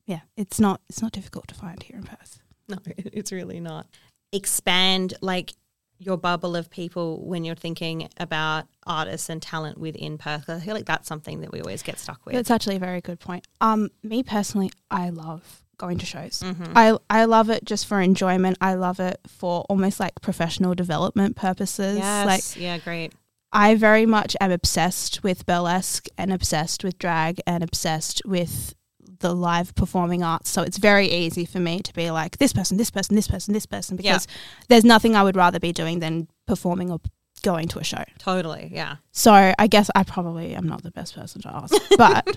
yeah, 0.06 0.20
it's 0.36 0.58
not 0.58 0.80
it's 0.88 1.02
not 1.02 1.12
difficult 1.12 1.46
to 1.48 1.54
find 1.54 1.82
here 1.82 1.96
in 1.98 2.04
Perth. 2.04 2.40
No, 2.68 2.78
it's 2.96 3.30
really 3.30 3.60
not. 3.60 3.86
Expand 4.32 5.14
like 5.20 5.52
your 5.98 6.16
bubble 6.16 6.56
of 6.56 6.70
people 6.70 7.24
when 7.24 7.44
you're 7.44 7.54
thinking 7.54 8.08
about 8.18 8.66
artists 8.86 9.28
and 9.28 9.40
talent 9.40 9.78
within 9.78 10.18
Perth. 10.18 10.48
I 10.48 10.60
feel 10.60 10.74
like 10.74 10.84
that's 10.84 11.08
something 11.08 11.40
that 11.40 11.52
we 11.52 11.60
always 11.60 11.82
get 11.82 11.98
stuck 11.98 12.24
with. 12.26 12.34
That's 12.34 12.50
actually 12.50 12.76
a 12.76 12.80
very 12.80 13.00
good 13.00 13.20
point. 13.20 13.46
Um, 13.60 13.90
me 14.02 14.22
personally, 14.22 14.70
I 14.90 15.10
love 15.10 15.62
going 15.78 15.98
to 15.98 16.06
shows. 16.06 16.40
Mm-hmm. 16.40 16.72
I 16.74 16.96
I 17.08 17.24
love 17.26 17.50
it 17.50 17.64
just 17.64 17.86
for 17.86 18.00
enjoyment. 18.00 18.58
I 18.60 18.74
love 18.74 19.00
it 19.00 19.20
for 19.26 19.64
almost 19.68 20.00
like 20.00 20.20
professional 20.20 20.74
development 20.74 21.36
purposes. 21.36 21.98
yes. 21.98 22.26
Like 22.26 22.62
yeah, 22.62 22.78
great. 22.78 23.12
I 23.52 23.74
very 23.74 24.06
much 24.06 24.36
am 24.40 24.50
obsessed 24.50 25.22
with 25.22 25.46
burlesque 25.46 26.08
and 26.18 26.32
obsessed 26.32 26.84
with 26.84 26.98
drag 26.98 27.40
and 27.46 27.62
obsessed 27.62 28.22
with 28.26 28.74
the 29.20 29.34
live 29.34 29.74
performing 29.74 30.22
arts. 30.22 30.50
So 30.50 30.62
it's 30.62 30.78
very 30.78 31.08
easy 31.08 31.44
for 31.44 31.58
me 31.60 31.80
to 31.80 31.92
be 31.94 32.10
like 32.10 32.38
this 32.38 32.52
person, 32.52 32.76
this 32.76 32.90
person, 32.90 33.16
this 33.16 33.28
person, 33.28 33.54
this 33.54 33.66
person 33.66 33.96
Yeah. 34.00 34.12
because 34.14 34.26
there's 34.68 34.84
nothing 34.84 35.14
I 35.16 35.22
would 35.22 35.36
rather 35.36 35.58
be 35.60 35.72
doing 35.72 36.00
than 36.00 36.28
performing 36.46 36.90
or 36.90 37.00
going 37.42 37.68
to 37.68 37.78
a 37.78 37.84
show. 37.84 38.02
Totally. 38.18 38.70
Yeah. 38.72 38.96
So 39.12 39.52
I 39.58 39.66
guess 39.66 39.90
I 39.94 40.02
probably 40.04 40.54
am 40.54 40.66
not 40.66 40.82
the 40.82 40.90
best 40.90 41.14
person 41.14 41.42
to 41.42 41.48
ask, 41.54 41.74
but 41.98 42.36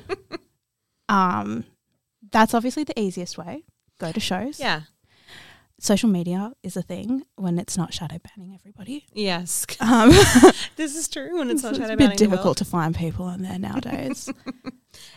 um, 1.08 1.65
that's 2.32 2.54
obviously 2.54 2.84
the 2.84 3.00
easiest 3.00 3.38
way. 3.38 3.63
Go 4.00 4.12
to 4.12 4.20
shows. 4.20 4.60
Yeah. 4.60 4.82
Social 5.80 6.10
media 6.10 6.52
is 6.62 6.76
a 6.76 6.82
thing 6.82 7.24
when 7.36 7.58
it's 7.58 7.78
not 7.78 7.94
shadow 7.94 8.18
banning 8.20 8.54
everybody. 8.54 9.06
Yes. 9.13 9.65
Um, 9.80 10.10
this 10.76 10.96
is 10.96 11.08
true 11.08 11.38
when 11.39 11.50
it's 11.50 11.63
not 11.63 11.76
shadow 11.76 11.88
banning. 11.96 12.12
it's 12.12 12.22
a 12.22 12.26
bit 12.26 12.30
difficult 12.30 12.58
to 12.58 12.65
find 12.65 12.96
people 12.96 13.26
on 13.26 13.42
there 13.42 13.58
nowadays. 13.60 14.30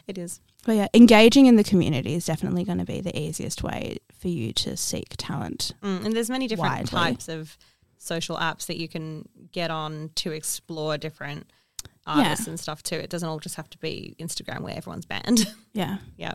It 0.07 0.19
is. 0.19 0.41
but 0.67 0.77
yeah, 0.77 0.87
engaging 0.95 1.47
in 1.47 1.57
the 1.57 1.65
community 1.65 2.15
is 2.15 2.27
definitely 2.27 2.63
going 2.63 2.77
to 2.79 2.85
be 2.85 3.01
the 3.01 3.19
easiest 3.19 3.63
way 3.63 3.97
for 4.21 4.29
you 4.29 4.53
to 4.53 4.77
seek 4.77 5.15
talent. 5.17 5.73
Mm, 5.83 6.05
and 6.05 6.15
there's 6.15 6.29
many 6.29 6.47
different 6.47 6.93
Widely. 6.93 6.99
types 6.99 7.29
of 7.29 7.57
social 7.97 8.37
apps 8.37 8.67
that 8.67 8.77
you 8.79 8.87
can 8.87 9.27
get 9.51 9.71
on 9.71 10.11
to 10.17 10.31
explore 10.31 10.99
different 10.99 11.51
Yeah. 12.07 12.13
artists 12.19 12.47
and 12.47 12.61
stuff 12.61 12.83
too. 12.83 12.97
It 12.97 13.09
doesn't 13.11 13.27
all 13.29 13.41
just 13.41 13.57
have 13.57 13.71
to 13.71 13.79
be 13.79 14.15
Instagram 14.21 14.61
where 14.61 14.77
everyone's 14.77 15.07
banned. 15.07 15.47
Yeah. 15.73 15.97
yeah. 16.19 16.35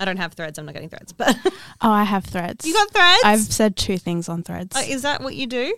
I 0.00 0.04
don't 0.04 0.16
have 0.18 0.34
threads. 0.34 0.58
I'm 0.58 0.66
not 0.66 0.74
getting 0.74 0.88
threads, 0.88 1.12
but 1.12 1.36
Oh, 1.80 1.90
I 1.90 2.04
have 2.04 2.24
threads. 2.24 2.64
you 2.66 2.72
got 2.74 2.90
threads. 2.92 3.20
I've 3.24 3.40
said 3.40 3.76
two 3.76 3.98
things 3.98 4.28
on 4.28 4.42
threads. 4.42 4.76
Oh, 4.76 4.80
is 4.80 5.02
that 5.02 5.20
what 5.22 5.34
you 5.34 5.46
do? 5.46 5.76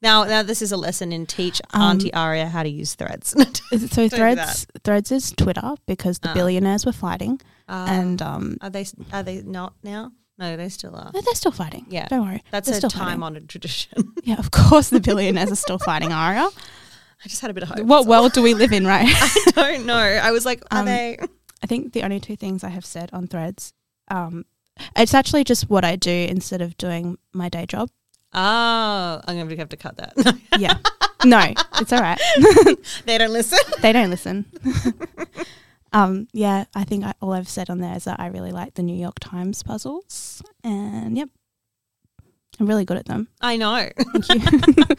Now, 0.00 0.24
now 0.24 0.42
this 0.44 0.62
is 0.62 0.70
a 0.70 0.76
lesson 0.76 1.12
in 1.12 1.26
teach 1.26 1.60
Um, 1.72 1.82
Auntie 1.82 2.12
Aria 2.14 2.46
how 2.46 2.62
to 2.62 2.68
use 2.68 2.94
threads. 2.94 3.34
So 3.90 4.08
threads 4.08 4.66
threads 4.84 5.10
is 5.12 5.32
Twitter 5.32 5.74
because 5.86 6.20
the 6.20 6.30
Ah. 6.30 6.34
billionaires 6.34 6.86
were 6.86 6.92
fighting 6.92 7.40
Uh, 7.68 7.86
and 7.88 8.22
um 8.22 8.56
are 8.60 8.70
they 8.70 8.86
are 9.12 9.22
they 9.22 9.42
not 9.42 9.74
now? 9.82 10.12
No, 10.38 10.56
they 10.56 10.68
still 10.68 10.94
are. 10.94 11.10
no, 11.12 11.20
they're 11.20 11.34
still 11.34 11.50
fighting. 11.50 11.84
Yeah. 11.90 12.06
Don't 12.06 12.24
worry. 12.24 12.42
That's 12.52 12.68
they're 12.70 12.78
a 12.78 12.88
time 12.88 13.22
honored 13.24 13.48
tradition. 13.48 14.12
Yeah, 14.22 14.38
of 14.38 14.50
course 14.52 14.90
the 14.90 15.00
billionaires 15.00 15.50
are 15.50 15.56
still 15.56 15.78
fighting 15.78 16.12
Aria. 16.12 16.48
I 17.24 17.28
just 17.28 17.40
had 17.40 17.50
a 17.50 17.54
bit 17.54 17.64
of 17.64 17.70
hope. 17.70 17.80
What 17.84 18.06
world 18.06 18.32
do 18.34 18.42
we 18.42 18.54
live 18.54 18.72
in, 18.72 18.86
right? 18.86 19.08
I 19.08 19.52
don't 19.56 19.86
know. 19.86 19.96
I 19.96 20.30
was 20.30 20.44
like, 20.46 20.62
are 20.70 20.80
Um, 20.80 20.86
they? 20.86 21.18
I 21.62 21.66
think 21.66 21.92
the 21.92 22.02
only 22.02 22.20
two 22.20 22.36
things 22.36 22.62
I 22.62 22.68
have 22.68 22.84
said 22.84 23.10
on 23.12 23.26
threads, 23.26 23.72
um, 24.08 24.44
it's 24.96 25.14
actually 25.14 25.44
just 25.44 25.68
what 25.68 25.84
I 25.84 25.96
do 25.96 26.10
instead 26.10 26.62
of 26.62 26.76
doing 26.78 27.18
my 27.32 27.48
day 27.48 27.66
job. 27.66 27.90
Oh, 28.32 29.20
I'm 29.26 29.36
going 29.36 29.48
to 29.48 29.56
have 29.56 29.70
to 29.70 29.76
cut 29.76 29.96
that. 29.96 30.38
Yeah. 30.58 30.78
no, 31.24 31.52
it's 31.80 31.92
all 31.92 32.00
right. 32.00 32.20
they 33.04 33.18
don't 33.18 33.32
listen. 33.32 33.58
they 33.80 33.92
don't 33.92 34.10
listen. 34.10 34.44
um, 35.92 36.28
yeah, 36.32 36.64
I 36.74 36.84
think 36.84 37.04
I, 37.04 37.14
all 37.20 37.32
I've 37.32 37.48
said 37.48 37.70
on 37.70 37.78
there 37.78 37.96
is 37.96 38.04
that 38.04 38.20
I 38.20 38.26
really 38.26 38.52
like 38.52 38.74
the 38.74 38.82
New 38.82 38.96
York 38.96 39.18
Times 39.20 39.62
puzzles, 39.62 40.42
and 40.64 41.16
yep, 41.16 41.28
I'm 42.60 42.66
really 42.66 42.84
good 42.84 42.96
at 42.96 43.06
them. 43.06 43.28
I 43.40 43.56
know. 43.56 43.88
Thank 43.98 44.28
you. 44.52 44.96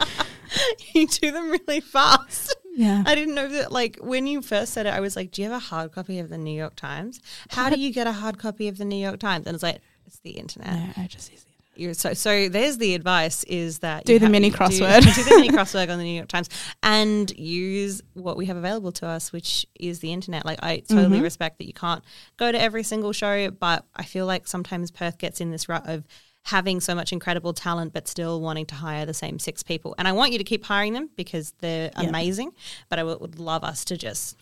you 0.94 1.06
do 1.06 1.30
them 1.30 1.50
really 1.50 1.80
fast. 1.80 2.56
Yeah. 2.76 3.02
I 3.06 3.14
didn't 3.14 3.34
know 3.34 3.48
that. 3.48 3.72
Like 3.72 3.98
when 4.00 4.26
you 4.26 4.42
first 4.42 4.72
said 4.72 4.86
it, 4.86 4.90
I 4.94 5.00
was 5.00 5.16
like, 5.16 5.30
"Do 5.32 5.42
you 5.42 5.48
have 5.50 5.56
a 5.56 5.64
hard 5.64 5.92
copy 5.92 6.18
of 6.18 6.28
the 6.28 6.38
New 6.38 6.56
York 6.56 6.76
Times? 6.76 7.20
How 7.50 7.68
do 7.70 7.78
you 7.80 7.92
get 7.92 8.06
a 8.06 8.12
hard 8.12 8.38
copy 8.38 8.68
of 8.68 8.78
the 8.78 8.84
New 8.84 8.96
York 9.02 9.18
Times?" 9.20 9.46
And 9.46 9.54
it's 9.54 9.62
like, 9.62 9.80
"It's 10.06 10.18
the 10.20 10.30
internet." 10.30 10.72
No, 10.96 11.02
I 11.02 11.06
just 11.06 11.30
use 11.30 11.42
the 11.44 11.50
You're 11.80 11.94
so 11.94 12.12
so. 12.14 12.48
There's 12.48 12.78
the 12.78 12.94
advice: 12.94 13.44
is 13.44 13.78
that 13.80 14.04
Do 14.04 14.18
the 14.18 14.26
have- 14.26 14.32
mini 14.32 14.50
do- 14.50 14.56
crossword. 14.56 15.02
do 15.02 15.22
the 15.24 15.30
mini 15.36 15.48
crossword 15.56 15.90
on 15.90 15.98
the 15.98 16.04
New 16.04 16.16
York 16.16 16.28
Times, 16.28 16.48
and 16.82 17.30
use 17.38 18.02
what 18.14 18.36
we 18.36 18.46
have 18.46 18.56
available 18.56 18.92
to 18.92 19.06
us, 19.06 19.32
which 19.32 19.66
is 19.78 20.00
the 20.00 20.12
internet. 20.12 20.44
Like 20.44 20.58
I 20.62 20.78
totally 20.80 21.16
Mm-hmm. 21.16 21.22
respect 21.24 21.58
that 21.58 21.66
you 21.66 21.72
can't 21.72 22.02
go 22.36 22.52
to 22.52 22.60
every 22.60 22.82
single 22.82 23.12
show, 23.12 23.50
but 23.50 23.84
I 23.96 24.04
feel 24.04 24.26
like 24.26 24.46
sometimes 24.46 24.90
Perth 24.90 25.18
gets 25.18 25.40
in 25.40 25.50
this 25.50 25.68
rut 25.68 25.88
of 25.88 26.04
having 26.44 26.80
so 26.80 26.94
much 26.94 27.12
incredible 27.12 27.52
talent, 27.52 27.92
but 27.92 28.08
still 28.08 28.40
wanting 28.40 28.66
to 28.66 28.74
hire 28.74 29.04
the 29.06 29.14
same 29.14 29.38
six 29.38 29.62
people. 29.62 29.94
And 29.98 30.08
I 30.08 30.12
want 30.12 30.32
you 30.32 30.38
to 30.38 30.44
keep 30.44 30.64
hiring 30.64 30.92
them 30.94 31.10
because 31.16 31.52
they're 31.60 31.90
Yeah. 31.98 32.08
amazing. 32.08 32.52
But 32.88 32.98
I 32.98 33.04
would, 33.04 33.20
would 33.20 33.38
love 33.38 33.62
us 33.64 33.84
to 33.86 33.96
just. 33.96 34.36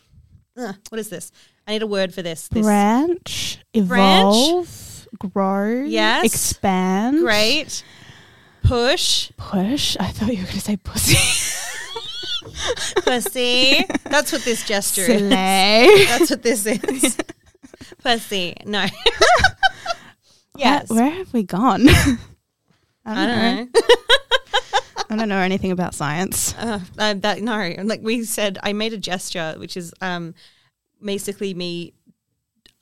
Uh, 0.57 0.73
what 0.91 0.99
is 0.99 1.09
this? 1.09 1.31
I 1.67 1.73
need 1.73 1.83
a 1.83 1.87
word 1.87 2.13
for 2.15 2.23
this. 2.23 2.49
This 2.49 2.65
branch, 2.65 3.59
evolve, 3.75 5.07
grow, 5.33 5.85
Yes. 5.85 6.25
expand, 6.25 7.19
great 7.21 7.85
push. 8.65 9.31
push. 9.37 9.97
I 10.01 10.09
thought 10.09 10.29
you 10.31 10.39
were 10.39 10.45
going 10.45 10.55
to 10.55 10.61
say 10.61 10.77
pussy. 10.77 11.17
Pussy. 13.05 13.85
That's 14.05 14.33
what 14.33 14.43
this 14.43 14.65
gesture 14.67 15.03
is. 15.03 15.29
That's 15.31 16.31
what 16.31 16.43
this 16.43 16.67
is. 16.67 17.17
Pussy. 18.03 18.57
No. 18.65 18.87
yes. 20.59 20.91
Where, 20.91 21.03
where 21.03 21.11
have 21.11 21.33
we 21.33 21.43
gone? 21.43 21.89
I 21.89 21.95
don't, 23.05 23.17
I 23.17 23.27
know. 23.27 23.57
don't 23.57 23.75
know. 23.75 23.81
I 25.11 25.17
don't 25.17 25.29
know 25.29 25.39
anything 25.39 25.71
about 25.71 25.95
science. 25.95 26.55
Uh, 26.59 26.81
uh, 26.99 27.15
that 27.15 27.41
no, 27.41 27.75
like 27.85 28.01
we 28.03 28.25
said, 28.25 28.59
I 28.63 28.73
made 28.73 28.93
a 28.93 28.99
gesture, 28.99 29.55
which 29.59 29.77
is 29.77 29.95
um, 30.01 30.35
basically 31.03 31.55
me. 31.55 31.95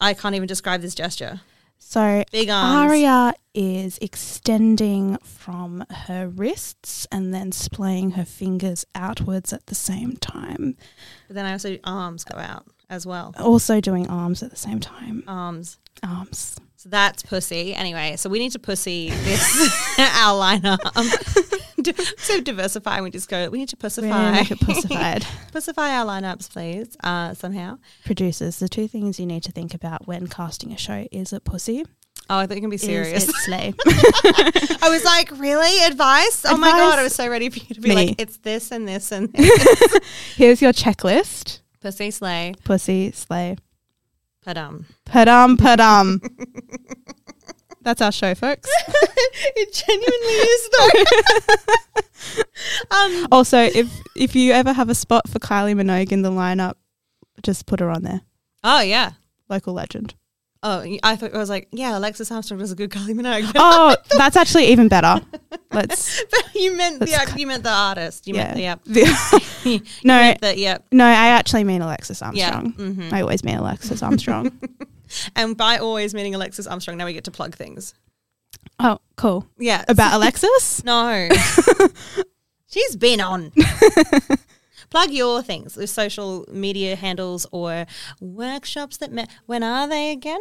I 0.01 0.15
can't 0.15 0.35
even 0.35 0.49
describe 0.49 0.83
this 0.83 0.95
gesture. 0.95 1.41
So 1.79 2.25
Big 2.33 2.49
arms. 2.49 2.91
Aria 2.91 3.35
is 3.55 3.99
extending 3.99 5.19
from 5.19 5.85
her 6.07 6.29
wrists 6.29 7.07
and 7.13 7.33
then 7.33 7.53
splaying 7.53 8.13
her 8.13 8.25
fingers 8.25 8.85
outwards 8.95 9.53
at 9.53 9.67
the 9.67 9.75
same 9.75 10.17
time. 10.17 10.77
But 11.29 11.37
then 11.37 11.47
I 11.47 11.53
also 11.53 11.79
arms 11.85 12.25
go 12.25 12.39
out 12.39 12.67
as 12.91 13.07
well. 13.07 13.35
Also 13.39 13.81
doing 13.81 14.09
arms 14.09 14.43
at 14.43 14.51
the 14.51 14.57
same 14.57 14.81
time. 14.81 15.23
Arms. 15.27 15.79
Arms. 16.03 16.57
That's 16.89 17.25
pussy. 17.25 17.75
Anyway, 17.75 18.15
so 18.17 18.31
we 18.31 18.39
need 18.39 18.53
to 18.53 18.61
pussy 18.61 19.11
this 19.11 19.99
our 19.99 20.37
liner. 20.37 20.79
Um, 20.95 21.07
so 22.19 22.41
diversify. 22.41 23.01
We 23.01 23.11
just 23.11 23.29
go. 23.29 23.51
We 23.51 23.59
need 23.59 23.71
to 23.71 23.77
pussify. 23.77 24.49
it 24.49 24.61
pussified. 24.61 25.23
pussify 25.53 25.99
our 25.99 26.07
lineups, 26.07 26.49
please. 26.49 26.97
Uh, 27.03 27.35
somehow. 27.35 27.79
Producers, 28.05 28.61
the 28.61 28.69
two 28.69 28.87
things 28.87 29.19
you 29.19 29.27
need 29.27 29.43
to 29.43 29.53
think 29.53 29.75
about 29.75 30.07
when 30.07 30.29
casting 30.29 30.73
a 30.73 30.79
show 30.79 31.09
is 31.11 31.33
it 31.33 31.43
pussy? 31.45 31.85
Oh, 32.31 32.39
I 32.39 32.47
thought 32.47 32.55
you 32.55 32.61
can 32.61 32.71
be 32.71 32.77
serious. 32.77 33.27
slay? 33.27 33.75
I 33.87 34.89
was 34.89 35.05
like, 35.05 35.31
really? 35.39 35.85
Advice? 35.87 36.45
Oh 36.47 36.57
my 36.57 36.71
god! 36.71 36.99
I 36.99 37.03
was 37.03 37.15
so 37.15 37.29
ready 37.29 37.51
for 37.51 37.59
you 37.59 37.75
to 37.75 37.81
be 37.81 37.89
Me. 37.89 37.95
like, 37.95 38.21
it's 38.21 38.37
this 38.39 38.71
and 38.71 38.87
this 38.87 39.11
and 39.11 39.33
this. 39.33 40.01
Here's 40.37 40.63
your 40.63 40.73
checklist. 40.73 41.61
Pussy 41.81 42.11
slay. 42.11 42.55
Pussy, 42.65 43.13
slay. 43.13 43.57
But 44.47 44.57
um, 44.57 44.87
Padum, 45.05 45.57
padum. 45.57 46.21
That's 47.83 48.01
our 48.01 48.13
show, 48.13 48.33
folks. 48.37 48.71
it 48.89 49.73
genuinely 49.75 50.37
is 50.47 50.71
though. 52.39 52.43
um, 52.97 53.29
Also, 53.33 53.59
if 53.59 53.91
if 54.17 54.37
you 54.37 54.53
ever 54.53 54.73
have 54.73 54.89
a 54.89 54.95
spot 54.95 55.29
for 55.29 55.41
Kylie 55.41 55.75
Minogue 55.75 56.13
in 56.13 56.23
the 56.23 56.31
lineup, 56.31 56.75
just 57.43 57.67
put 57.67 57.81
her 57.81 57.91
on 57.91 58.03
there. 58.05 58.21
oh 58.63 58.81
yeah. 58.81 59.13
Local 59.49 59.75
legend. 59.75 60.15
Oh, 60.69 60.85
I 61.05 61.15
thought 61.15 61.33
I 61.33 61.39
was 61.39 61.49
like, 61.49 61.69
yeah, 61.71 61.97
Alexis 61.97 62.33
Armstrong 62.33 62.59
does 62.59 62.73
a 62.73 62.75
good 62.75 62.91
Kylie 62.91 63.15
Minogue. 63.15 63.53
Oh, 63.57 63.95
that's 64.17 64.37
actually 64.37 64.67
even 64.73 64.89
better. 64.89 65.25
Let's. 65.71 66.25
but 66.31 66.55
you 66.57 66.77
meant 66.77 66.99
the 66.99 67.15
act- 67.15 67.37
you 67.39 67.47
meant 67.47 67.63
the 67.63 67.71
artist. 67.71 68.27
You 68.27 68.35
meant 68.35 68.55
the 68.57 68.63
Yeah. 68.63 68.75
yeah. 68.85 69.05
The- 69.65 69.83
no, 70.03 70.35
the 70.41 70.59
yeah. 70.59 70.79
no, 70.91 71.05
I 71.07 71.29
actually 71.29 71.63
mean 71.63 71.83
Alexis 71.83 72.21
Yeah. 72.33 72.57
Armstrong. 72.57 72.73
mhm. 72.97 73.13
I 73.13 73.21
always 73.21 73.45
mean 73.45 73.59
Alexis 73.59 74.03
Armstrong. 74.03 74.51
And 75.37 75.57
by 75.57 75.79
always 75.79 76.15
meaning 76.15 76.35
Alexis 76.35 76.67
Armstrong, 76.67 76.97
now 76.97 77.05
we 77.07 77.13
get 77.13 77.23
to 77.25 77.31
plug 77.31 77.55
things. 77.55 77.95
oh, 78.81 78.99
cool. 79.17 79.47
Yeah. 79.59 79.85
About 79.87 80.15
Alexis? 80.15 80.83
No. 80.83 81.29
She's 82.67 82.97
been 82.97 83.21
on. 83.21 83.53
Plug 84.97 85.11
your 85.11 85.43
things, 85.43 85.75
the 85.75 85.87
social 85.87 86.47
media 86.51 86.97
handles 86.97 87.47
or 87.53 87.85
workshops 88.19 88.97
that 88.97 89.13
met. 89.13 89.29
When 89.45 89.63
are 89.63 89.87
they 89.87 90.11
again? 90.11 90.41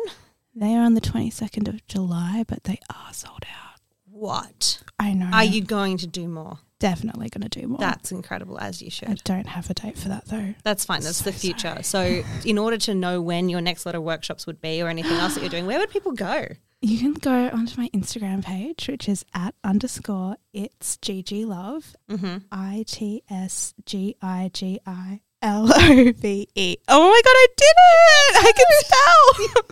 They 0.56 0.74
are 0.76 0.82
on 0.82 0.94
the 0.94 1.02
22nd 1.02 1.68
of 1.68 1.86
July, 1.88 2.46
but 2.48 2.64
they 2.64 2.80
are 2.90 3.12
sold 3.12 3.44
out. 3.44 3.82
What? 4.06 4.82
I 4.98 5.12
know. 5.12 5.30
Are 5.34 5.44
you 5.44 5.62
going 5.62 5.98
to 5.98 6.08
do 6.08 6.30
more? 6.30 6.60
definitely 6.80 7.30
going 7.30 7.50
to 7.50 7.62
do 7.62 7.68
more? 7.68 7.80
That's 7.80 8.12
incredible, 8.12 8.58
as 8.60 8.82
you 8.82 8.90
should. 8.90 9.10
I 9.10 9.16
don't 9.24 9.48
have 9.48 9.70
a 9.70 9.74
date 9.74 9.98
for 9.98 10.10
that 10.10 10.26
though. 10.28 10.54
That's 10.64 10.86
fine. 10.86 11.02
That's 11.02 11.18
So 11.18 11.26
the 11.26 11.34
future. 11.34 11.82
sorry. 11.82 12.24
So, 12.24 12.24
in 12.46 12.58
order 12.58 12.78
to 12.78 12.94
know 12.94 13.22
when 13.22 13.50
your 13.50 13.62
next 13.62 13.86
lot 13.86 13.96
of 13.96 14.04
workshops 14.04 14.46
would 14.46 14.62
be 14.62 14.82
or 14.82 14.88
anything 14.88 15.14
else 15.18 15.34
that 15.36 15.42
you're 15.42 15.50
doing, 15.50 15.66
where 15.66 15.80
would 15.80 15.90
people 15.90 16.12
go? 16.12 16.48
You 16.86 17.00
can 17.00 17.14
go 17.14 17.50
onto 17.50 17.82
my 17.82 17.90
Instagram 17.96 18.46
page, 18.46 18.88
which 18.88 19.10
is 19.10 19.26
at 19.34 19.56
underscore 19.64 20.36
it's 20.54 20.98
Gigi 20.98 21.44
Love, 21.44 21.96
Mm-hmm. 22.12 22.38
I 22.52 22.84
T 22.88 23.24
S 23.28 23.74
G 23.88 24.16
I 24.22 24.52
G 24.54 24.80
I 24.86 25.22
L 25.42 25.68
O 25.74 26.12
V 26.16 26.48
E. 26.54 26.78
Oh 26.88 27.10
my 27.10 27.22
god, 27.26 27.34
I 27.36 27.48
did 27.58 27.76
it! 27.78 28.36
I 28.46 28.52
can 28.56 28.68
spell. 28.84 29.72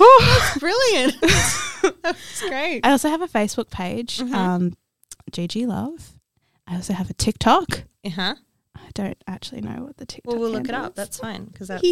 Oh. 0.00 0.40
That's 0.40 0.58
brilliant. 0.58 1.14
That's 2.02 2.40
great. 2.48 2.80
I 2.84 2.90
also 2.92 3.08
have 3.10 3.20
a 3.20 3.28
Facebook 3.28 3.70
page, 3.70 4.18
Mhm. 4.18 4.34
um, 4.34 4.76
Gigi 5.30 5.66
Love. 5.66 6.12
I 6.66 6.76
also 6.76 6.94
have 6.94 7.10
a 7.10 7.14
TikTok. 7.14 7.84
Uh 8.04 8.10
huh. 8.10 8.34
I 8.74 8.88
don't 8.94 9.22
actually 9.26 9.60
know 9.60 9.84
what 9.84 9.98
the 9.98 10.06
TikTok. 10.06 10.32
Well, 10.32 10.40
we'll 10.40 10.50
look 10.50 10.64
it 10.64 10.70
handle 10.72 10.86
up. 10.86 10.92
is. 10.92 10.96
That's 10.96 11.18
fine 11.18 11.44
because 11.44 11.68
that's 11.68 11.82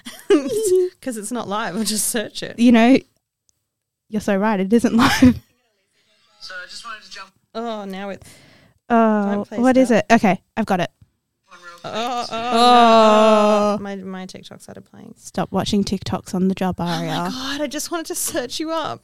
because 0.28 1.16
it's 1.16 1.30
not 1.32 1.48
live. 1.48 1.76
I'll 1.76 1.84
just 1.84 2.08
search 2.08 2.42
it. 2.42 2.58
you 2.58 2.72
know, 2.72 2.98
you're 4.08 4.20
so 4.20 4.36
right. 4.36 4.58
It 4.60 4.72
isn't 4.72 4.94
live. 4.96 5.40
So 6.42 6.54
I 6.54 6.66
just 6.68 6.84
wanted 6.86 7.02
to 7.04 7.10
jump 7.10 7.30
Oh, 7.54 7.84
now 7.84 8.08
it's 8.08 8.26
Oh, 8.88 8.96
uh, 8.96 9.44
play 9.44 9.58
what 9.58 9.76
is 9.76 9.88
stuff. 9.88 10.04
it? 10.08 10.14
Okay, 10.14 10.42
I've 10.56 10.64
got 10.66 10.80
it. 10.80 10.90
on 11.52 11.58
real 11.58 11.70
quick. 11.80 11.92
oh, 11.94 12.26
oh, 12.30 13.74
Oh. 13.74 13.76
no. 13.76 13.82
my 13.82 13.96
my 13.96 14.26
TikTok 14.26 14.60
started 14.62 14.80
playing. 14.86 15.14
Stop 15.18 15.52
watching 15.52 15.84
TikToks 15.84 16.34
on 16.34 16.48
the 16.48 16.54
job, 16.54 16.76
Oh 16.78 16.84
my 16.86 17.04
god! 17.06 17.60
I 17.60 17.66
just 17.66 17.90
wanted 17.90 18.06
to 18.06 18.14
search 18.14 18.58
you 18.58 18.70
up. 18.72 19.02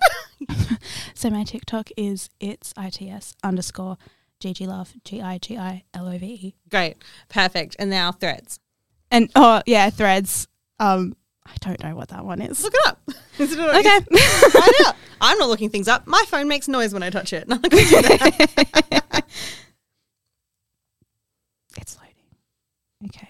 so 1.14 1.28
my 1.28 1.44
TikTok 1.44 1.90
is 1.96 2.30
it's 2.40 2.72
its 2.78 3.36
underscore 3.44 3.98
Gigi 4.40 4.66
Love 4.66 4.94
G 5.04 5.20
I 5.20 5.36
G 5.38 5.58
I 5.58 5.84
L 5.92 6.08
O 6.08 6.16
V 6.16 6.26
E. 6.26 6.54
Great, 6.70 6.96
perfect. 7.28 7.76
And 7.78 7.90
now 7.90 8.12
threads. 8.12 8.58
And 9.10 9.30
oh 9.36 9.60
yeah, 9.66 9.90
threads. 9.90 10.48
Um, 10.78 11.16
I 11.46 11.52
don't 11.60 11.82
know 11.82 11.94
what 11.94 12.08
that 12.08 12.24
one 12.24 12.40
is. 12.42 12.62
Look 12.62 12.74
it 12.74 12.86
up. 12.86 13.00
Is 13.38 13.52
it 13.52 13.58
Okay. 13.58 14.00
Find 14.50 14.74
out. 14.86 14.96
I'm 15.20 15.38
not 15.38 15.48
looking 15.48 15.70
things 15.70 15.88
up. 15.88 16.06
My 16.06 16.22
phone 16.28 16.48
makes 16.48 16.68
noise 16.68 16.92
when 16.92 17.02
I 17.02 17.10
touch 17.10 17.32
it. 17.32 17.48
Not 17.48 17.62
gonna 17.62 17.84
do 17.84 18.02
that. 18.02 19.24
It's 21.78 21.96
loading. 21.96 23.06
Okay. 23.06 23.28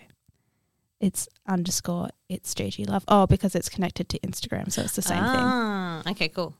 It's 1.01 1.29
underscore 1.47 2.09
it's 2.29 2.55
Gigi 2.55 2.85
Love. 2.85 3.05
Oh, 3.09 3.27
because 3.27 3.55
it's 3.55 3.69
connected 3.69 4.09
to 4.09 4.19
Instagram, 4.21 4.73
so 4.73 4.83
it's 4.83 4.97
the 4.97 5.03
same 5.03 5.19
thing. 5.23 5.27
ah, 5.29 6.03
Okay, 6.09 6.29
cool. 6.29 6.55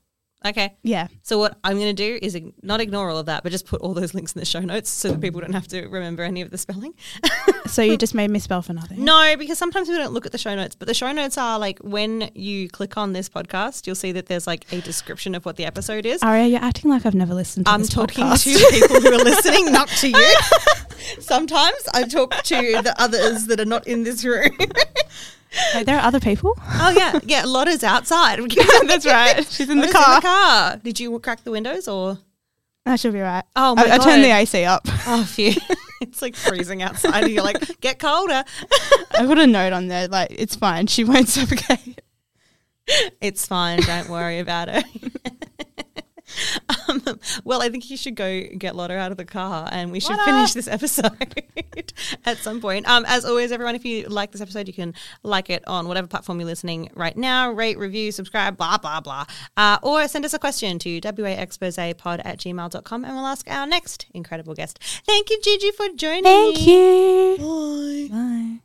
Okay. 0.45 0.77
Yeah. 0.83 1.09
So 1.23 1.39
what 1.39 1.59
I'm 1.65 1.77
going 1.77 1.89
to 1.89 1.93
do 1.93 2.19
is 2.23 2.35
ig- 2.35 2.53
not 2.63 2.81
ignore 2.81 3.11
all 3.11 3.19
of 3.19 3.27
that, 3.27 3.43
but 3.43 3.51
just 3.51 3.67
put 3.67 3.81
all 3.81 3.95
those 3.95 4.15
links 4.15 4.33
in 4.35 4.39
the 4.41 4.45
show 4.47 4.61
notes 4.61 4.91
so 4.91 5.11
that 5.11 5.21
people 5.21 5.41
don't 5.41 5.53
have 5.55 5.67
to 5.69 5.87
remember 5.89 6.23
any 6.23 6.41
of 6.41 6.51
the 6.51 6.59
spelling. 6.59 6.95
So 7.67 7.83
you 7.83 7.97
just 7.97 8.15
made 8.15 8.31
me 8.31 8.39
spell 8.39 8.63
for 8.63 8.73
nothing. 8.73 9.05
No, 9.05 9.35
because 9.37 9.59
sometimes 9.59 9.89
we 9.89 9.97
don't 9.97 10.13
look 10.13 10.25
at 10.25 10.31
the 10.31 10.39
show 10.39 10.55
notes, 10.55 10.77
but 10.77 10.87
the 10.87 10.95
show 10.95 11.11
notes 11.11 11.37
are 11.37 11.59
like 11.59 11.81
when 11.81 12.31
you 12.33 12.69
click 12.69 12.97
on 12.97 13.13
this 13.13 13.29
podcast, 13.29 13.87
you'll 13.89 13.97
see 13.97 14.13
that 14.13 14.27
there's 14.27 14.47
like 14.47 14.73
a 14.73 14.81
description 14.81 15.35
of 15.35 15.45
what 15.45 15.57
the 15.57 15.65
episode 15.65 16.07
is. 16.07 16.23
Aria, 16.23 16.47
you're 16.47 16.63
acting 16.63 16.91
like 16.91 17.05
I've 17.05 17.15
never 17.17 17.35
listened 17.35 17.67
to. 17.67 17.73
I'm 17.73 17.83
talking 17.83 18.25
podcast. 18.25 18.45
to 18.45 18.71
people 18.81 19.01
who 19.01 19.13
are 19.15 19.25
listening, 19.25 19.73
not 19.73 19.89
to 19.89 20.11
you. 20.11 20.35
Sometimes 21.21 21.89
I 21.93 22.05
talk 22.05 22.35
to 22.45 22.55
the 22.83 22.95
others 22.99 23.47
that 23.47 23.59
are 23.59 23.65
not 23.65 23.87
in 23.89 24.05
this 24.05 24.25
room. 24.25 24.51
Hey, 25.51 25.85
there 25.85 25.97
are 25.97 26.03
other 26.03 26.21
people. 26.21 26.55
oh 26.59 26.95
yeah, 26.97 27.19
yeah. 27.25 27.45
Lotta's 27.45 27.85
outside. 27.85 28.39
That's 28.87 29.07
right. 29.07 29.47
She's 29.47 29.69
in 29.71 29.79
the 29.81 29.89
car. 29.89 30.17
In 30.17 30.17
the 30.17 30.21
car. 30.27 30.77
Did 30.77 31.01
you 31.01 31.19
crack 31.21 31.45
the 31.45 31.51
windows 31.51 31.89
or? 31.89 32.19
I 32.85 32.97
should 32.97 33.13
be 33.13 33.21
right. 33.21 33.45
Oh 33.57 33.75
my 33.75 33.85
I, 33.85 33.95
I 33.95 33.99
turned 33.99 34.23
the 34.23 34.31
AC 34.31 34.65
up. 34.65 34.83
Oh, 35.09 35.25
phew. 35.25 35.55
it's 36.01 36.23
like 36.23 36.37
freezing 36.37 36.83
outside. 36.83 37.25
and 37.25 37.33
You're 37.33 37.43
like, 37.43 37.81
get 37.81 37.99
colder. 37.99 38.45
I 39.13 39.27
put 39.27 39.39
a 39.39 39.47
note 39.47 39.73
on 39.73 39.89
there 39.89 40.07
like 40.07 40.29
it's 40.31 40.55
fine. 40.55 40.87
She 40.87 41.03
won't 41.03 41.29
suffocate. 41.29 42.01
It's 43.21 43.45
fine. 43.47 43.81
Don't 43.81 44.09
worry 44.09 44.39
about 44.39 44.69
it. 44.69 44.85
um, 46.89 47.03
well, 47.45 47.63
I 47.63 47.69
think 47.69 47.91
you 47.91 47.97
should 47.97 48.15
go 48.15 48.43
get 48.59 48.77
Lotta 48.77 48.97
out 48.97 49.11
of 49.11 49.17
the 49.17 49.25
car 49.25 49.69
and 49.73 49.93
we 49.93 50.01
should 50.01 50.19
finish 50.21 50.53
this 50.53 50.69
episode 50.69 51.45
at 52.25 52.39
some 52.39 52.61
point. 52.61 52.89
Um, 52.89 53.05
as 53.07 53.25
always, 53.25 53.53
everyone, 53.53 53.75
if 53.75 53.85
you 53.85 54.07
like 54.09 54.33
this 54.33 54.41
episode, 54.41 54.67
you 54.67 54.75
can 54.75 54.95
like 55.23 55.51
it 55.51 55.67
on 55.67 55.89
whatever 55.89 56.07
platform 56.07 56.41
you're 56.41 56.47
listening 56.47 56.91
right 56.95 57.17
now, 57.17 57.51
rate, 57.51 57.79
review, 57.79 58.13
subscribe, 58.13 58.57
blah, 58.57 58.79
blah, 58.79 59.01
blah. 59.01 59.25
Uh, 59.57 59.79
or 59.83 60.07
send 60.09 60.25
us 60.25 60.35
a 60.35 60.39
question 60.39 60.79
to 60.79 61.01
waexposepod 61.01 62.23
at 62.25 62.39
gmail.com 62.39 63.05
and 63.05 63.15
we'll 63.15 63.27
ask 63.27 63.51
our 63.51 63.67
next 63.67 64.07
incredible 64.13 64.55
guest. 64.55 64.79
Thank 65.07 65.31
you, 65.31 65.41
Gigi, 65.43 65.71
for 65.73 65.89
joining 65.97 66.25
Thank 66.25 66.67
you. 66.67 67.37
Bye. 67.39 68.09
Bye. 68.11 68.61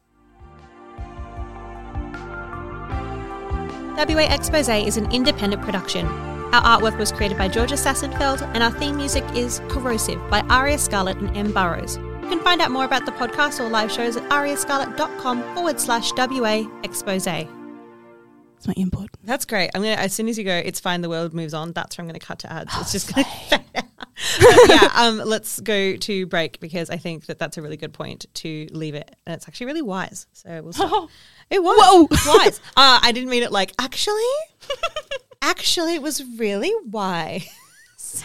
WA 4.08 4.34
Expose 4.34 4.70
is 4.70 4.98
an 4.98 5.12
independent 5.12 5.62
production. 5.62 6.31
Our 6.52 6.62
artwork 6.64 6.98
was 6.98 7.14
created 7.14 7.38
by 7.38 7.48
Georgia 7.48 7.76
Sassenfeld, 7.76 8.42
and 8.54 8.62
our 8.62 8.72
theme 8.72 8.98
music 8.98 9.24
is 9.34 9.62
Corrosive 9.70 10.20
by 10.30 10.42
Aria 10.50 10.78
Scarlett 10.78 11.16
and 11.18 11.36
M. 11.38 11.54
Burrows. 11.54 11.96
You 11.96 12.28
can 12.28 12.42
find 12.42 12.60
out 12.60 12.72
more 12.72 12.84
about 12.84 13.06
the 13.06 13.14
podcast 13.14 13.62
or 13.62 13.70
live 13.70 13.90
shows 13.90 14.18
at 14.18 14.24
ariascarlett.com 14.30 15.56
forward 15.56 15.80
slash 15.80 16.12
WA 16.18 16.70
Expose. 16.84 17.26
It's 17.26 18.68
my 18.68 18.74
input. 18.76 19.10
That's 19.24 19.46
great. 19.46 19.72
I'm 19.74 19.82
gonna 19.82 19.96
as 19.96 20.14
soon 20.14 20.28
as 20.28 20.38
you 20.38 20.44
go, 20.44 20.56
it's 20.56 20.82
fine. 20.82 21.00
The 21.00 21.08
world 21.10 21.34
moves 21.34 21.54
on. 21.54 21.72
That's 21.72 21.98
where 21.98 22.04
I'm 22.04 22.08
gonna 22.10 22.20
cut 22.20 22.40
to 22.40 22.52
ads. 22.52 22.74
It's 22.82 22.92
just 22.92 23.16
gonna 23.16 23.26
fade 23.50 23.62
out. 23.76 23.86
Yeah. 24.70 24.90
Um. 24.94 25.18
Let's 25.18 25.60
go 25.62 25.96
to 25.96 26.26
break 26.28 26.60
because 26.60 26.90
I 26.90 26.98
think 26.98 27.26
that 27.26 27.40
that's 27.40 27.58
a 27.58 27.62
really 27.62 27.78
good 27.78 27.94
point 27.94 28.26
to 28.36 28.68
leave 28.72 28.94
it, 28.94 29.16
and 29.26 29.34
it's 29.34 29.48
actually 29.48 29.66
really 29.68 29.82
wise. 29.82 30.28
So 30.34 30.62
we'll. 30.62 30.74
Stop. 30.74 31.10
It 31.50 31.62
was 31.62 31.78
Whoa. 31.82 32.34
wise. 32.38 32.62
Uh, 32.78 33.00
I 33.02 33.12
didn't 33.12 33.30
mean 33.30 33.44
it 33.44 33.52
like 33.52 33.74
actually. 33.80 34.22
actually, 35.42 35.96
it 35.96 36.02
was 36.02 36.24
really 36.38 36.72
wise. 36.86 37.48